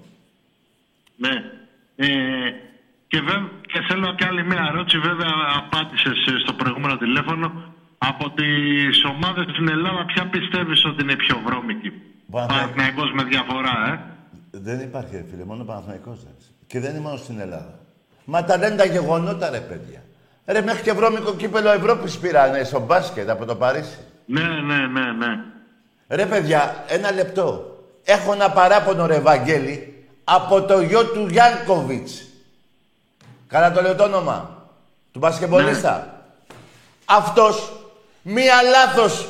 Ναι. 1.16 1.30
Ε, 1.96 2.06
και, 3.08 3.20
βέ- 3.20 3.50
και 3.66 3.80
θέλω 3.88 4.14
και 4.14 4.24
άλλη 4.24 4.44
μια 4.44 4.68
ερώτηση, 4.72 4.98
βέβαια 4.98 5.32
απάντησες 5.56 6.26
ε, 6.26 6.38
στο 6.42 6.52
προηγούμενο 6.52 6.96
τηλέφωνο. 6.98 7.74
Από 7.98 8.30
τις 8.30 9.04
ομάδες 9.04 9.44
στην 9.52 9.68
Ελλάδα, 9.68 10.04
ποια 10.04 10.26
πιστεύεις 10.26 10.84
ότι 10.84 11.02
είναι 11.02 11.12
η 11.12 11.16
πιο 11.16 11.40
βρώμικη; 11.46 11.92
Παναθηναϊκός 12.30 13.12
με 13.14 13.22
διαφορά, 13.22 13.74
ε. 13.92 14.00
Δεν 14.50 14.80
υπάρχει, 14.80 15.16
ρε 15.16 15.24
φίλε, 15.30 15.44
μόνο 15.44 15.62
ο 15.62 15.64
Παναθηναϊκός 15.64 16.18
δεν 16.24 16.34
Και 16.66 16.80
δεν 16.80 16.90
είναι 16.90 17.00
μόνο 17.00 17.16
στην 17.16 17.40
Ελλάδα. 17.40 17.78
Μα 18.24 18.44
τα 18.44 18.56
λένε 18.56 18.76
τα 18.76 18.84
γεγονότα, 18.84 19.50
ρε 19.50 19.60
παιδιά. 19.60 20.02
Ρε, 20.46 20.60
μέχρι 20.60 20.82
και 20.82 20.92
βρώμικο 20.92 21.34
κύπελο 21.34 21.70
Ευρώπης 21.70 22.18
πήρανε 22.18 22.64
στο 22.64 22.80
μπάσκετ 22.80 23.30
από 23.30 23.44
το 23.44 23.56
Παρίσι. 23.56 23.98
Ναι, 24.26 24.42
ναι, 24.42 24.76
ναι, 24.76 25.12
ναι. 25.12 25.26
Ρε, 26.08 26.26
παιδιά, 26.26 26.84
ένα 26.88 27.12
λεπτό. 27.12 27.76
Έχω 28.04 28.32
ένα 28.32 28.50
παράπονο, 28.50 29.06
ρε, 29.06 29.18
Βαγγέλη, 29.18 30.04
από 30.24 30.62
το 30.62 30.80
γιο 30.80 31.04
του 31.04 31.26
Γιάνκοβιτς. 31.30 32.22
Καλά 33.46 33.72
το 33.72 33.82
λέω 33.82 33.94
το 33.94 34.04
όνομα. 34.04 34.68
Του 35.12 35.18
μπασκεμπολίστα. 35.18 36.22
Αυτός, 37.04 37.72
μία 38.22 38.54
λάθος, 38.62 39.28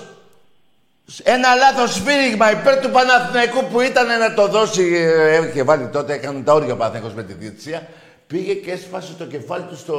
ένα 1.23 1.55
λάθος 1.55 1.95
σφύριγμα 1.95 2.51
υπέρ 2.51 2.81
του 2.81 2.91
Παναθηναϊκού 2.91 3.65
που 3.65 3.81
ήταν 3.81 4.07
να 4.19 4.35
το 4.35 4.49
δώσει, 4.49 4.95
ε, 4.95 5.49
είχε 5.49 5.63
βάλει 5.63 5.89
τότε, 5.89 6.13
έκανε 6.13 6.43
τα 6.43 6.53
όρια 6.53 6.73
ο 6.73 6.77
Παναθηναϊκός 6.77 7.15
με 7.15 7.23
τη 7.23 7.33
διετησία, 7.33 7.89
πήγε 8.27 8.55
και 8.55 8.71
έσπασε 8.71 9.13
το 9.13 9.27
κεφάλι 9.27 9.65
του 9.65 9.77
στο, 9.77 9.97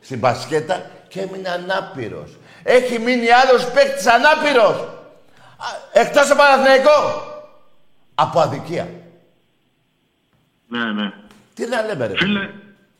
στην 0.00 0.18
μπασκέτα 0.18 0.90
και 1.08 1.20
έμεινε 1.20 1.48
ανάπηρος. 1.48 2.36
Έχει 2.62 2.98
μείνει 2.98 3.30
άλλος 3.30 3.70
παίκτης 3.70 4.06
ανάπηρος. 4.06 4.76
Α, 5.56 5.66
Εκτός 5.92 6.30
από 6.30 6.42
Παναθηναϊκό. 6.42 7.22
Από 8.14 8.40
αδικία. 8.40 8.88
Ναι, 10.68 10.92
ναι. 10.92 11.12
Τι 11.54 11.66
να 11.66 11.82
λέμε 11.82 12.06
ρε. 12.06 12.16
Φίλε, 12.16 12.50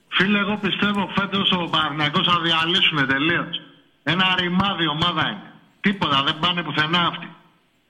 φίλε, 0.09 0.39
εγώ 0.39 0.57
πιστεύω 0.57 1.11
φέτος 1.19 1.53
ο 1.53 1.69
Παναθηναϊκός 1.71 2.27
θα 2.27 2.41
διαλύσουν 2.43 3.09
τελείως. 3.09 3.61
Ένα 4.03 4.35
ρημάδι 4.39 4.89
ομάδα 4.89 5.21
είναι. 5.21 5.48
Τίποτα, 5.81 6.23
δεν 6.27 6.37
πάνε 6.41 6.63
πουθενά 6.63 6.99
αυτοί. 7.13 7.29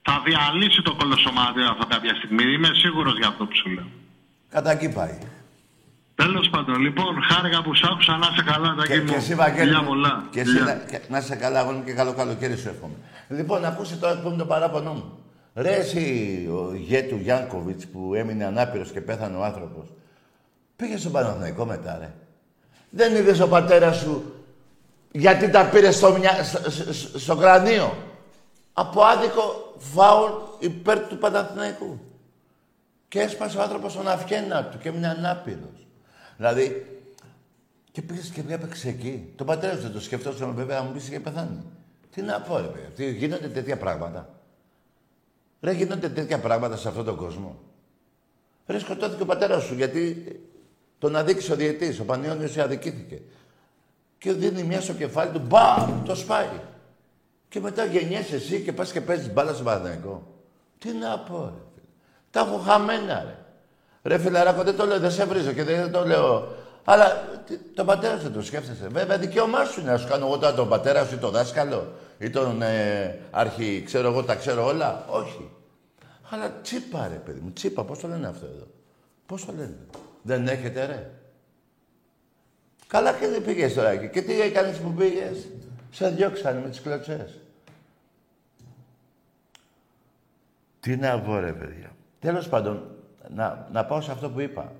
Θα 0.01 0.21
διαλύσει 0.25 0.81
το 0.81 0.95
κολοσσομάτιο 0.95 1.65
αυτό 1.71 1.85
κάποια 1.85 2.15
στιγμή. 2.15 2.43
Είμαι 2.53 2.69
σίγουρος 2.73 3.17
για 3.17 3.27
αυτό 3.27 3.45
που 3.45 3.55
σου 3.55 3.69
λέω. 3.69 3.87
Κατά 4.49 4.71
εκεί 4.71 4.89
πάει. 4.89 5.17
Τέλος 6.15 6.49
πάντων, 6.49 6.79
λοιπόν, 6.81 7.23
χάρηκα 7.29 7.61
που 7.61 7.73
σ' 7.75 7.83
άκουσα 7.83 8.17
να 8.17 8.27
είσαι 8.31 8.43
καλά, 8.51 8.75
τα 8.75 8.85
Και, 8.85 8.99
και 9.01 9.15
εσύ, 9.15 9.35
Βαγγέλη, 9.35 9.59
Φιλιά 9.65 9.81
μου, 9.81 9.87
πολλά. 9.87 10.23
και 10.31 10.39
εσύ 10.39 10.49
Φιλιά. 10.51 10.63
να, 10.65 10.73
και- 10.91 11.01
να 11.09 11.17
είσαι 11.17 11.35
καλά, 11.35 11.59
αγόρι 11.59 11.77
μου, 11.77 11.83
και 11.83 11.93
καλό 11.93 12.13
καλοκαίρι 12.13 12.57
σου 12.57 12.67
εύχομαι. 12.69 12.93
Λοιπόν, 13.29 13.65
ακούστε 13.65 13.95
τώρα 13.95 14.19
που 14.19 14.27
είναι 14.27 14.37
το 14.37 14.45
παράπονο 14.45 14.93
μου. 14.93 15.19
Ρε 15.55 15.75
εσύ, 15.75 16.03
ο 16.51 16.75
γέ 16.75 17.01
του 17.01 17.19
Γιάνκοβιτς 17.21 17.87
που 17.87 18.13
έμεινε 18.15 18.45
ανάπηρος 18.45 18.91
και 18.91 19.01
πέθανε 19.01 19.37
ο 19.37 19.43
άνθρωπος. 19.43 19.87
Πήγες 20.75 20.99
στον 20.99 21.11
Παναθηναϊκό 21.11 21.65
μετά, 21.65 21.97
ρε. 21.99 22.13
Δεν 22.89 23.15
είδες 23.15 23.39
ο 23.39 23.47
πατέρας 23.47 23.97
σου 23.97 24.33
γιατί 25.11 25.49
τα 25.49 25.65
πήρε 25.69 25.91
στο, 25.91 26.17
μυα... 26.17 26.43
στο, 26.43 26.71
στο- 26.91 27.19
στο 27.19 27.35
κρανίο. 27.35 27.97
Από 28.73 29.01
άδικο 29.01 29.73
φάουλ 29.77 30.31
υπέρ 30.59 30.99
του 31.07 31.17
Παναθηναϊκού. 31.17 31.99
Και 33.07 33.19
έσπασε 33.19 33.57
ο 33.57 33.61
άνθρωπος 33.61 33.93
τον 33.93 34.07
αυγένα 34.07 34.65
του 34.65 34.77
και 34.77 34.89
έμεινε 34.89 35.07
ανάπηρος. 35.07 35.87
Δηλαδή, 36.37 36.85
και 37.91 38.01
πήγες 38.01 38.27
και 38.29 38.43
έπαιξε 38.47 38.89
εκεί. 38.89 39.33
Τον 39.35 39.45
πατέρα 39.47 39.73
σου 39.75 39.81
δεν 39.81 39.91
το 39.91 39.99
σκεφτόσαμε 40.01 40.53
βέβαια, 40.53 40.79
να 40.79 40.83
μου 40.85 40.91
πεις 40.91 41.07
είχε 41.07 41.19
πεθάνει. 41.19 41.63
Τι 42.11 42.21
να 42.21 42.41
πω, 42.41 42.57
ρε 42.57 42.67
παιδιά, 42.67 42.87
τι, 42.95 43.11
γίνονται 43.11 43.47
τέτοια 43.47 43.77
πράγματα. 43.77 44.29
Ρε, 45.61 45.71
γίνονται 45.71 46.09
τέτοια 46.09 46.39
πράγματα 46.39 46.77
σε 46.77 46.87
αυτόν 46.87 47.05
τον 47.05 47.15
κόσμο. 47.15 47.59
Ρε, 48.67 48.79
σκοτώθηκε 48.79 49.21
ο 49.21 49.25
πατέρας 49.25 49.63
σου 49.63 49.73
γιατί 49.73 50.25
τον 50.99 51.15
αδίκησε 51.15 51.53
ο 51.53 51.55
διαιτής, 51.55 51.99
ο 51.99 52.03
Πανιόνιος 52.05 52.57
αδικήθηκε. 52.57 53.21
Και 54.19 54.31
δίνει 54.31 54.63
μια 54.63 54.81
στο 54.81 54.93
κεφάλι 54.93 55.31
του, 55.31 55.39
μπαμ, 55.47 56.03
το 56.05 56.15
σπάει. 56.15 56.47
Και 57.49 57.59
μετά 57.59 57.85
γεννιέσαι 57.85 58.35
εσύ 58.35 58.61
και 58.61 58.73
πας 58.73 58.91
και 58.91 59.01
παίζεις 59.01 59.33
μπάλα 59.33 59.53
στο 59.53 59.63
Παναθηναϊκό. 59.63 60.23
Τι 60.77 60.91
να 60.91 61.19
πω, 61.19 61.37
ρε. 61.37 61.61
φίλε. 61.73 61.85
Τα 62.31 62.39
έχω 62.39 62.57
χαμένα, 62.57 63.23
ρε. 63.23 63.35
Ρε 64.03 64.17
φιλαράκο, 64.17 64.63
δεν 64.63 64.75
το 64.75 64.85
λέω, 64.85 64.99
δεν 64.99 65.11
σε 65.11 65.25
βρίζω 65.25 65.51
και 65.51 65.63
δεν 65.63 65.91
το 65.91 66.05
λέω. 66.05 66.47
Αλλά 66.83 67.05
τι- 67.45 67.57
τον 67.75 67.85
πατέρα 67.85 68.19
σου 68.19 68.31
το 68.31 68.41
σκέφτεσαι. 68.41 68.87
Βέβαια, 68.87 69.17
δικαίωμά 69.17 69.63
σου 69.65 69.79
είναι 69.81 69.91
να 69.91 69.97
σου 69.97 70.07
κάνω 70.07 70.25
εγώ 70.25 70.37
τώρα 70.37 70.53
τον 70.53 70.69
πατέρα 70.69 71.05
σου 71.05 71.13
ή 71.15 71.17
τον 71.17 71.31
δάσκαλο 71.31 71.93
ή 72.17 72.29
τον 72.29 72.61
ε, 72.61 73.19
αρχι, 73.31 73.83
ξέρω 73.85 74.07
εγώ, 74.09 74.23
τα 74.23 74.35
ξέρω 74.35 74.65
όλα. 74.65 75.05
Όχι. 75.09 75.49
Αλλά 76.29 76.51
τσίπα, 76.61 77.07
ρε 77.07 77.15
παιδί 77.25 77.39
μου, 77.39 77.51
τσίπα, 77.53 77.83
πώς 77.83 77.99
το 77.99 78.07
λένε 78.07 78.27
αυτό 78.27 78.45
εδώ; 78.55 78.67
Πώς 79.25 79.45
το 79.45 79.51
λένε; 79.57 79.77
Δεν 80.21 80.47
έχετε, 80.47 80.85
ρε; 80.85 81.09
Καλά 82.89 83.13
και 83.13 83.27
δεν 83.27 83.43
πήγες 83.43 83.73
τώρα 83.73 83.89
εκεί. 83.89 84.09
Και 84.09 84.21
τι 84.21 84.41
έκανες 84.41 84.79
που 84.79 84.93
πήγες; 84.93 85.47
Σε 85.91 86.09
διώξανε 86.09 86.59
με 86.59 86.69
τις 86.69 86.81
κλωτσές. 86.81 87.39
Τι 90.79 90.95
να 90.95 91.21
πω, 91.21 91.39
ρε 91.39 91.53
παιδιά. 91.53 91.91
Τέλος 92.19 92.49
πάντων, 92.49 92.95
να, 93.29 93.67
να 93.71 93.85
πάω 93.85 94.01
σε 94.01 94.11
αυτό 94.11 94.29
που 94.29 94.39
είπα. 94.39 94.71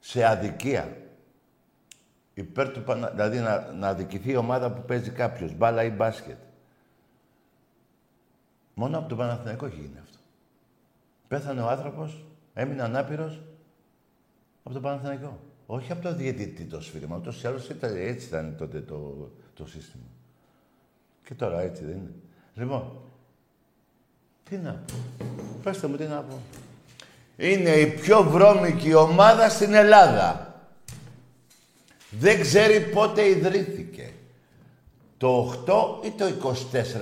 Σε 0.00 0.26
αδικία. 0.26 0.96
Υπέρ 2.34 2.68
του 2.68 2.82
Πανα... 2.82 3.10
Δηλαδή 3.10 3.38
να, 3.38 3.72
να 3.72 3.88
αδικηθεί 3.88 4.30
η 4.30 4.36
ομάδα 4.36 4.72
που 4.72 4.82
παίζει 4.82 5.10
κάποιος, 5.10 5.54
μπάλα 5.54 5.84
ή 5.84 5.90
μπάσκετ. 5.90 6.38
Μόνο 8.74 8.98
από 8.98 9.08
τον 9.08 9.18
Παναθηναϊκό 9.18 9.66
έχει 9.66 9.80
γίνει 9.80 9.98
αυτό. 10.02 10.18
Πέθανε 11.28 11.60
ο 11.60 11.68
άνθρωπος, 11.68 12.24
έμεινε 12.54 12.82
ανάπηρος 12.82 13.42
από 14.62 14.72
τον 14.72 14.82
Παναθηναϊκό. 14.82 15.40
Όχι 15.66 15.92
από 15.92 16.02
το 16.02 16.14
διαιτητή 16.14 16.64
το 16.64 16.80
σφύριγμα. 16.80 17.16
Ούτως 17.16 17.42
ή 17.42 17.46
άλλως 17.46 17.68
ήταν, 17.68 17.96
έτσι 17.96 18.26
ήταν 18.26 18.54
τότε 18.58 18.80
το, 18.80 19.30
το 19.54 19.66
σύστημα. 19.66 20.04
Και 21.24 21.34
τώρα 21.34 21.60
έτσι 21.60 21.84
δεν 21.84 21.94
είναι. 21.94 22.14
Λοιπόν, 22.54 22.92
τι 24.48 24.56
να 24.56 24.72
πω. 24.72 24.94
Πέστε 25.62 25.86
μου 25.86 25.96
τι 25.96 26.04
να 26.04 26.20
πω. 26.20 26.38
Είναι 27.36 27.70
η 27.70 27.86
πιο 27.86 28.22
βρώμικη 28.22 28.94
ομάδα 28.94 29.48
στην 29.48 29.74
Ελλάδα. 29.74 30.54
Δεν 32.10 32.40
ξέρει 32.40 32.80
πότε 32.80 33.28
ιδρύθηκε. 33.28 34.12
Το 35.18 35.62
8 36.02 36.04
ή 36.06 36.10
το 36.10 36.52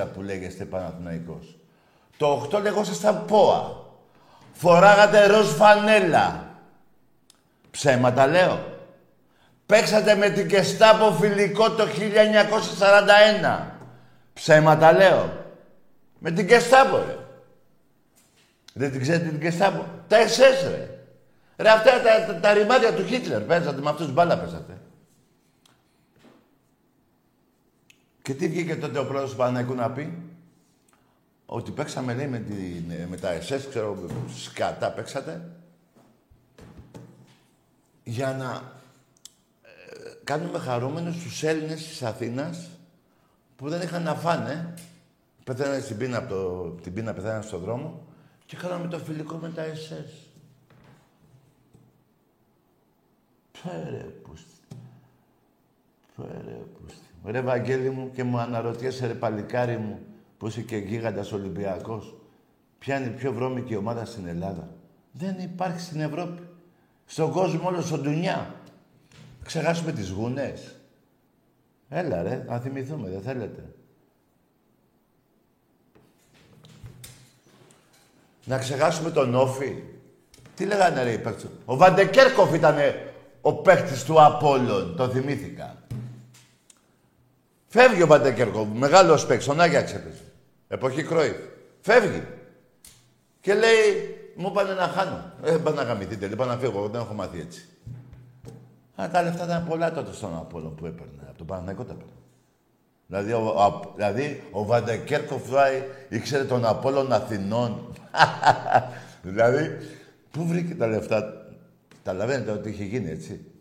24 0.03 0.07
που 0.15 0.23
λέγεστε 0.23 0.65
Παναθηναϊκός. 0.65 1.59
Το 2.17 2.49
8 2.53 2.63
λεγόσασταν 2.63 3.25
ΠΟΑ. 3.27 3.85
Φοράγατε 4.53 5.27
ροζ 5.27 5.49
φανέλα. 5.49 6.54
Ψέματα 7.75 8.27
λέω. 8.27 8.79
Παίξατε 9.67 10.15
με 10.15 10.31
την 10.31 10.49
Κεστάπο 10.49 11.13
φιλικό 11.13 11.71
το 11.71 11.87
1941. 13.45 13.61
Ψέματα 14.33 14.93
λέω. 14.93 15.45
Με 16.19 16.31
την 16.31 16.47
Κεστάπο, 16.47 16.97
ρε. 16.97 17.19
Δεν 18.73 18.91
την 18.91 19.01
ξέρετε 19.01 19.29
την 19.29 19.41
Κεστάπο. 19.41 19.87
Τα 20.09 20.17
SS, 20.27 20.71
ρε. 20.71 20.89
Ρε, 21.57 21.71
αυτά 21.71 21.91
τα, 22.01 22.27
τα, 22.27 22.41
τα 22.41 22.53
ρημάδια 22.53 22.95
του 22.95 23.07
Χίτλερ. 23.07 23.41
Παίζατε 23.41 23.81
με 23.81 23.91
αυτούς 23.91 24.13
μπάλα 24.13 24.39
παίζατε. 24.39 24.79
Και 28.23 28.35
τι 28.35 28.49
βγήκε 28.49 28.77
τότε 28.77 28.99
ο 28.99 29.05
πρόεδρος 29.05 29.31
του 29.31 29.37
Παναγικού 29.37 29.75
να 29.75 29.91
πει; 29.91 30.23
Ότι 31.47 31.71
παίξαμε, 31.71 32.15
λέει, 32.15 32.27
με, 32.27 32.39
την, 32.39 33.09
με 33.09 33.17
τα 33.17 33.39
SS, 33.39 33.61
ξέρω, 33.69 34.11
σκατά 34.45 34.91
παίξατε. 34.91 35.49
Για 38.05 38.33
να 38.33 38.73
ε, 39.63 39.71
κάνουμε 40.25 40.59
χαρούμενους 40.59 41.23
τους 41.23 41.43
Έλληνες 41.43 41.89
της 41.89 42.03
Αθήνας 42.03 42.69
που 43.57 43.69
δεν 43.69 43.83
είχαν 43.83 44.03
να 44.03 44.15
φάνε. 44.15 44.75
Πεθαίνανε 45.45 45.81
στην 45.81 45.97
πείνα, 45.97 46.19
από 46.19 46.29
το, 46.29 46.69
την 46.83 46.95
πείνα 46.95 47.13
πεθαίνανε 47.13 47.43
στον 47.43 47.61
δρόμο 47.61 48.07
και 48.47 48.57
κάναμε 48.57 48.89
το 48.89 48.99
φιλικό 48.99 49.37
με 49.37 49.49
τα 49.49 49.63
SS. 49.65 50.25
Φέρε 53.53 54.03
πούστη. 54.03 54.77
Φέρε 56.17 56.59
πούστη. 56.81 57.05
Ρε 57.25 57.41
Βαγγέλη 57.41 57.91
μου 57.91 58.11
και 58.15 58.25
μου 58.25 58.39
αναρωτιέσαι 58.39 59.07
ρε 59.07 59.15
παλικάρι 59.15 59.77
μου 59.77 59.99
που 60.39 60.47
είσαι 60.47 60.61
και 60.61 60.77
γίγαντας 60.77 61.33
Ολυμπιακός. 61.33 62.15
Ποια 62.79 62.99
είναι 62.99 63.07
η 63.07 63.11
πιο 63.11 63.33
βρώμικη 63.33 63.77
ομάδα 63.77 64.05
στην 64.05 64.27
Ελλάδα. 64.27 64.69
Δεν 65.13 65.39
υπάρχει 65.39 65.81
στην 65.81 66.01
Ευρώπη. 66.01 66.43
Στον 67.07 67.31
κόσμο 67.31 67.69
όλο 67.69 67.81
στον 67.81 68.03
ντουνιά. 68.03 68.55
Ξεχάσουμε 69.45 69.93
τις 69.93 70.11
γούνες. 70.11 70.75
Έλα 71.89 72.23
ρε, 72.23 72.45
να 72.47 72.59
θυμηθούμε, 72.59 73.09
δεν 73.09 73.21
θέλετε. 73.21 73.75
Να 78.45 78.59
ξεχάσουμε 78.59 79.11
τον 79.11 79.35
Όφη. 79.35 79.83
Τι 80.57 80.65
λέγανε 80.65 81.03
ρε 81.03 81.13
οι 81.13 81.19
παίκτες; 81.19 81.47
Ο 81.65 81.77
Βαντεκέρκοφ 81.77 82.55
ήταν 82.55 82.77
ο 83.41 83.53
παίκτης 83.53 84.05
του 84.05 84.23
Απόλλων. 84.23 84.97
Το 84.97 85.09
θυμήθηκα. 85.09 85.83
Φεύγει 87.67 88.03
ο 88.03 88.07
Βαντεκέρκοφ, 88.07 88.69
μεγάλος 88.75 89.27
παίκτης, 89.27 89.47
τον 89.47 89.61
Άγιαξ 89.61 89.93
έπαιζε. 89.95 90.23
Εποχή 90.69 91.03
Κρόιφ. 91.03 91.37
Φεύγει. 91.81 92.23
Και 93.41 93.55
λέει, 93.55 94.14
μου 94.37 94.51
πάνε 94.51 94.73
να 94.75 94.89
χάνω. 94.89 95.33
Ε, 95.43 95.57
πάνε 95.57 95.77
να 95.77 95.83
γαμηθείτε, 95.83 96.27
λοιπόν 96.27 96.47
να 96.47 96.57
φύγω, 96.57 96.79
εγώ 96.79 96.89
δεν 96.89 97.01
έχω 97.01 97.15
μάθει 97.15 97.41
έτσι. 97.41 97.69
Α, 99.03 99.09
τα 99.13 99.23
λεφτά 99.23 99.45
ήταν 99.45 99.67
πολλά 99.69 99.93
τότε 99.93 100.13
στον 100.13 100.37
Απόλλων 100.37 100.75
που 100.75 100.87
έπαιρνε. 100.87 101.23
Από 101.29 101.39
τον 101.39 101.47
Παναγικό 101.47 101.85
τα 101.85 101.93
έπαιρνε. 101.93 102.13
Δηλαδή, 103.07 103.33
ο, 103.33 103.47
ο, 103.47 103.93
δηλαδή, 103.95 104.43
ο 104.51 104.65
Βαντεκέρκοφ 104.65 105.45
δηλαδή, 105.45 105.85
ήξερε 106.09 106.45
τον 106.45 106.65
Απόλλων 106.65 107.13
Αθηνών. 107.13 107.93
δηλαδή, 109.23 109.79
πού 110.31 110.47
βρήκε 110.47 110.75
τα 110.75 110.87
λεφτά; 110.87 111.33
Καταλαβαίνετε 112.03 112.51
ότι 112.51 112.69
είχε 112.69 112.85
γίνει, 112.85 113.11
έτσι. 113.11 113.55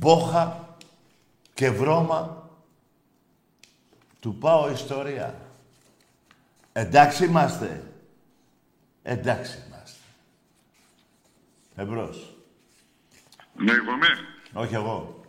μπόχα 0.00 0.76
και 1.54 1.70
βρώμα 1.70 2.48
του 4.20 4.34
πάω 4.34 4.70
ιστορία. 4.70 5.39
Εντάξει 6.80 7.24
είμαστε. 7.24 7.82
Εντάξει 9.02 9.58
είμαστε. 9.66 9.98
Εμπρός. 11.76 12.36
Ναι, 13.54 13.72
εγώ 13.72 13.92
είμαι. 13.92 14.08
Όχι 14.52 14.74
εγώ. 14.74 15.24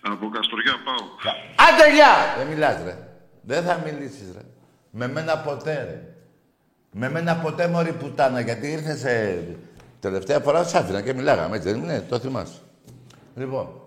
Από 0.00 0.28
Καστοριά 0.28 0.72
πάω. 0.84 1.32
Άντε 1.68 1.94
γεια! 1.94 2.36
Δεν 2.38 2.46
μιλάς 2.46 2.82
ρε. 2.82 3.08
Δεν 3.42 3.64
θα 3.64 3.82
μιλήσεις 3.84 4.32
ρε. 4.34 4.42
Με 4.90 5.08
μένα 5.08 5.38
ποτέ 5.38 5.84
ρε. 5.84 6.14
Με 6.90 7.10
μένα 7.10 7.36
ποτέ 7.36 7.68
μωρή 7.68 7.92
πουτάνα 7.92 8.40
γιατί 8.40 8.72
ήρθες 8.72 8.98
σε... 8.98 9.44
Τελευταία 10.00 10.40
φορά 10.40 10.64
σ' 10.64 10.74
άφηνα 10.74 11.02
και 11.02 11.12
μιλάγαμε 11.12 11.56
έτσι 11.56 11.70
δεν 11.70 11.82
είναι, 11.82 12.00
το 12.00 12.18
θυμάσαι. 12.18 12.60
Λοιπόν, 13.34 13.80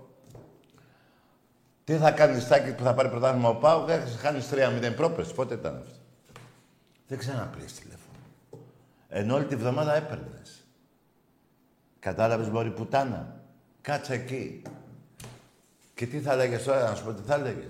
τι 1.84 1.96
θα 1.96 2.12
κάνεις 2.12 2.44
Στάκη 2.44 2.74
που 2.74 2.84
θα 2.84 2.94
πάρει 2.94 3.10
πρωτάθλημα 3.10 3.50
ο 3.50 3.56
Πάου 3.56 3.86
και 3.86 3.94
θα 3.94 4.18
χάνει 4.18 4.44
3-0 4.90 4.96
πρόπερς. 4.96 5.34
Πότε 5.34 5.54
ήταν 5.54 5.76
αυτό; 5.78 5.96
Δεν 7.10 7.18
ξαναπλήρες 7.18 7.74
τηλέφωνο. 7.74 8.18
Ενώ 9.10 9.36
όλη 9.36 9.46
τη 9.46 9.56
βδομάδα 9.56 9.96
έπαιρνες. 9.96 10.66
Κατάλαβες 12.00 12.50
μπορεί 12.50 12.70
πουτάνα. 12.70 13.42
Κάτσε 13.82 14.14
εκεί. 14.14 14.62
Και 15.96 16.08
τι 16.08 16.20
θα 16.20 16.32
έλεγε 16.32 16.58
τώρα, 16.58 16.90
να 16.90 16.96
σου 16.96 17.04
πω 17.04 17.14
τι 17.14 17.22
θα 17.22 17.36
έλεγε. 17.36 17.68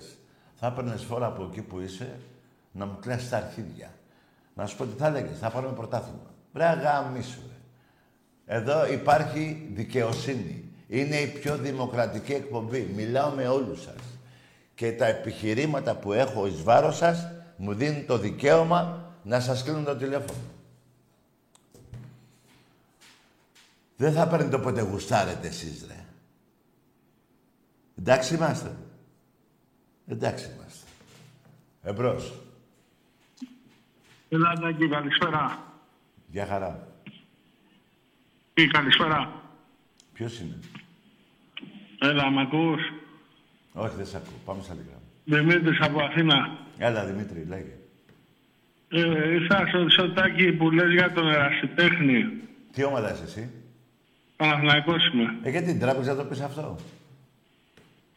Θα 0.55 0.67
έπαιρνες 0.67 1.03
φορά 1.03 1.25
από 1.25 1.43
εκεί 1.43 1.61
που 1.61 1.79
είσαι 1.79 2.19
να 2.71 2.85
μου 2.85 2.97
κλέσει 3.01 3.29
τα 3.29 3.37
αρχίδια. 3.37 3.91
Να 4.53 4.65
σου 4.65 4.77
πω 4.77 4.85
τι 4.85 4.97
θα 4.97 5.07
έλεγε. 5.07 5.33
Θα 5.33 5.49
πάρουμε 5.49 5.73
πρωτάθλημα. 5.73 6.33
Βρε 6.53 6.65
αγαμίσου, 6.65 7.41
ρε. 7.47 8.55
Εδώ 8.55 8.91
υπάρχει 8.91 9.69
δικαιοσύνη. 9.73 10.73
Είναι 10.87 11.15
η 11.15 11.27
πιο 11.27 11.57
δημοκρατική 11.57 12.33
εκπομπή. 12.33 12.91
Μιλάω 12.95 13.29
με 13.29 13.47
όλους 13.47 13.81
σας. 13.81 14.19
Και 14.75 14.91
τα 14.91 15.05
επιχειρήματα 15.05 15.95
που 15.95 16.13
έχω 16.13 16.47
εις 16.47 16.63
βάρος 16.63 16.97
σας 16.97 17.31
μου 17.57 17.73
δίνουν 17.73 18.05
το 18.05 18.17
δικαίωμα 18.17 19.08
να 19.23 19.39
σας 19.39 19.63
κλείνουν 19.63 19.83
το 19.83 19.95
τηλέφωνο. 19.95 20.39
Δεν 23.95 24.13
θα 24.13 24.27
παίρνετε 24.27 24.55
όποτε 24.55 24.81
γουστάρετε 24.81 25.47
εσείς, 25.47 25.85
ρε. 25.87 26.05
Εντάξει 27.97 28.35
είμαστε. 28.35 28.75
Εντάξει 30.07 30.49
είμαστε. 30.55 30.89
Εμπρός. 31.81 32.33
Ελάτε 34.29 34.67
εκεί, 34.67 34.89
καλησπέρα. 34.89 35.63
Γεια 36.27 36.45
χαρά. 36.45 36.87
Τι, 38.53 38.67
καλησπέρα. 38.67 39.41
Ποιος 40.13 40.39
είναι; 40.39 40.59
Έλα, 41.99 42.29
μ' 42.29 42.39
ακούς; 42.39 42.81
Όχι, 43.73 43.95
δεν 43.95 44.05
σε 44.05 44.17
ακούω. 44.17 44.37
Πάμε 44.45 44.63
σε 44.63 44.71
άλλη 44.71 44.81
γράμμα. 44.87 45.01
Δημήτρης 45.43 45.79
από 45.81 46.01
Αθήνα. 46.03 46.35
Έλα, 46.77 47.05
Δημήτρη, 47.05 47.45
λέγε. 47.45 47.78
Ε, 48.91 49.29
ήρθα 49.29 49.67
στο 49.67 49.89
σωτάκι 49.89 50.51
που 50.51 50.71
λες 50.71 50.91
για 50.91 51.11
τον 51.11 51.27
ερασιτέχνη. 51.29 52.25
Τι 52.73 52.83
ομάδα 52.83 53.13
είσαι 53.13 53.23
εσύ; 53.23 53.51
Παναθηναϊκός 54.35 55.07
είμαι. 55.13 55.35
Ε, 55.43 55.49
γιατί 55.49 55.77
τράπηξε 55.77 56.09
να 56.09 56.15
το 56.15 56.23
πεις 56.23 56.41
αυτό; 56.41 56.75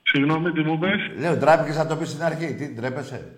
Συγγνώμη, 0.03 0.53
τι 0.53 0.61
μου 0.61 0.79
πες; 0.79 1.01
Λέω, 1.19 1.37
τράπηκες 1.39 1.77
να 1.77 1.87
το 1.87 1.97
πεις 1.97 2.09
στην 2.09 2.23
αρχή. 2.23 2.55
Τι, 2.55 2.75
τρέπεσαι. 2.75 3.33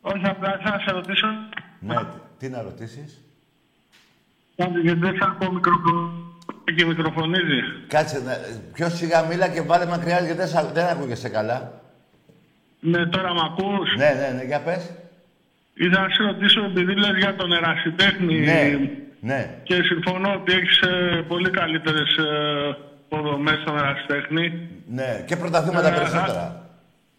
Όχι, 0.00 0.26
απλά 0.26 0.60
θα 0.64 0.80
σε 0.86 0.90
ρωτήσω. 0.90 1.26
Ναι, 1.80 1.96
τι, 1.96 2.04
τι 2.38 2.48
να 2.48 2.62
ρωτήσεις; 2.62 3.20
Κάτι, 4.56 4.80
γιατί 4.80 4.98
δεν 4.98 5.16
θα 5.16 5.26
ακούω 5.26 5.52
μικροφωνίζει 5.52 6.76
και 6.76 6.84
μικροφωνίζει. 6.84 7.60
Κάτσε, 7.88 8.22
να, 8.22 8.32
πιο 8.72 8.88
σιγά 8.88 9.22
μίλα 9.22 9.48
και 9.48 9.62
βάλε 9.62 9.86
μακριά 9.86 10.20
γιατί 10.20 10.36
δεν, 10.36 10.48
σ' 10.48 10.72
δεν 10.72 10.86
ακούγεσαι 10.86 11.28
καλά. 11.28 11.80
Ναι, 12.80 13.06
τώρα 13.06 13.34
μ' 13.34 13.38
ακούς. 13.38 13.96
Ναι, 13.96 14.10
ναι, 14.20 14.36
ναι, 14.36 14.44
για 14.44 14.60
πες. 14.60 14.90
Ήθελα 15.74 16.00
να 16.00 16.08
σε 16.14 16.22
ρωτήσω, 16.22 16.60
επειδή 16.64 16.94
λες 16.94 17.16
για 17.18 17.34
τον 17.34 17.52
ερασιτέχνη. 17.52 18.38
Ναι, 18.40 18.78
ναι. 19.20 19.60
Και 19.62 19.74
συμφωνώ 19.82 20.32
ότι 20.32 20.52
έχεις 20.52 20.78
ε, 20.80 21.24
πολύ 21.28 21.50
καλύτερες 21.50 22.16
ε, 22.16 22.76
υποδομές 23.04 23.58
στον 23.62 23.78
ερασιτέχνη. 23.78 24.68
Ναι, 24.86 25.24
και 25.26 25.36
πρωταθλήματα 25.36 25.88
Ε, 25.88 25.96
περισσότερα. 25.98 26.64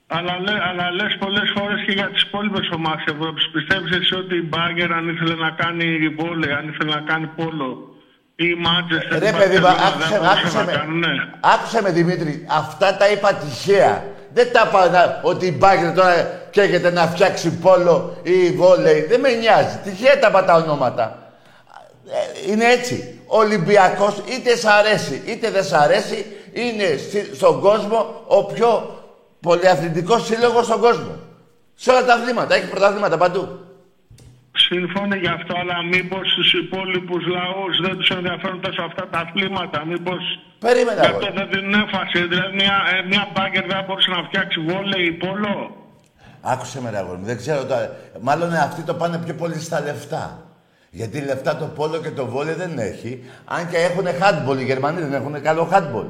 Αλλά, 0.07 0.39
λέ, 0.45 0.51
αλλά 0.69 0.91
λες 0.91 1.15
πολλές 1.19 1.53
φορές 1.55 1.83
και 1.85 1.91
για 1.91 2.07
τις 2.13 2.21
υπόλοιπες 2.21 2.69
ομάδες 2.75 3.03
της 3.03 3.13
Ευρώπης. 3.13 3.49
Πιστεύεις 3.49 3.91
εσύ 3.97 4.13
ότι 4.15 4.35
η 4.35 4.45
Μπάγκερ 4.49 4.91
αν 4.93 5.09
ήθελε 5.09 5.35
να 5.35 5.49
κάνει 5.49 6.07
βόλε, 6.19 6.53
αν 6.53 6.67
ήθελε 6.69 6.93
να 6.93 7.01
κάνει 7.01 7.27
πόλο 7.35 7.95
ή 8.35 8.45
η 8.55 8.55
Μάντσεστερ... 8.65 9.19
Ρε 9.19 9.29
η 9.29 9.31
παιδί 9.31 9.55
μου, 9.55 9.61
Μπαρσελόνα 9.61 9.87
άκουσε, 9.87 10.09
δεν 10.09 10.21
με, 10.21 10.27
μπορούσε 10.27 10.39
άκουσε 10.39 10.57
να 10.57 10.63
με. 10.65 10.71
κάνουν, 10.71 10.99
ναι. 10.99 11.13
Άκουσε 11.53 11.81
με 11.81 11.91
Δημήτρη, 11.91 12.45
αυτά 12.49 12.97
τα 12.97 13.09
είπα 13.11 13.33
τυχαία. 13.33 14.03
Δεν 14.33 14.51
τα 14.51 14.65
είπα 14.69 14.89
να- 14.89 15.19
ότι 15.23 15.45
η 15.45 15.55
Μπάγκερ 15.59 15.93
τώρα 15.93 16.39
καίγεται 16.51 16.91
να 16.91 17.07
φτιάξει 17.07 17.49
πόλο 17.49 18.17
ή 18.23 18.49
βόλεϊ. 18.51 19.01
Δεν 19.01 19.19
με 19.19 19.31
νοιάζει. 19.31 19.79
Τυχαία 19.83 20.19
τα 20.19 20.27
είπα 20.27 20.43
τα 20.45 20.53
ονόματα. 20.55 21.17
Ε, 22.07 22.51
Είναι 22.51 22.65
έτσι. 22.65 23.19
Ο 23.27 23.37
Ολυμπιακός 23.37 24.21
είτε 24.25 24.55
σ' 24.55 24.65
αρέσει 24.65 25.21
είτε 25.25 25.49
δεν 25.49 25.63
σ' 25.63 25.73
αρέσει 25.73 26.25
είναι 26.53 26.97
στη- 26.97 27.31
στον 27.35 27.59
κόσμο 27.59 28.23
ο 28.27 28.43
πιο 28.43 28.99
πολυαθλητικός 29.41 30.25
σύλλογος 30.25 30.65
στον 30.65 30.79
κόσμο. 30.79 31.15
Σε 31.75 31.89
όλα 31.91 32.05
τα 32.05 32.13
αθλήματα. 32.13 32.55
Έχει 32.55 32.65
πρωταθλήματα 32.65 33.17
παντού. 33.17 33.59
Συμφωνώ 34.55 35.15
γι' 35.15 35.27
αυτό, 35.27 35.53
αλλά 35.57 35.83
μήπως 35.83 36.25
στου 36.31 36.57
υπόλοιπους 36.57 37.25
λαούς 37.27 37.75
δεν 37.81 37.97
τους 37.97 38.09
ενδιαφέρουν 38.09 38.61
τόσο 38.61 38.81
αυτά 38.81 39.07
τα 39.07 39.19
αθλήματα. 39.19 39.85
Μήπως. 39.85 40.23
Περίμενε, 40.59 40.99
Γι' 40.99 41.05
αυτό 41.05 41.25
αγόρι. 41.27 41.33
δεν 41.39 41.49
την 41.49 41.73
έφαση. 41.73 42.27
Δηλαδή, 42.27 42.55
μια, 42.55 42.75
ε, 42.95 43.07
μια 43.07 43.27
μπάγκερ 43.33 43.65
δεν 43.65 43.83
μπορούσε 43.87 44.09
να 44.11 44.23
φτιάξει 44.23 44.59
βόλεϊ 44.59 45.05
ή 45.05 45.11
πόλο. 45.11 45.75
Άκουσε 46.41 46.81
με 46.81 46.89
ρε 46.89 46.97
αγόρι 46.97 47.17
μου, 47.19 47.25
δεν 47.25 47.37
ξέρω 47.37 47.65
τώρα. 47.65 47.95
Μάλλον 48.21 48.53
αυτοί 48.53 48.81
το 48.81 48.93
πάνε 48.93 49.17
πιο 49.25 49.33
πολύ 49.33 49.59
στα 49.59 49.81
λεφτά. 49.81 50.45
Γιατί 50.89 51.21
λεφτά 51.21 51.57
το 51.57 51.65
πόλο 51.65 51.97
και 52.01 52.09
το 52.11 52.25
βόλιο 52.25 52.55
δεν 52.55 52.77
έχει. 52.77 53.23
Αν 53.45 53.69
και 53.69 53.77
έχουν 53.77 54.05
handball, 54.21 54.59
οι 54.59 54.63
Γερμανοί 54.63 54.99
δεν 55.01 55.13
έχουν 55.13 55.41
καλό 55.41 55.69
handball. 55.73 56.07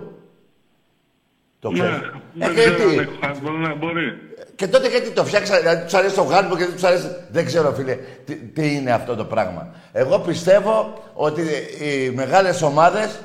Το 1.59 1.71
Ναι, 1.71 1.79
ξέρεις. 1.79 1.97
Ε, 1.97 2.11
δεν 2.33 2.53
και 2.55 2.61
ξέρω 2.61 2.75
τι; 2.75 2.97
αν 2.97 2.99
έχω 2.99 3.13
handball, 3.21 3.67
ναι, 3.67 3.73
μπορεί. 3.73 4.13
Και 4.61 4.67
τότε 4.67 4.87
γιατί 4.87 5.09
το 5.09 5.25
φτιάξα, 5.25 5.59
δηλαδή 5.59 5.83
τους 5.83 5.93
αρέσει 5.93 6.15
το 6.15 6.29
handball 6.31 6.57
και 6.57 6.65
δεν 6.65 6.73
τους 6.73 6.83
αρέσει... 6.83 7.15
Δεν 7.31 7.45
ξέρω 7.45 7.73
φίλε, 7.73 7.97
τι, 8.25 8.35
τι 8.35 8.75
είναι 8.75 8.91
αυτό 8.91 9.15
το 9.15 9.25
πράγμα. 9.25 9.73
Εγώ 9.91 10.19
πιστεύω 10.19 11.03
ότι 11.13 11.41
οι 11.81 12.09
μεγάλες 12.09 12.61
ομάδες, 12.61 13.19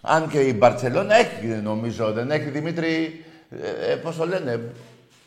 αν 0.00 0.28
και 0.28 0.38
η 0.38 0.54
Μπαρτσελώνα 0.58 1.14
έχει 1.14 1.46
νομίζω, 1.62 2.12
δεν 2.12 2.30
έχει 2.30 2.48
Δημήτρη, 2.48 3.24
ε, 3.62 3.92
ε, 3.92 3.94
πώς 3.94 4.16
το 4.16 4.26
λένε, 4.26 4.60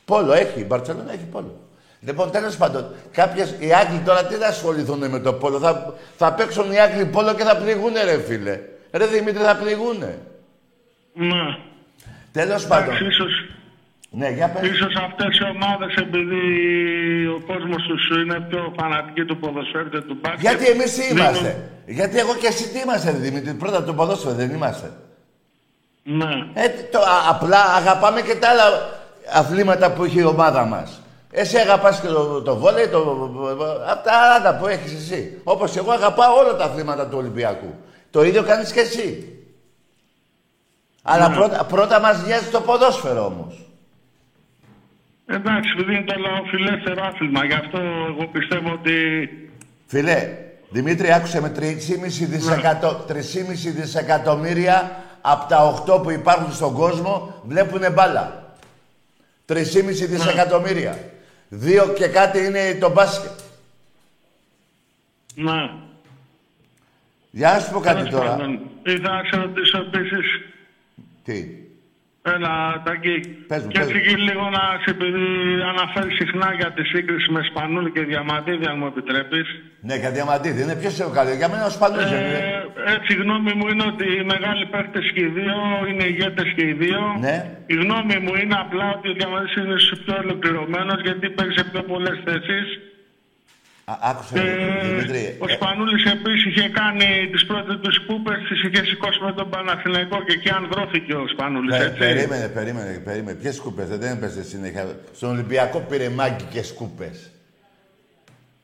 πόλο 0.05 0.33
έχει, 0.33 0.59
η 0.59 0.65
Μπαρτσελώνα 0.67 1.13
έχει 1.13 1.25
πόλο. 1.31 1.59
Λοιπόν, 1.99 2.31
τέλος 2.31 2.57
πάντων, 2.57 2.85
κάποιες, 3.11 3.55
οι 3.59 3.73
Άγγλοι 3.73 3.99
τώρα 4.05 4.25
τι 4.25 4.35
θα 4.35 4.47
ασχοληθούν 4.47 5.09
με 5.09 5.19
το 5.19 5.33
πόλο, 5.33 5.59
θα, 5.59 5.93
θα 6.17 6.33
παίξουν 6.33 6.71
οι 6.71 6.79
Άγγλοι 6.79 7.05
πόλο 7.05 7.33
και 7.33 7.43
θα 7.43 7.57
πληγούνε 7.57 8.03
ρε 8.03 8.17
φίλε. 8.17 8.59
Ρε 8.91 9.05
Δημήτρη 9.05 9.43
θα 9.43 9.55
πληγούνε. 9.55 10.17
Ναι. 11.13 11.57
Τέλος 12.31 12.67
πάντων. 12.67 12.85
Εντάξει, 12.85 13.05
ίσως, 13.05 13.31
Ναι, 14.13 14.29
για 14.29 14.49
πες. 14.49 14.69
ίσως 14.69 14.93
αυτές 15.07 15.37
οι 15.39 15.43
ομάδες 15.43 15.95
επειδή 15.95 16.41
ο 17.27 17.41
κόσμος 17.47 17.81
τους 17.87 18.09
είναι 18.23 18.39
πιο 18.49 18.73
φανατικοί 18.79 19.25
του 19.25 19.37
ποδοσφαίρου 19.37 19.89
και 19.89 19.99
του 20.01 20.17
μπάσκετ. 20.21 20.39
Γιατί 20.41 20.65
εμείς 20.67 20.93
τι 20.93 21.01
δίνουν- 21.01 21.17
είμαστε. 21.17 21.69
Γιατί 21.85 22.17
εγώ 22.19 22.35
και 22.35 22.47
εσύ 22.47 22.69
τι 22.69 22.79
είμαστε, 22.79 23.11
ρε 23.11 23.17
Δημήτρη. 23.17 23.53
Πρώτα 23.53 23.83
το 23.83 23.93
ποδόσφαιρο 23.93 24.33
δεν 24.33 24.49
είμαστε. 24.49 24.91
Ναι. 26.03 26.29
Ε, 26.53 26.69
το, 26.91 26.99
α- 26.99 27.29
απλά 27.29 27.59
αγαπάμε 27.75 28.21
και 28.21 28.35
τα 28.35 28.49
άλλα 28.49 28.63
αθλήματα 29.33 29.91
που 29.91 30.03
έχει 30.03 30.19
η 30.19 30.23
ομάδα 30.23 30.65
μας. 30.65 31.01
Εσύ 31.31 31.57
αγαπάς 31.57 32.01
και 32.01 32.07
το, 32.07 32.41
το 32.41 32.55
βόλεϊ, 32.57 32.87
το, 32.87 32.99
απ' 33.91 34.03
τα 34.03 34.11
άλλα 34.35 34.57
που 34.57 34.67
έχεις 34.67 34.93
εσύ. 34.93 35.41
Όπως 35.43 35.75
εγώ 35.75 35.91
αγαπάω 35.91 36.37
όλα 36.37 36.55
τα 36.55 36.63
αθλήματα 36.63 37.07
του 37.07 37.17
Ολυμπιακού. 37.17 37.75
Το 38.11 38.23
ίδιο 38.23 38.43
κάνεις 38.43 38.71
και 38.71 38.79
εσύ. 38.79 39.35
Αλλά 41.03 41.27
Ναι. 41.29 41.35
πρώτα, 41.35 41.63
πρώτα 41.63 41.99
μας 41.99 42.25
νοιάζει 42.25 42.49
το 42.49 42.61
ποδόσφαιρο 42.61 43.25
όμως. 43.25 43.65
Εντάξει, 45.33 45.69
επειδή 45.73 45.95
είναι 45.95 46.03
το 46.03 46.19
λαοφιλεύθερο 46.19 47.03
άθλημα, 47.03 47.45
γι' 47.45 47.53
αυτό 47.53 47.79
εγώ 48.07 48.27
πιστεύω 48.27 48.71
ότι 48.71 48.95
Φίλε, 49.85 50.37
Δημήτρη, 50.69 51.13
άκουσε 51.13 51.41
με 51.41 51.51
3,5 51.59 51.65
δισεκατο... 52.07 53.05
3,5 53.09 53.13
δισεκατομμύρια 53.75 55.03
από 55.21 55.49
τα 55.49 55.83
8 55.87 56.03
που 56.03 56.11
υπάρχουν 56.11 56.51
στον 56.53 56.73
κόσμο 56.73 57.41
βλέπουν 57.47 57.81
μπάλα. 57.93 58.55
3,5 59.47 59.55
δισεκατομμύρια. 59.85 60.97
Δύο 61.49 61.93
και 61.93 62.07
κάτι 62.07 62.45
είναι 62.45 62.77
το 62.79 62.91
μπάσκετ. 62.91 63.39
Ναι. 65.35 65.69
Για 67.31 67.51
να 67.53 67.59
σου 67.59 67.71
πω 67.71 67.79
κάτι 67.79 67.97
Τέλος 67.97 68.11
τώρα. 68.11 68.29
πάντων, 68.29 68.59
Ήθελα 68.83 69.21
να 69.21 69.23
σε 69.23 69.35
ρωτήσω 69.35 69.77
επίσης, 69.77 70.25
Τι; 71.23 71.45
Έλα, 72.35 72.53
Τάκη. 72.85 73.15
Πες 73.51 73.61
μου, 73.63 73.67
και 73.73 73.79
πες 73.79 73.87
έτσι 73.87 73.99
και 74.07 74.15
λίγο 74.27 74.43
να 74.57 74.63
σε 74.83 74.89
επειδή 74.95 75.25
αναφέρει 75.71 76.11
συχνά 76.19 76.49
για 76.59 76.69
τη 76.75 76.83
σύγκριση 76.93 77.31
με 77.31 77.41
Σπανούλη 77.49 77.91
και 77.95 78.03
Διαμαντίδη, 78.11 78.65
αν 78.71 78.77
μου 78.79 78.85
επιτρέπεις. 78.93 79.47
Ναι, 79.87 79.95
και 80.01 80.09
διαμαντίδη. 80.17 80.59
Είναι 80.63 80.75
ποιος 80.81 80.93
είναι 80.97 81.09
ο 81.11 81.13
καλύτερος. 81.17 81.39
Για 81.41 81.49
μένα 81.53 81.65
ο 81.71 81.73
Σπανούλης 81.77 82.11
Ε, 82.11 82.15
είναι. 82.19 82.39
έτσι, 82.95 83.09
η 83.15 83.19
γνώμη 83.23 83.51
μου 83.57 83.65
είναι 83.71 83.85
ότι 83.93 84.05
οι 84.17 84.23
μεγάλοι 84.33 84.63
παίχτες 84.73 85.05
και 85.13 85.21
οι 85.27 85.31
δύο, 85.39 85.57
είναι 85.89 86.03
ηγέτες 86.11 86.49
και 86.55 86.63
οι 86.69 86.73
δύο. 86.83 87.01
Ναι. 87.25 87.37
Η 87.73 87.75
γνώμη 87.83 88.15
μου 88.23 88.33
είναι 88.41 88.57
απλά 88.65 88.85
ότι 88.95 89.05
ο 89.11 89.13
Διαμαντής 89.19 89.53
είναι 89.55 89.77
πιο 90.03 90.13
ολοκληρωμένος 90.23 90.99
γιατί 91.07 91.25
παίζει 91.37 91.53
σε 91.59 91.63
πιο 91.71 91.81
πολλές 91.91 92.17
θέσεις. 92.27 92.67
Α, 93.91 93.97
άκουσε, 94.09 94.33
Ε, 94.39 94.87
Δημήτρη. 94.87 95.35
ο 95.39 95.47
Σπανούλης 95.55 96.03
επίσης 96.15 96.45
είχε 96.45 96.69
κάνει 96.69 97.07
τις 97.31 97.45
πρώτες 97.45 97.75
τους 97.83 98.05
κούπες, 98.07 98.37
τις 98.49 98.63
είχε 98.63 98.85
σηκώσει 98.85 99.19
με 99.23 99.31
τον 99.33 99.49
Παναθηναϊκό 99.49 100.17
και 100.25 100.33
εκεί 100.37 100.49
ανδρώθηκε 100.49 101.13
ο 101.13 101.25
Σπανούλης, 101.33 101.77
Πε- 101.77 101.85
έτσι. 101.87 101.97
περίμενε, 101.97 102.47
περίμενε, 102.47 102.91
περίμενε. 103.07 103.37
Ποιες 103.41 103.55
σκούπες, 103.55 103.87
δεν 103.89 104.11
έπαιζε 104.15 104.43
συνέχεια. 104.43 104.83
Στον 105.15 105.29
Ολυμπιακό 105.29 105.79
πήρε 105.89 106.09
μάγκη 106.09 106.43
και 106.53 106.63
σκούπες. 106.63 107.31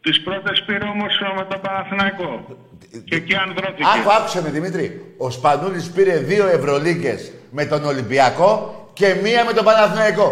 Τις 0.02 0.22
πρώτες 0.22 0.64
πήρε 0.66 0.86
όμως 0.96 1.14
με 1.38 1.46
τον 1.50 1.62
Παναθηναϊκό. 1.62 2.58
Και 3.06 3.16
εκεί 3.16 3.36
ανδρώθηκε. 3.36 3.84
Άκου, 4.00 4.12
άκουσε 4.12 4.42
με 4.42 4.50
Δημήτρη. 4.50 5.14
Ο 5.18 5.30
Σπανούλης 5.30 5.90
πήρε 5.92 6.18
δύο 6.18 6.48
Ευρωλίγκες 6.48 7.32
με 7.52 7.66
τον 7.66 7.84
Ολυμπιακό 7.86 8.52
και 8.94 9.16
μία 9.24 9.46
με 9.46 9.54
τον 9.54 9.66
Παναθηναϊκό. 9.66 10.30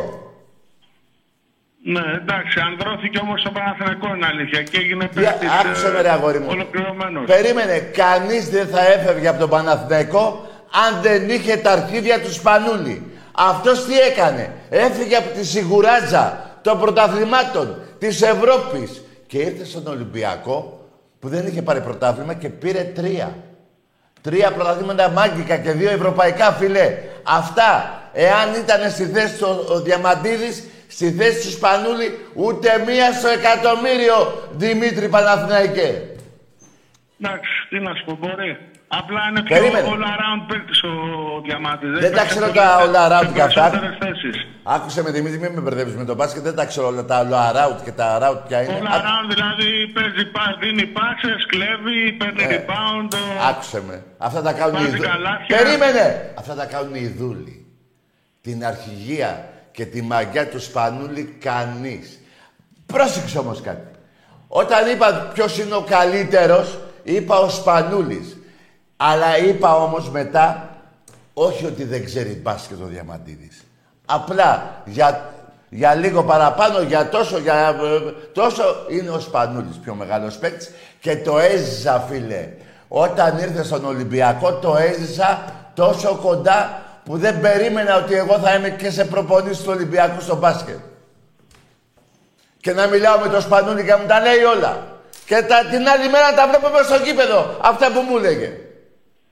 Ναι, 1.88 2.00
εντάξει, 2.22 2.60
ανδρώθηκε 2.60 3.20
όμως 3.22 3.42
το 3.42 3.52
Παναθηναϊκό 3.52 4.08
είναι 4.16 4.26
αλήθεια 4.26 4.62
και 4.64 4.78
έγινε 4.78 5.10
Για- 5.14 5.32
παίκτης 5.32 5.50
Άκουσε 5.66 5.92
με 5.92 6.02
ρε 6.02 6.10
αγόρι 6.10 6.40
μου. 6.40 6.48
ολοκληρωμένος. 6.50 7.26
Περίμενε, 7.26 7.78
κανείς 7.80 8.50
δεν 8.50 8.68
θα 8.68 8.82
έφευγε 8.94 9.28
από 9.28 9.40
τον 9.40 9.50
Παναθηναϊκό 9.50 10.48
αν 10.88 11.02
δεν 11.02 11.30
είχε 11.30 11.58
τα 11.58 11.72
αρχίδια 11.72 12.22
του 12.22 12.34
Σπανούλη. 12.34 13.12
Αυτός 13.32 13.86
τι 13.86 14.00
έκανε; 14.00 14.52
Έφυγε 14.70 15.16
από 15.16 15.30
τη 15.30 15.46
σιγουράτζα 15.46 16.52
των 16.62 16.80
πρωταθλημάτων 16.80 17.80
της 18.00 18.22
Ευρώπης 18.22 19.02
και 19.28 19.38
ήρθε 19.38 19.66
στον 19.66 19.88
Ολυμπιακό 19.88 20.88
που 21.20 21.28
δεν 21.28 21.48
είχε 21.48 21.62
πάρει 21.62 21.82
πρωτάθλημα 21.82 22.34
και 22.34 22.50
πήρε 22.50 22.82
τρία. 22.82 23.36
Τρία 24.22 24.52
πρωταθλήματα 24.52 25.10
μάγκικα 25.10 25.58
και 25.58 25.72
δύο 25.72 25.90
ευρωπαϊκά 25.90 26.52
φιλέ. 26.52 26.98
Αυτά, 27.24 28.02
εάν 28.14 28.54
ήταν 28.64 28.92
στη 28.92 29.06
θέση 29.06 29.38
του 29.38 29.66
ο 29.70 29.80
Διαμαντίδης, 29.82 30.64
στη 30.96 31.12
θέση 31.12 31.40
του 31.48 31.52
Σπανούλη, 31.58 32.08
ούτε 32.34 32.70
μία 32.88 33.08
στο 33.20 33.28
εκατομμύριο 33.28 34.18
Δημήτρη 34.52 35.08
Παναθηναϊκέ. 35.10 35.90
Εντάξει, 37.22 37.52
τι 37.70 37.80
να 37.80 37.92
σου 37.96 38.04
πω, 38.06 38.14
μπορεί. 38.22 38.52
Απλά 38.88 39.22
είναι 39.30 39.42
πιο 39.44 39.56
Περίμενε. 39.56 39.88
all 39.92 40.04
around 40.14 40.42
παίκτης 40.50 40.84
ο 40.84 40.92
Διαμάτης. 41.46 41.90
Δεν 41.90 42.12
τα 42.12 42.18
παίζει 42.18 42.30
ξέρω 42.30 42.46
σε 42.46 42.52
τα 42.54 42.68
πολλές- 42.80 42.96
all 42.96 43.12
around 43.12 43.28
σε 43.28 43.34
και 43.34 43.42
αυτά. 43.42 43.62
περισσότερες 43.70 43.98
θέσεις. 44.04 44.36
Άκουσε 44.64 45.02
με 45.04 45.12
Δημήτρη, 45.12 45.40
μην 45.40 45.52
με 45.52 45.62
μπερδεύεις 45.62 45.96
με 45.96 46.06
τον 46.06 46.16
μπάσκετ, 46.16 46.44
δεν 46.44 46.56
τα 46.56 46.66
ξέρω 46.66 46.88
όλα 46.88 47.06
τα 47.06 47.18
all 47.24 47.34
around 47.50 47.78
και 47.86 47.92
τα 47.92 48.08
around 48.18 48.40
ποια 48.48 48.62
είναι. 48.62 48.72
All 48.82 48.86
Άκου- 48.86 49.06
around 49.06 49.26
δηλαδή 49.34 49.68
παίζει, 49.96 50.24
πα- 50.36 50.56
δίνει 50.60 50.86
πάσες, 50.86 51.46
κλέβει, 51.52 51.98
παίρνει 52.20 52.44
Ε, 52.44 52.48
rebound. 52.56 53.10
ο- 53.14 53.48
Άκουσε 53.50 53.82
με. 53.88 54.04
Αυτά 54.18 54.42
τα 54.42 54.54
κάνουν 54.54 54.76
οι 54.76 54.78
Βάζει 54.78 54.90
δούλοι. 54.96 55.08
καλάθια. 55.08 55.58
Περίμενε! 55.58 56.34
Αυτά 56.42 56.54
τα 56.56 56.66
κάνουν 56.66 56.96
οι 56.96 57.08
δούλοι. 57.20 57.66
Την 58.42 58.66
αρχηγία 58.66 59.50
και 59.76 59.86
τη 59.86 60.02
μαγιά 60.02 60.48
του 60.48 60.60
Σπανούλη 60.60 61.36
κανείς. 61.40 62.20
Πρόσεξε 62.86 63.38
όμως 63.38 63.62
κάτι. 63.62 63.88
Όταν 64.48 64.90
είπα 64.90 65.32
ποιος 65.34 65.60
είναι 65.60 65.76
ο 65.76 65.82
καλύτερος, 65.82 66.78
είπα 67.04 67.40
ο 67.40 67.50
Σπανούλης. 67.50 68.38
Αλλά 68.98 69.38
είπα 69.38 69.76
όμως 69.76 70.10
μετά, 70.10 70.70
όχι 71.34 71.66
ότι 71.66 71.84
δεν 71.84 72.06
ξέρει 72.06 72.30
μπάσκετ 72.44 72.82
ο 72.82 72.86
Διαμαντίδης. 72.86 73.64
Απλά 74.06 74.82
για, 74.86 75.34
για 75.70 75.96
λίγο 75.96 76.24
παραπάνω, 76.24 76.82
για 76.82 77.10
τόσο, 77.10 77.38
για, 77.38 77.68
ε, 77.68 78.12
τόσο 78.34 78.64
είναι 78.90 79.10
ο 79.10 79.20
Σπανούλης 79.20 79.78
πιο 79.78 79.94
μεγάλος 79.94 80.38
παίκτης 80.38 80.72
και 81.00 81.18
το 81.18 81.40
έζησα 81.40 82.06
φίλε. 82.10 82.50
Όταν 82.88 83.38
ήρθε 83.38 83.64
στον 83.64 83.86
Ολυμπιακό 83.86 84.54
το 84.54 84.76
έζησα 84.76 85.46
τόσο 85.74 86.20
κοντά 86.22 86.85
που 87.06 87.18
δεν 87.18 87.42
περίμενα 87.42 87.98
ότι 87.98 88.14
εγώ 88.14 88.40
θα 88.40 88.56
είμαι 88.56 88.70
και 88.70 88.90
σε 88.90 89.06
προπονήσεις 89.06 89.64
του 89.64 89.72
Ολυμπιακού 89.76 90.22
στο 90.22 90.36
μπάσκετ. 90.36 90.78
Και 92.58 92.74
να 92.74 92.88
μιλάω 92.88 93.20
με 93.20 93.28
τον 93.28 93.42
Σπανούλη 93.42 93.84
και 93.84 93.96
μου 93.96 94.06
τα 94.08 94.20
λέει 94.20 94.44
όλα. 94.44 94.88
Και 95.26 95.36
τα, 95.36 95.66
την 95.66 95.88
άλλη 95.88 96.10
μέρα 96.10 96.34
τα 96.36 96.48
βλέπω 96.48 96.70
μέσα 96.70 96.84
στο 96.84 97.04
γήπεδο. 97.04 97.58
Αυτά 97.62 97.92
που 97.92 98.02
μου 98.02 98.18
έλεγε. 98.18 98.58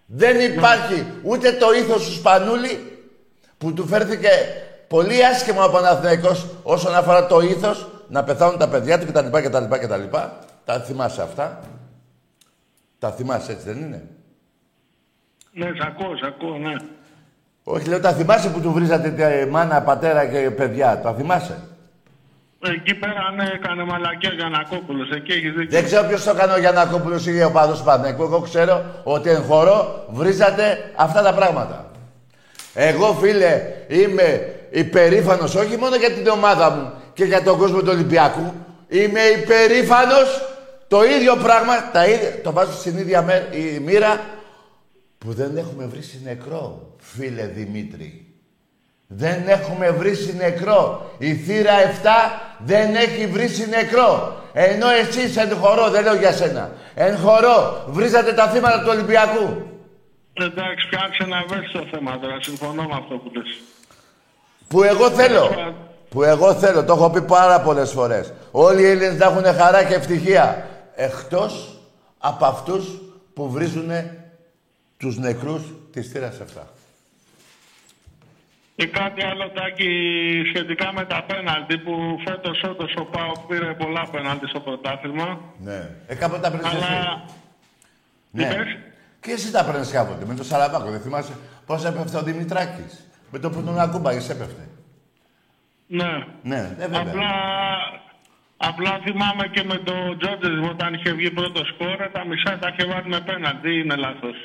Δεν 0.05 0.39
υπάρχει 0.39 1.05
ούτε 1.23 1.51
το 1.51 1.73
ήθος 1.73 2.05
του 2.05 2.11
Σπανούλη 2.11 3.01
που 3.57 3.73
του 3.73 3.87
φέρθηκε 3.87 4.29
πολύ 4.87 5.25
άσχημα 5.25 5.63
ο 5.63 5.71
Παναθηναϊκός 5.71 6.45
όσον 6.63 6.95
αφορά 6.95 7.27
το 7.27 7.39
ήθος 7.39 7.87
να 8.07 8.23
πεθάνουν 8.23 8.57
τα 8.57 8.69
παιδιά 8.69 8.99
του 8.99 9.05
κτλ. 9.05 9.37
κτλ, 9.41 9.63
κτλ. 9.69 10.17
Τα 10.65 10.79
θυμάσαι 10.79 11.21
αυτά; 11.21 11.59
Τα 12.99 13.11
θυμάσαι 13.11 13.51
έτσι 13.51 13.65
δεν 13.65 13.77
είναι; 13.77 14.07
Ναι, 15.51 15.65
σ' 15.65 15.85
ακούω, 15.85 16.17
σ' 16.17 16.23
ακούω, 16.23 16.57
ναι. 16.57 16.75
Όχι 17.63 17.87
λέω 17.87 17.99
τα 17.99 18.11
θυμάσαι 18.13 18.49
που 18.49 18.59
του 18.61 18.71
βρίζατε 18.71 19.09
τε- 19.09 19.49
μάνα, 19.49 19.81
πατέρα 19.81 20.25
και 20.25 20.37
παιδιά. 20.37 20.99
Τα 21.03 21.13
θυμάσαι; 21.13 21.57
Εκεί 22.65 22.93
πέρα 22.95 23.31
ναι, 23.35 23.43
έκανε 23.53 23.83
μαλακία 23.83 24.29
Γιανακόπουλος, 24.29 25.09
εκεί 25.09 25.31
έχεις 25.31 25.51
δίκιο. 25.51 25.67
Δεν 25.69 25.83
ξέρω 25.83 26.07
ποιος 26.07 26.23
το 26.23 26.29
έκανε 26.29 26.53
ο 26.53 26.57
Γιαννακόπουλο 26.59 27.19
ή 27.25 27.43
ο 27.43 27.51
παδός 27.51 27.77
του 27.77 27.83
Παναθηναϊκού. 27.83 28.23
Εγώ 28.23 28.39
ξέρω 28.39 28.83
ότι 29.03 29.29
εν 29.29 29.41
χορό 29.43 30.05
βρίζατε 30.09 30.91
αυτά 30.95 31.21
τα 31.21 31.33
πράγματα. 31.33 31.91
Εγώ 32.73 33.13
φίλε 33.13 33.61
είμαι 33.87 34.53
υπερήφανος 34.71 35.55
όχι 35.55 35.77
μόνο 35.77 35.95
για 35.95 36.11
την 36.11 36.27
ομάδα 36.27 36.69
μου 36.69 36.91
και 37.13 37.23
για 37.23 37.41
τον 37.43 37.57
κόσμο 37.57 37.79
του 37.79 37.89
Ολυμπιακού. 37.89 38.53
Είμαι 38.87 39.19
υπερήφανος 39.21 40.41
το 40.87 41.03
ίδιο 41.03 41.35
πράγμα, 41.35 41.73
τα 41.91 42.05
ίδια, 42.07 42.41
το 42.43 42.51
βάζω 42.51 42.71
στην 42.71 42.97
ίδια 42.97 43.21
μέ- 43.21 43.55
η 43.55 43.79
μοίρα 43.79 44.19
που 45.25 45.33
δεν 45.33 45.57
έχουμε 45.57 45.85
βρει 45.85 45.99
νεκρό, 46.23 46.95
φίλε 46.97 47.45
Δημήτρη. 47.45 48.25
Δεν 49.07 49.47
έχουμε 49.47 49.89
βρει 49.89 50.13
νεκρό. 50.37 51.11
Η 51.17 51.33
θύρα 51.33 51.71
7 52.03 52.07
δεν 52.65 52.95
έχει 52.95 53.27
βρει 53.27 53.49
νεκρό. 53.69 54.41
Ενώ 54.53 54.89
εσείς 54.89 55.37
εν 55.37 55.55
χορό, 55.55 55.89
δεν 55.89 56.03
λέω 56.03 56.15
για 56.15 56.31
σένα, 56.31 56.71
εν 56.93 57.17
χορό 57.17 57.83
βρίζατε 57.87 58.33
τα 58.33 58.47
θύματα 58.47 58.79
του 58.81 58.87
Ολυμπιακού. 58.89 59.67
Εντάξει, 60.33 60.85
φτιάξε 60.87 61.23
ένα 61.23 61.37
ευαίσθητο 61.37 61.85
θέμα 61.91 62.19
τώρα, 62.19 62.37
συμφωνώ 62.41 62.83
με 62.83 62.93
αυτό 62.93 63.15
που 63.15 63.31
λες. 63.35 63.59
Που 64.67 64.83
εγώ 64.83 65.09
θέλω. 65.09 65.73
Που 66.09 66.23
εγώ 66.23 66.53
θέλω, 66.53 66.83
το 66.83 66.93
έχω 66.93 67.09
πει 67.09 67.21
πάρα 67.21 67.61
πολλές 67.61 67.91
φορές. 67.91 68.33
Όλοι 68.51 68.81
οι 68.81 68.85
Έλληνες 68.85 69.17
να 69.17 69.25
έχουν 69.25 69.43
χαρά 69.43 69.83
και 69.83 69.93
ευτυχία. 69.93 70.67
Εκτός 70.95 71.79
από 72.17 72.45
αυτούς 72.45 73.01
που 73.33 73.49
βρίζουν 73.49 73.91
τους 75.03 75.17
νεκρούς 75.17 75.63
της 75.91 76.09
θύρας 76.11 76.39
7. 76.39 76.43
Και 78.75 78.87
κάτι 78.87 79.23
άλλο, 79.23 79.49
Τάκη, 79.49 79.89
σχετικά 80.53 80.93
με 80.93 81.05
τα 81.05 81.23
πέναλτι 81.27 81.77
που 81.77 81.93
φέτος 82.25 82.63
όντως 82.63 82.93
ο 82.95 83.05
ΠΑΟΚ 83.05 83.39
πήρε 83.47 83.73
πολλά 83.73 84.07
πέναλτι 84.11 84.47
στο 84.47 84.59
πρωτάθλημα. 84.59 85.39
Ναι. 85.63 85.89
Ε, 86.07 86.15
κάποτε 86.15 86.41
τα 86.41 86.51
παίρνεις 86.51 86.73
εσύ; 86.73 86.83
Αλλά 86.85 87.25
Ναι. 88.31 88.43
είπες; 88.43 88.77
Και 89.21 89.31
εσύ 89.31 89.51
τα 89.51 89.65
παίρνεις 89.65 89.91
κάποτε, 89.91 90.25
με 90.25 90.35
το 90.35 90.43
Σαραβάκο. 90.43 90.89
Δεν 90.89 91.01
θυμάσαι 91.01 91.33
πώς 91.65 91.85
έπεφτε 91.85 92.17
ο 92.17 92.23
Δημητράκης; 92.23 93.07
Με 93.31 93.39
το 93.39 93.49
που 93.49 93.63
τον 93.63 93.79
ακούμπαγες 93.79 94.29
έπεφτε. 94.29 94.67
Ναι. 95.87 96.11
Ναι, 96.43 96.75
ε, 96.79 96.87
βέβαια. 96.87 97.01
Απλά, 97.01 97.31
απλά 98.57 98.99
θυμάμαι 99.03 99.47
και 99.47 99.63
με 99.63 99.77
τον 99.77 100.17
Τζότζες 100.19 100.69
όταν 100.69 100.93
είχε 100.93 101.11
βγει 101.13 101.31
πρώτος 101.31 101.67
σκόρ, 101.67 102.09
τα 102.11 102.25
μισά 102.25 102.57
τα 102.59 102.67
είχε 102.77 102.87
βάλει 102.91 103.07
με 103.09 103.21
πέναλτι. 103.21 103.79
Είναι 103.79 103.95
λάθος. 103.95 104.35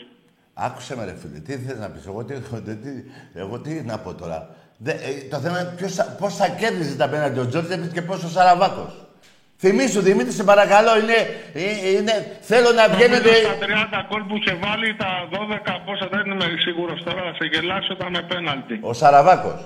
Άκουσε 0.67 0.97
με 0.97 1.05
ρε 1.05 1.15
φίλε, 1.21 1.39
τι 1.39 1.53
θες 1.65 1.79
να 1.79 1.89
πεις, 1.91 2.07
εγώ 2.07 2.25
τι, 2.25 2.35
τι, 2.83 2.91
εγώ 3.35 3.59
τι 3.61 3.73
να 3.91 3.99
πω 3.99 4.15
τώρα. 4.15 4.39
Δε, 4.77 4.91
ε, 4.91 4.97
το 5.31 5.37
θέμα 5.39 5.61
είναι 5.61 5.73
ποιος, 5.77 5.95
θα- 5.95 6.17
πώς 6.21 6.37
θα 6.37 6.49
κέρδιζε 6.49 6.97
τα 6.97 7.09
πέναλτι 7.09 7.39
ο 7.39 7.47
Τζόρτζεβιτς 7.49 7.93
και 7.93 8.03
πώς 8.03 8.23
ο 8.25 8.29
Σαραβάκος. 8.29 8.93
Θυμήσου, 9.63 10.01
Δημήτρη, 10.01 10.33
σε 10.33 10.45
παρακαλώ, 10.45 10.93
είναι, 11.03 11.19
ε, 11.53 11.89
είναι, 11.97 12.15
θέλω 12.41 12.71
να 12.81 12.89
βγαίνετε... 12.95 13.31
Νομίζω 13.31 13.55
Στα 13.57 14.03
30 14.03 14.07
γκολ 14.09 14.23
που 14.29 14.37
είχε 14.41 14.55
βάλει, 14.65 14.89
τα 15.03 15.11
12 15.33 15.37
πόσα 15.87 16.07
δεν 16.15 16.25
είμαι 16.33 16.47
σίγουρος 16.67 17.03
τώρα, 17.07 17.21
θα 17.27 17.33
σε 17.39 17.45
γελάσω, 17.53 17.93
ήταν 17.93 18.11
με 18.11 18.23
πέναλτι. 18.23 18.75
Ο 18.83 18.93
Σαραβάκος. 18.93 19.61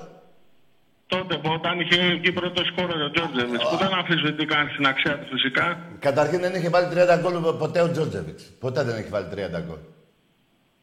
Τότε 1.06 1.34
που 1.42 1.48
όταν 1.58 1.80
είχε 1.80 1.96
βγει 2.20 2.32
πρώτος 2.32 2.66
σκόρερ 2.70 2.88
ο 3.06 3.10
Τζόρτζεβιτς, 3.14 3.60
που 3.70 3.76
δεν 3.82 3.92
αμφισβητεί 3.98 4.44
καν 4.52 4.68
στην 4.74 4.86
αξία 4.86 5.14
του 5.18 5.26
φυσικά. 5.34 5.66
Καταρχήν 5.98 6.40
δεν 6.40 6.54
είχε 6.54 6.68
βάλει 6.74 6.86
30 6.92 7.18
γκολ 7.20 7.34
ποτέ 7.62 7.80
ο 7.86 7.90
Τζόρτζεβιτ. 7.90 8.38
Ποτέ 8.64 8.82
δεν 8.82 8.94
έχει 9.00 9.08
βάλει 9.08 9.26
30 9.34 9.36
γκολ. 9.66 9.80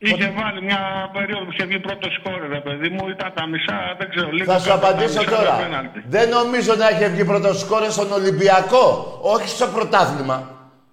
Είχε 0.02 0.34
βάλει 0.39 0.62
μια 0.62 0.82
περίοδο 1.14 1.45
που 1.45 1.52
είχε 1.54 1.66
βγει 1.66 1.80
πρώτος 1.80 2.14
σκόρ, 2.14 2.39
ρε 2.50 2.60
παιδί 2.60 2.89
μου, 2.89 3.10
ήταν 3.10 3.32
τα 3.36 3.47
μισά, 3.47 3.95
δεν 3.97 4.10
ξέρω, 4.10 4.30
λίγο. 4.32 4.52
Θα 4.52 4.60
σου 4.60 4.70
κάτω 4.70 4.78
από 4.78 4.86
τα 4.86 4.91
απαντήσω 4.91 5.20
μισά 5.20 5.36
τώρα. 5.36 5.58
με 5.58 5.64
πέναλτι. 5.64 6.04
Δεν 6.08 6.30
νομίζω 6.30 6.76
να 6.76 6.88
έχει 6.89 7.10
βγει 7.14 7.26
πρώτος 7.26 7.60
σκόρε 7.60 7.89
στον 7.89 8.12
Ολυμπιακό. 8.12 8.86
Όχι 9.22 9.47
στο 9.47 9.68
πρωτάθλημα. 9.68 10.38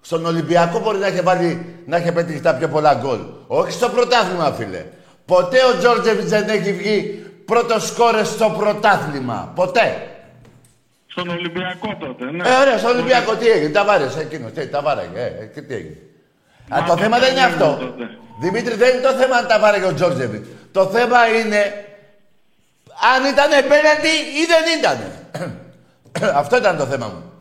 Στον 0.01 0.25
Ολυμπιακό 0.25 0.79
μπορεί 0.79 0.97
να 0.97 1.07
έχει, 1.07 1.21
βάλει, 1.21 1.49
να 1.85 1.95
έχει 1.97 2.11
πετύχει 2.11 2.41
τα 2.41 2.55
πιο 2.55 2.67
πολλά 2.67 2.93
γκολ. 2.93 3.19
Όχι 3.47 3.71
στο 3.71 3.89
πρωτάθλημα, 3.89 4.51
φίλε. 4.51 4.85
Ποτέ 5.25 5.57
ο 5.65 5.77
Τζόρτζεβιτς 5.77 6.29
δεν 6.29 6.49
έχει 6.49 6.73
βγει 6.73 7.25
πρώτος 7.45 7.87
σκόρε 7.87 8.23
στο 8.23 8.55
πρωτάθλημα. 8.57 9.51
Ποτέ. 9.55 10.07
Στον 11.07 11.29
Ολυμπιακό 11.29 11.95
τότε, 11.99 12.31
ναι. 12.31 12.49
Ε, 12.49 12.53
ωραία, 12.61 12.77
στο 12.77 12.89
Ολυμπιακό 12.89 13.35
τι 13.35 13.47
έγινε. 13.47 13.69
Τα 13.69 13.85
βάρεσε 13.85 14.19
εκείνος. 14.19 14.51
Τι, 14.51 14.67
τα 14.67 14.81
βάραγε. 14.81 15.19
Ε, 15.19 15.45
και 15.53 15.61
τι 15.61 15.73
έγινε. 15.73 15.97
Α, 16.69 16.83
το 16.87 16.97
θέμα 16.97 17.19
δεν 17.19 17.31
είναι 17.31 17.43
αυτό. 17.43 17.95
Δημήτρη, 18.39 18.75
δεν 18.75 18.93
είναι 18.93 19.01
το 19.01 19.13
θέμα 19.13 19.35
αν 19.35 19.47
τα 19.47 19.59
βάραγε 19.59 19.85
ο 19.85 19.93
Τζόρτζεβιτς. 19.93 20.47
Το 20.71 20.85
θέμα 20.85 21.27
είναι 21.27 21.61
αν 23.13 23.25
ήταν 23.33 23.49
πέναντι 23.71 24.13
ή 24.41 24.43
δεν 24.53 24.65
ήταν. 24.79 24.97
αυτό 26.41 26.57
ήταν 26.57 26.77
το 26.77 26.85
θέμα 26.85 27.07
μου. 27.07 27.31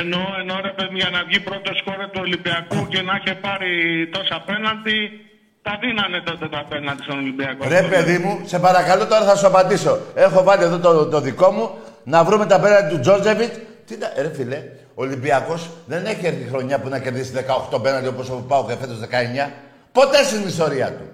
Ενώ, 0.00 0.20
ενώ 0.40 0.60
ρε 0.62 0.72
παιδί 0.76 0.94
για 0.94 1.10
να 1.10 1.24
βγει 1.24 1.40
πρώτος 1.40 1.78
σκόρε 1.78 2.06
του 2.06 2.20
Ολυμπιακού 2.26 2.86
και 2.88 3.02
να 3.02 3.12
είχε 3.18 3.34
πάρει 3.34 3.70
τόσα 4.12 4.42
πέναντι, 4.46 4.98
τα 5.62 5.78
δίνανε 5.80 6.20
τότε 6.20 6.48
τα 6.48 6.66
πέναντι 6.68 7.02
στον 7.02 7.18
Ολυμπιακό. 7.18 7.68
Ρε 7.68 7.82
παιδί 7.82 8.18
μου, 8.18 8.40
σε 8.44 8.58
παρακαλώ 8.58 9.06
τώρα 9.06 9.24
θα 9.24 9.36
σου 9.36 9.46
απαντήσω. 9.46 10.00
Έχω 10.14 10.42
βάλει 10.42 10.62
εδώ 10.62 10.78
το, 10.78 11.06
το 11.06 11.20
δικό 11.20 11.50
μου 11.50 11.70
να 12.04 12.24
βρούμε 12.24 12.46
τα 12.46 12.60
πέναντι 12.60 12.94
του 12.94 13.00
Τζόρτζεβιτς. 13.00 13.58
Τι 13.86 13.98
τα, 13.98 14.12
ρε 14.16 14.30
φίλε, 14.34 14.56
ο 14.56 14.79
Ολυμπιακός 15.00 15.70
δεν 15.86 16.06
έχει 16.06 16.26
έρθει 16.26 16.46
χρονιά 16.48 16.80
που 16.80 16.88
να 16.88 16.98
κερδίσει 16.98 17.32
18 17.72 17.82
πέναντι 17.82 18.06
όπως 18.06 18.30
ο 18.30 18.44
Πάο 18.48 18.66
και 18.66 18.76
φέτος 18.76 18.98
19. 19.46 19.50
Ποτέ 19.92 20.22
στην 20.24 20.46
ιστορία 20.46 20.92
του. 20.92 21.04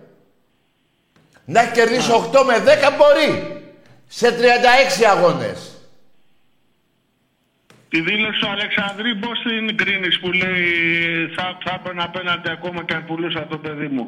Να 1.45 1.61
έχει 1.61 1.72
κερδίσει 1.72 2.11
8 2.12 2.43
με 2.47 2.55
10 2.59 2.66
μπορεί. 2.99 3.61
Σε 4.07 4.28
36 4.30 5.05
αγώνες. 5.11 5.70
Τη 7.89 8.01
δήλωση 8.01 8.41
του 8.41 8.49
Αλεξανδρή 8.49 9.14
πώς 9.16 9.39
την 9.43 9.76
κρίνεις 9.76 10.20
που 10.20 10.32
λέει 10.32 10.64
θα, 11.37 11.59
θα 11.64 11.78
έπαιρνα 11.80 12.03
απέναντι 12.05 12.51
ακόμα 12.51 12.84
και 12.84 12.95
αν 12.95 13.05
πουλούσα 13.07 13.47
το 13.47 13.59
παιδί 13.59 13.87
μου. 13.89 14.07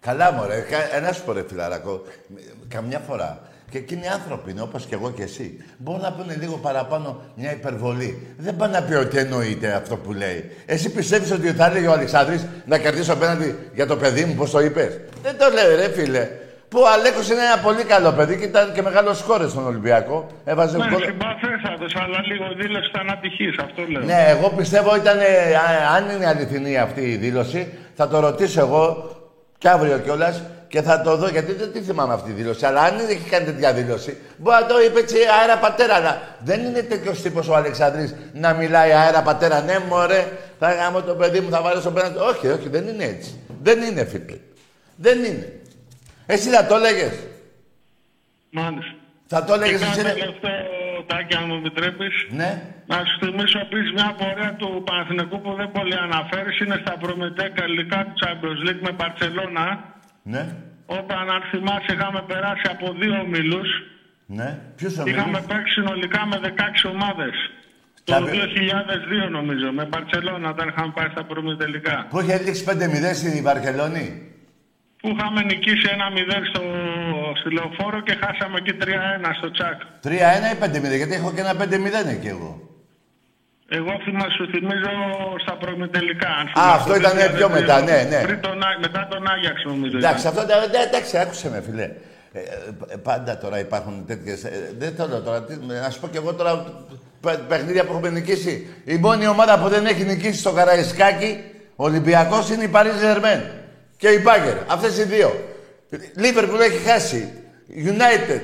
Καλά 0.00 0.32
μωρέ, 0.32 0.60
κα- 0.60 0.96
ένα 0.96 1.12
σου 1.12 1.24
πω 1.24 1.32
ρε 1.32 1.44
φιλαράκο, 1.48 2.02
καμιά 2.68 2.98
φορά. 2.98 3.47
Και 3.70 3.78
εκείνοι 3.78 4.08
άνθρωποι 4.08 4.50
είναι 4.50 4.60
όπως 4.60 4.84
και 4.84 4.94
εγώ 4.94 5.10
και 5.10 5.22
εσύ. 5.22 5.64
Μπορούν 5.78 6.00
να 6.00 6.12
πούνε 6.12 6.36
λίγο 6.40 6.56
παραπάνω 6.56 7.20
μια 7.34 7.52
υπερβολή. 7.52 8.26
Δεν 8.38 8.56
πάνε 8.56 8.78
να 8.78 8.84
πει 8.84 8.94
ότι 8.94 9.18
εννοείται 9.18 9.72
αυτό 9.72 9.96
που 9.96 10.12
λέει. 10.12 10.50
Εσύ 10.66 10.90
πιστεύεις 10.90 11.30
ότι 11.32 11.48
θα 11.52 11.66
έλεγε 11.66 11.86
ο 11.86 11.92
Αλεξάνδρης 11.92 12.46
να 12.66 12.78
κερδίσω 12.78 13.12
απέναντι 13.12 13.58
για 13.74 13.86
το 13.86 13.96
παιδί 13.96 14.24
μου, 14.24 14.34
πώς 14.34 14.50
το 14.50 14.60
είπες; 14.60 15.00
Δεν 15.22 15.38
το 15.38 15.44
λέει 15.54 15.76
ρε 15.76 15.88
φίλε. 15.92 16.28
Που 16.68 16.78
ο 16.80 16.88
Αλέκος 16.92 17.28
είναι 17.30 17.40
ένα 17.52 17.62
πολύ 17.62 17.84
καλό 17.84 18.12
παιδί 18.12 18.36
και 18.36 18.44
ήταν 18.44 18.72
και 18.72 18.82
μεγάλος 18.82 19.18
σκόρε 19.18 19.48
στον 19.48 19.66
Ολυμπιακό. 19.66 20.26
Έβαζε 20.44 20.76
Ναι, 20.76 20.86
γκολ- 20.90 21.04
συμπαθέστατος, 21.04 21.94
αλλά 21.96 22.20
λίγο 22.26 22.44
η 22.44 22.54
δήλωση 22.62 22.88
ήταν 22.94 23.10
ατυχής, 23.10 23.56
αυτό 23.58 23.82
λέω. 23.88 24.02
Ναι, 24.02 24.24
εγώ 24.28 24.48
πιστεύω 24.56 24.96
ήταν, 24.96 25.18
ε, 25.18 25.24
α- 25.54 25.94
αν 25.96 26.08
είναι 26.16 26.26
αληθινή 26.26 26.78
αυτή 26.78 27.00
η 27.00 27.16
δήλωση, 27.16 27.72
θα 27.94 28.08
το 28.08 28.20
ρωτήσω 28.20 28.60
εγώ 28.60 29.10
και 29.58 29.68
αύριο 29.68 29.98
κιόλας 29.98 30.42
και 30.68 30.82
θα 30.82 31.02
το 31.02 31.16
δω 31.16 31.28
γιατί 31.28 31.52
δεν 31.52 31.72
τη 31.72 31.80
θυμάμαι 31.80 32.14
αυτή 32.14 32.30
τη 32.30 32.42
δήλωση. 32.42 32.66
Αλλά 32.66 32.80
αν 32.82 32.98
έχει 32.98 33.28
κάνει 33.30 33.44
τέτοια 33.44 33.72
δήλωση, 33.72 34.16
μπορεί 34.36 34.60
να 34.60 34.66
το 34.66 34.80
είπε 34.80 34.98
έτσι 35.00 35.16
αέρα 35.40 35.58
πατέρα. 35.58 35.94
Αλλά 35.94 36.20
δεν 36.44 36.64
είναι 36.64 36.82
τέτοιος 36.82 37.22
τύπος 37.22 37.48
ο 37.48 37.54
Αλεξανδρής 37.54 38.14
να 38.32 38.52
μιλάει 38.54 38.92
αέρα 38.92 39.22
πατέρα. 39.22 39.60
Ναι, 39.62 39.78
μωρέ, 39.88 40.28
θα 40.58 40.72
γάμω 40.74 41.02
το 41.02 41.14
παιδί 41.14 41.40
μου, 41.40 41.50
θα 41.50 41.62
βάλω 41.62 41.80
στο 41.80 41.90
πέναντι. 41.90 42.18
Όχι, 42.18 42.48
όχι, 42.48 42.68
δεν 42.68 42.88
είναι 42.88 43.04
έτσι. 43.04 43.40
Δεν 43.62 43.82
είναι 43.82 44.04
φίλε. 44.04 44.36
Δεν 44.96 45.24
είναι. 45.24 45.52
Εσύ 46.26 46.48
θα 46.48 46.66
το 46.66 46.74
έλεγες. 46.74 47.12
Μάλιστα. 48.50 48.94
Θα 49.26 49.44
το 49.44 49.54
έλεγες 49.54 49.80
Και 49.80 49.86
εσύ. 49.90 50.00
ένα 50.00 50.08
ρε. 50.08 50.18
τελευταίο, 50.18 51.04
Τάκη, 51.06 51.36
αν 51.36 51.44
μου 51.48 51.54
επιτρέπεις. 51.54 52.14
Ναι. 52.30 52.62
Να 52.86 52.96
σου 52.96 53.14
θυμίσω 53.24 53.58
επίσης 53.66 53.92
μια 53.92 54.14
πορεία 54.18 54.54
του 54.58 54.82
Παναθηνικού 54.86 55.40
που 55.40 55.54
δεν 55.54 55.70
πολύ 55.72 55.96
αναφέρεις. 56.06 56.58
Είναι 56.60 56.78
στα 56.84 56.94
προμετέκα 57.02 57.64
υλικά 57.64 57.98
του 58.06 58.12
Champions 58.22 58.60
League 58.68 58.80
με 58.86 58.92
Παρσελώνα. 59.00 59.66
Ναι. 60.22 60.44
Όταν 60.86 61.30
αν 61.30 61.42
θυμάσαι 61.50 61.92
είχαμε 61.94 62.22
περάσει 62.26 62.66
από 62.70 62.92
δύο 63.00 63.14
ομίλους. 63.20 63.68
Ναι. 64.26 64.58
Ποιους 64.76 64.92
Είχαμε 65.04 65.42
παίξει 65.48 65.72
συνολικά 65.72 66.26
με 66.26 66.36
16 66.42 66.88
ομάδες. 66.88 67.34
Το 68.04 68.14
Champions- 68.14 68.32
2002 68.32 69.28
νομίζω, 69.30 69.72
με 69.72 69.84
Μπαρσελόνα 69.84 70.48
όταν 70.50 70.68
είχαμε 70.68 70.92
πάει 70.94 71.08
στα 71.10 71.24
προμετελικά. 71.24 72.06
Που 72.10 72.20
είχε 72.20 72.38
λήξει 72.38 72.64
5-0 72.64 73.14
στην 73.14 73.42
Βαρκελόνη; 73.42 74.22
Που 75.00 75.08
είχαμε 75.08 75.42
νικήσει 75.42 75.88
1-0 75.96 76.44
στο, 76.50 76.62
στη 77.40 77.52
λεωφόρο 77.52 78.00
και 78.00 78.14
χάσαμε 78.22 78.56
εκεί 78.58 78.72
3-1 78.80 79.34
στο 79.38 79.50
τσακ. 79.50 79.80
3-1 80.02 80.52
ή 80.54 80.56
5-0, 80.56 80.96
γιατί 80.96 81.14
έχω 81.14 81.32
και 81.34 81.40
ένα 81.40 81.54
5-0 81.56 82.08
εκεί 82.10 82.26
εγώ. 82.26 82.67
Εγώ 83.70 83.90
θυμά, 84.04 84.26
σου 84.36 84.44
θυμίζω 84.52 84.92
στα 85.44 85.54
προμετελικά. 85.56 86.28
αν 86.40 86.46
Α, 86.46 86.50
θυμάσαι, 86.52 86.74
αυτό 86.78 86.90
το 86.92 86.98
ήταν 86.98 87.16
2002. 87.16 87.36
πιο 87.36 87.48
μετά, 87.48 87.80
ναι, 87.82 88.06
ναι. 88.10 88.20
Πριν 88.22 88.40
τον, 88.40 88.62
Ά- 88.62 88.78
μετά 88.80 89.08
τον 89.10 89.26
Άγιαξ 89.30 89.64
νομίζω. 89.64 89.96
Εντάξει, 89.96 90.20
ήταν. 90.26 90.32
αυτό 90.32 90.42
ήταν. 90.48 90.70
ναι, 90.70 90.78
Εντάξει, 90.88 91.18
άκουσε 91.18 91.50
με, 91.50 91.62
φιλέ. 91.66 91.82
Ε, 92.32 92.38
ε, 92.88 92.96
πάντα 93.02 93.38
τώρα 93.38 93.58
υπάρχουν 93.58 94.04
τέτοιες. 94.06 94.40
δεν 94.78 94.92
θέλω 94.96 95.20
τώρα. 95.20 95.42
Τι, 95.44 95.54
να 95.82 95.90
σου 95.90 96.00
πω 96.00 96.08
κι 96.08 96.16
εγώ 96.16 96.34
τώρα 96.34 96.64
παι- 97.20 97.38
παιχνίδια 97.48 97.84
που 97.84 97.92
έχουμε 97.92 98.10
νικήσει. 98.10 98.66
Η 98.84 98.94
μόνη 98.96 99.26
ομάδα 99.26 99.58
που 99.58 99.68
δεν 99.68 99.86
έχει 99.86 100.04
νικήσει 100.04 100.38
στο 100.38 100.52
Καραϊσκάκι, 100.52 101.44
ο 101.76 101.84
Ολυμπιακός 101.84 102.50
είναι 102.50 102.64
η 102.64 102.70
Paris 102.72 102.96
Germain 103.04 103.40
και 103.96 104.08
η 104.08 104.20
Μπάγκερ. 104.22 104.54
Αυτές 104.66 104.98
οι 104.98 105.02
δύο. 105.02 105.30
Λίβερπουλ 106.16 106.60
έχει 106.60 106.78
χάσει. 106.88 107.32
United. 107.86 108.40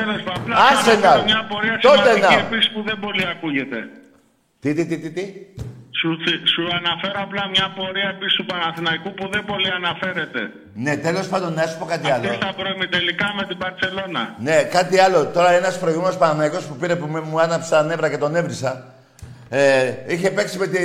Τέλος 0.00 0.22
πάντων, 0.26 0.42
απλά 0.42 0.56
Arsenal. 0.68 0.82
θέλω 0.84 1.00
να 1.00 1.08
κάνω 1.08 1.22
μια 1.32 1.42
πορεία 1.50 1.78
Τότε 1.88 1.98
σημαντική 2.02 2.34
να. 2.34 2.40
επίσης 2.46 2.68
που 2.72 2.80
δεν 2.88 2.96
πολύ 3.04 3.24
ακούγεται. 3.34 3.78
Τι, 4.60 4.68
τι, 4.74 4.82
τι, 4.86 4.96
τι, 5.02 5.10
τι; 5.16 5.24
Σου, 6.00 6.10
θυ- 6.24 6.46
σου 6.54 6.62
αναφέρω 6.80 7.18
απλά 7.26 7.42
μια 7.54 7.66
πορεία 7.76 8.08
επίσης 8.14 8.34
του 8.38 8.44
Παναθηναϊκού 8.46 9.10
που 9.14 9.28
δεν 9.32 9.44
πολύ 9.44 9.70
αναφέρεται. 9.80 10.40
Ναι, 10.74 10.96
τέλος 10.96 11.26
πάντων, 11.28 11.52
να 11.54 11.66
σου 11.66 11.78
πω 11.78 11.84
κάτι 11.84 12.10
άλλο. 12.10 12.24
Αυτή 12.28 12.36
στα 12.42 12.52
προημιτελικά 12.60 13.26
με 13.38 13.44
την 13.46 13.58
Παρσελώνα. 13.58 14.34
Ναι, 14.38 14.62
κάτι 14.62 14.98
άλλο. 15.00 15.26
Τώρα 15.26 15.50
ένας 15.52 15.78
προηγούμενος 15.78 16.16
Παναγιώτο 16.16 16.64
που 16.68 16.76
πήρε 16.80 16.96
που 16.96 17.06
με- 17.06 17.20
μου 17.20 17.40
άναψε 17.40 17.70
τα 17.70 17.82
νεύρα 17.82 18.08
και 18.10 18.18
τον 18.18 18.36
έβρισα. 18.36 18.84
Ε, 19.48 19.92
είχε 20.06 20.30
παίξει 20.30 20.58
με 20.58 20.66
τη. 20.66 20.78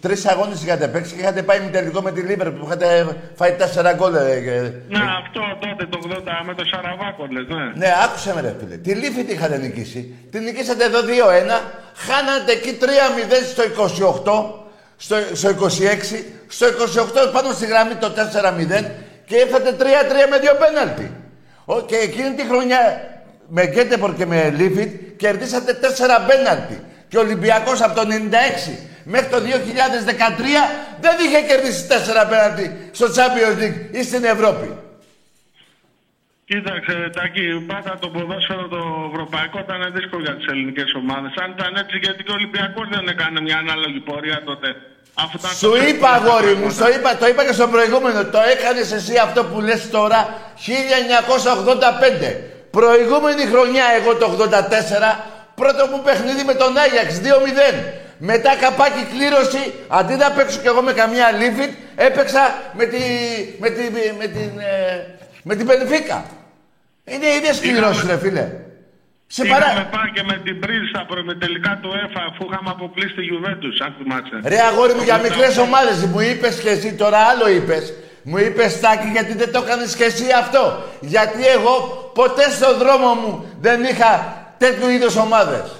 Τρεις 0.00 0.26
αγώνες 0.26 0.62
είχατε 0.62 0.88
παίξει 0.88 1.14
και 1.14 1.20
είχατε 1.20 1.42
πάει 1.42 1.60
με 1.60 1.70
τελικό 1.70 2.00
με 2.02 2.12
τη 2.12 2.20
Λίβερ 2.20 2.50
που 2.50 2.64
είχατε 2.66 3.16
φάει 3.34 3.52
τέσσερα 3.52 3.92
γκολ. 3.92 4.14
ε, 4.14 4.40
και- 4.40 4.96
Ναι, 4.96 5.04
αυτό 5.22 5.40
τότε 5.60 5.86
το 5.90 5.98
80 5.98 6.42
με 6.46 6.54
το 6.54 6.64
Σαραβάκο 6.64 7.26
λες, 7.30 7.46
ναι. 7.48 7.86
Ναι, 7.86 7.92
άκουσε 8.04 8.34
με 8.34 8.40
ρε 8.40 8.54
φίλε. 8.58 8.76
Τη 8.76 8.94
Λίφη 8.94 9.24
τι 9.24 9.32
είχατε 9.32 9.56
νικήσει. 9.58 10.14
Τη 10.30 10.38
νικήσατε 10.38 10.84
εδώ 10.84 11.00
2-1. 11.02 11.60
Χάνατε 12.06 12.52
εκεί 12.52 12.78
3-0 12.80 13.44
στο 13.52 13.62
28. 13.62 14.64
Στο, 14.96 15.16
στο 15.32 15.48
26. 15.48 16.24
Στο 16.48 16.66
28 16.66 17.32
πάνω 17.32 17.52
στη 17.52 17.66
γραμμή 17.66 17.94
το 17.94 18.10
4-0. 18.10 18.90
Και 19.26 19.36
ήρθατε 19.36 19.76
3-3 19.78 19.82
με 20.30 20.38
δύο 20.38 20.52
πέναλτι. 20.62 21.12
Ο, 21.64 21.80
και 21.80 21.96
εκείνη 21.96 22.34
τη 22.34 22.46
χρονιά 22.46 22.78
με 23.48 23.66
Γκέτεπορ 23.66 24.14
και 24.14 24.26
με 24.26 24.50
Λίφιτ 24.56 25.16
κερδίσατε 25.16 25.78
4 25.82 25.86
πέναλτι. 26.28 26.80
Και 27.08 27.16
ο 27.16 27.20
Ολυμπιακός 27.20 27.80
από 27.82 27.94
το 28.00 28.04
96 28.68 28.72
μέχρι 29.04 29.28
το 29.28 29.36
2013 29.36 29.40
δεν 31.00 31.14
είχε 31.24 31.40
κερδίσει 31.48 31.86
4 31.88 32.28
πέναλτι 32.28 32.90
στο 32.92 33.06
Champions 33.16 33.56
League 33.62 33.80
ή 33.98 34.02
στην 34.02 34.24
Ευρώπη. 34.24 34.68
Κοίταξε, 36.50 36.94
Τάκη, 37.16 37.44
πάντα 37.72 37.92
το 38.00 38.08
ποδόσφαιρο 38.14 38.64
το 38.74 38.80
ευρωπαϊκό 39.12 39.58
ήταν 39.66 39.80
δύσκολο 39.96 40.22
για 40.26 40.34
τις 40.36 40.46
ελληνικές 40.52 40.90
ομάδες. 41.00 41.32
Αν 41.42 41.48
ήταν 41.56 41.72
έτσι, 41.82 41.96
γιατί 42.04 42.20
και 42.24 42.30
ο 42.34 42.34
Ολυμπιακός 42.40 42.86
δεν 42.94 43.04
έκανε 43.14 43.40
μια 43.40 43.56
ανάλογη 43.64 44.00
πορεία 44.08 44.38
τότε. 44.50 44.68
Αφού 45.22 45.34
ήταν 45.40 45.50
Σου 45.60 45.68
το- 45.70 45.76
είπα, 45.88 46.08
αγόρι 46.18 46.54
μου, 46.60 46.70
στο 46.70 46.86
είπα, 46.94 47.10
το 47.20 47.26
είπα 47.30 47.42
και 47.46 47.52
στο 47.58 47.66
προηγούμενο. 47.74 48.20
Το 48.34 48.40
έκανες 48.54 48.88
εσύ 48.98 49.14
αυτό 49.26 49.40
που 49.44 49.60
λες 49.60 49.90
τώρα 49.96 50.20
1985. 50.66 52.28
Προηγούμενη 52.70 53.42
χρονιά, 53.52 53.84
εγώ 53.98 54.10
το 54.20 54.24
84, 54.26 55.10
πρώτο 55.60 55.82
μου 55.90 56.00
παιχνίδι 56.06 56.42
με 56.50 56.54
τον 56.54 56.70
Άγιαξ 56.84 57.10
2-0. 57.24 57.28
Μετά 58.18 58.56
καπάκι 58.62 59.02
κλήρωση, 59.12 59.62
αντί 59.88 60.14
να 60.14 60.30
παίξω 60.30 60.58
κι 60.60 60.66
εγώ 60.66 60.82
με 60.82 60.92
καμιά 60.92 61.28
λίφιτ, 61.40 61.72
έπαιξα 62.06 62.42
με, 62.78 62.84
τη, 62.84 63.00
με, 63.62 63.68
τη, 63.70 63.82
με 64.18 64.26
την, 64.26 64.50
ε, 64.58 64.74
με 65.42 65.54
την 65.56 65.66
Πενφύκα. 65.66 66.24
Είναι 67.04 67.26
οι 67.26 67.34
ίδιες 67.38 67.60
κληρώσεις, 67.60 68.04
ρε 68.10 68.18
φίλε. 68.18 68.46
Σε 69.26 69.44
Είχαμε 69.44 69.64
παρά... 69.64 69.88
πάει 69.96 70.10
και 70.14 70.22
με 70.22 70.40
την 70.44 70.60
Πρίζ 70.60 70.88
στα 70.88 71.04
προμετελικά 71.06 71.78
του 71.82 71.90
ΕΦΑ 72.04 72.22
αφού 72.30 72.42
είχαμε 72.50 72.70
αποκλείσει 72.70 73.14
τη 73.14 73.22
Γιουβέντους, 73.22 73.80
αν 73.80 73.94
θυμάσαι. 73.98 74.36
Ρε 74.44 74.60
αγόρι 74.60 74.94
μου, 74.94 75.02
για 75.02 75.18
μικρές 75.18 75.58
ομάδες 75.58 76.04
μου 76.04 76.20
είπες 76.20 76.60
και 76.60 76.68
εσύ 76.68 76.94
τώρα 76.94 77.18
άλλο 77.18 77.48
είπες. 77.48 77.94
Μου 78.22 78.38
είπες 78.38 78.80
Τάκη 78.80 79.08
γιατί 79.12 79.32
δεν 79.34 79.52
το 79.52 79.62
έκανες 79.64 79.96
και 79.96 80.04
εσύ 80.04 80.26
αυτό; 80.42 80.82
Γιατί 81.00 81.46
εγώ 81.46 81.74
ποτέ 82.14 82.50
στον 82.50 82.78
δρόμο 82.78 83.14
μου 83.14 83.56
δεν 83.60 83.84
είχα 83.84 84.37
τέτοιου 84.58 84.88
είδους 84.88 85.16
ομάδες. 85.16 85.76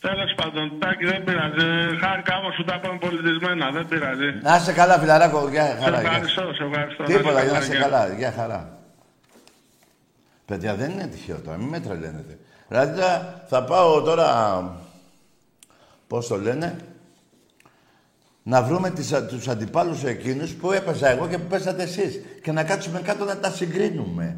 Τέλος 0.00 0.34
πάντων, 0.36 0.78
Τάκη 0.78 1.04
δεν 1.04 1.24
πειράζει. 1.24 1.96
Χάρηκα 2.00 2.36
όμως 2.36 2.54
που 2.56 2.64
τα 2.64 2.80
πάμε 2.80 2.98
πολιτισμένα, 2.98 3.70
δεν 3.70 3.88
πειράζει. 3.88 4.30
Να 4.42 4.56
είσαι 4.56 4.72
καλά 4.72 4.98
φιλαράκο, 4.98 5.48
γεια 5.48 5.66
Σε 5.66 5.76
χαρά. 5.82 6.00
γεια. 6.00 6.10
ευχαριστώ, 6.10 6.42
σε 6.54 6.62
ευχαριστώ. 6.64 7.02
Τίποτα, 7.04 7.42
για 7.42 7.52
να 7.52 7.58
είσαι 7.58 7.72
είσαι 7.72 7.82
καλά, 7.82 8.08
γεια 8.08 8.32
χαρά. 8.36 8.78
Παιδιά, 10.46 10.74
δεν 10.74 10.90
είναι 10.90 11.06
τυχαίο 11.06 11.36
τώρα, 11.44 11.56
μην 11.56 11.68
με 11.68 11.80
τρελαίνετε. 11.80 12.38
Δηλαδή 12.68 13.00
θα- 13.00 13.44
θα 13.48 13.64
πάω 13.64 14.02
τώρα, 14.02 14.28
πώς 16.06 16.26
το 16.26 16.36
λένε, 16.36 16.76
να 18.42 18.62
βρούμε 18.62 18.90
τις, 18.90 19.12
α- 19.12 19.26
τους 19.26 19.48
αντιπάλους 19.48 20.04
εκείνους 20.04 20.52
που 20.52 20.72
έπαιζα 20.72 21.08
εγώ 21.08 21.28
και 21.28 21.38
που 21.38 21.46
παίζατε 21.46 21.82
εσείς. 21.82 22.20
Και 22.42 22.52
να 22.52 22.64
κάτσουμε 22.64 23.00
κάτω 23.00 23.24
να 23.24 23.36
τα 23.38 23.50
συγκρίνουμε. 23.50 24.36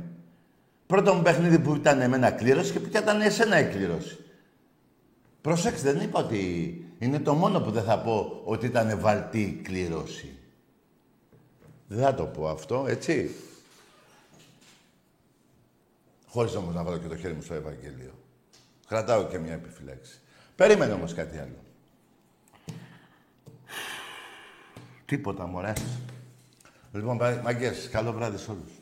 Πρώτο 0.86 1.14
μου 1.14 1.22
παιχνίδι 1.22 1.58
που 1.58 1.74
ήταν 1.74 2.00
εμένα 2.00 2.30
κλήρωση 2.30 2.72
και 2.72 2.80
που 2.80 2.88
ήταν 2.88 3.20
εσένα 3.20 3.58
η 3.58 3.70
κλήρωση. 3.70 4.18
Προσέξτε, 5.40 5.92
δεν 5.92 6.02
είπα 6.02 6.20
ότι 6.20 6.84
είναι 6.98 7.20
το 7.20 7.34
μόνο 7.34 7.60
που 7.60 7.70
δεν 7.70 7.82
θα 7.84 7.98
πω 7.98 8.42
ότι 8.44 8.66
ήταν 8.66 9.00
βαλτή 9.00 9.40
η 9.40 9.60
κλήρωση. 9.62 10.38
Δεν 11.88 12.04
θα 12.04 12.14
το 12.14 12.24
πω 12.24 12.48
αυτό, 12.48 12.84
έτσι. 12.88 13.34
Χωρίς 16.26 16.54
όμως 16.54 16.74
να 16.74 16.82
βάλω 16.82 16.98
και 16.98 17.08
το 17.08 17.16
χέρι 17.16 17.34
μου 17.34 17.42
στο 17.42 17.54
Ευαγγέλιο. 17.54 18.12
Κρατάω 18.88 19.26
και 19.26 19.38
μια 19.38 19.52
επιφυλάξη. 19.52 20.20
Περίμενε 20.56 20.92
όμως 20.92 21.14
κάτι 21.14 21.38
άλλο. 21.38 21.62
Τίποτα, 25.04 25.46
μωρέ. 25.46 25.72
Λοιπόν, 26.92 27.16
μαγκές, 27.42 27.88
καλό 27.88 28.12
βράδυ 28.12 28.38
σε 28.38 28.50
όλους. 28.50 28.73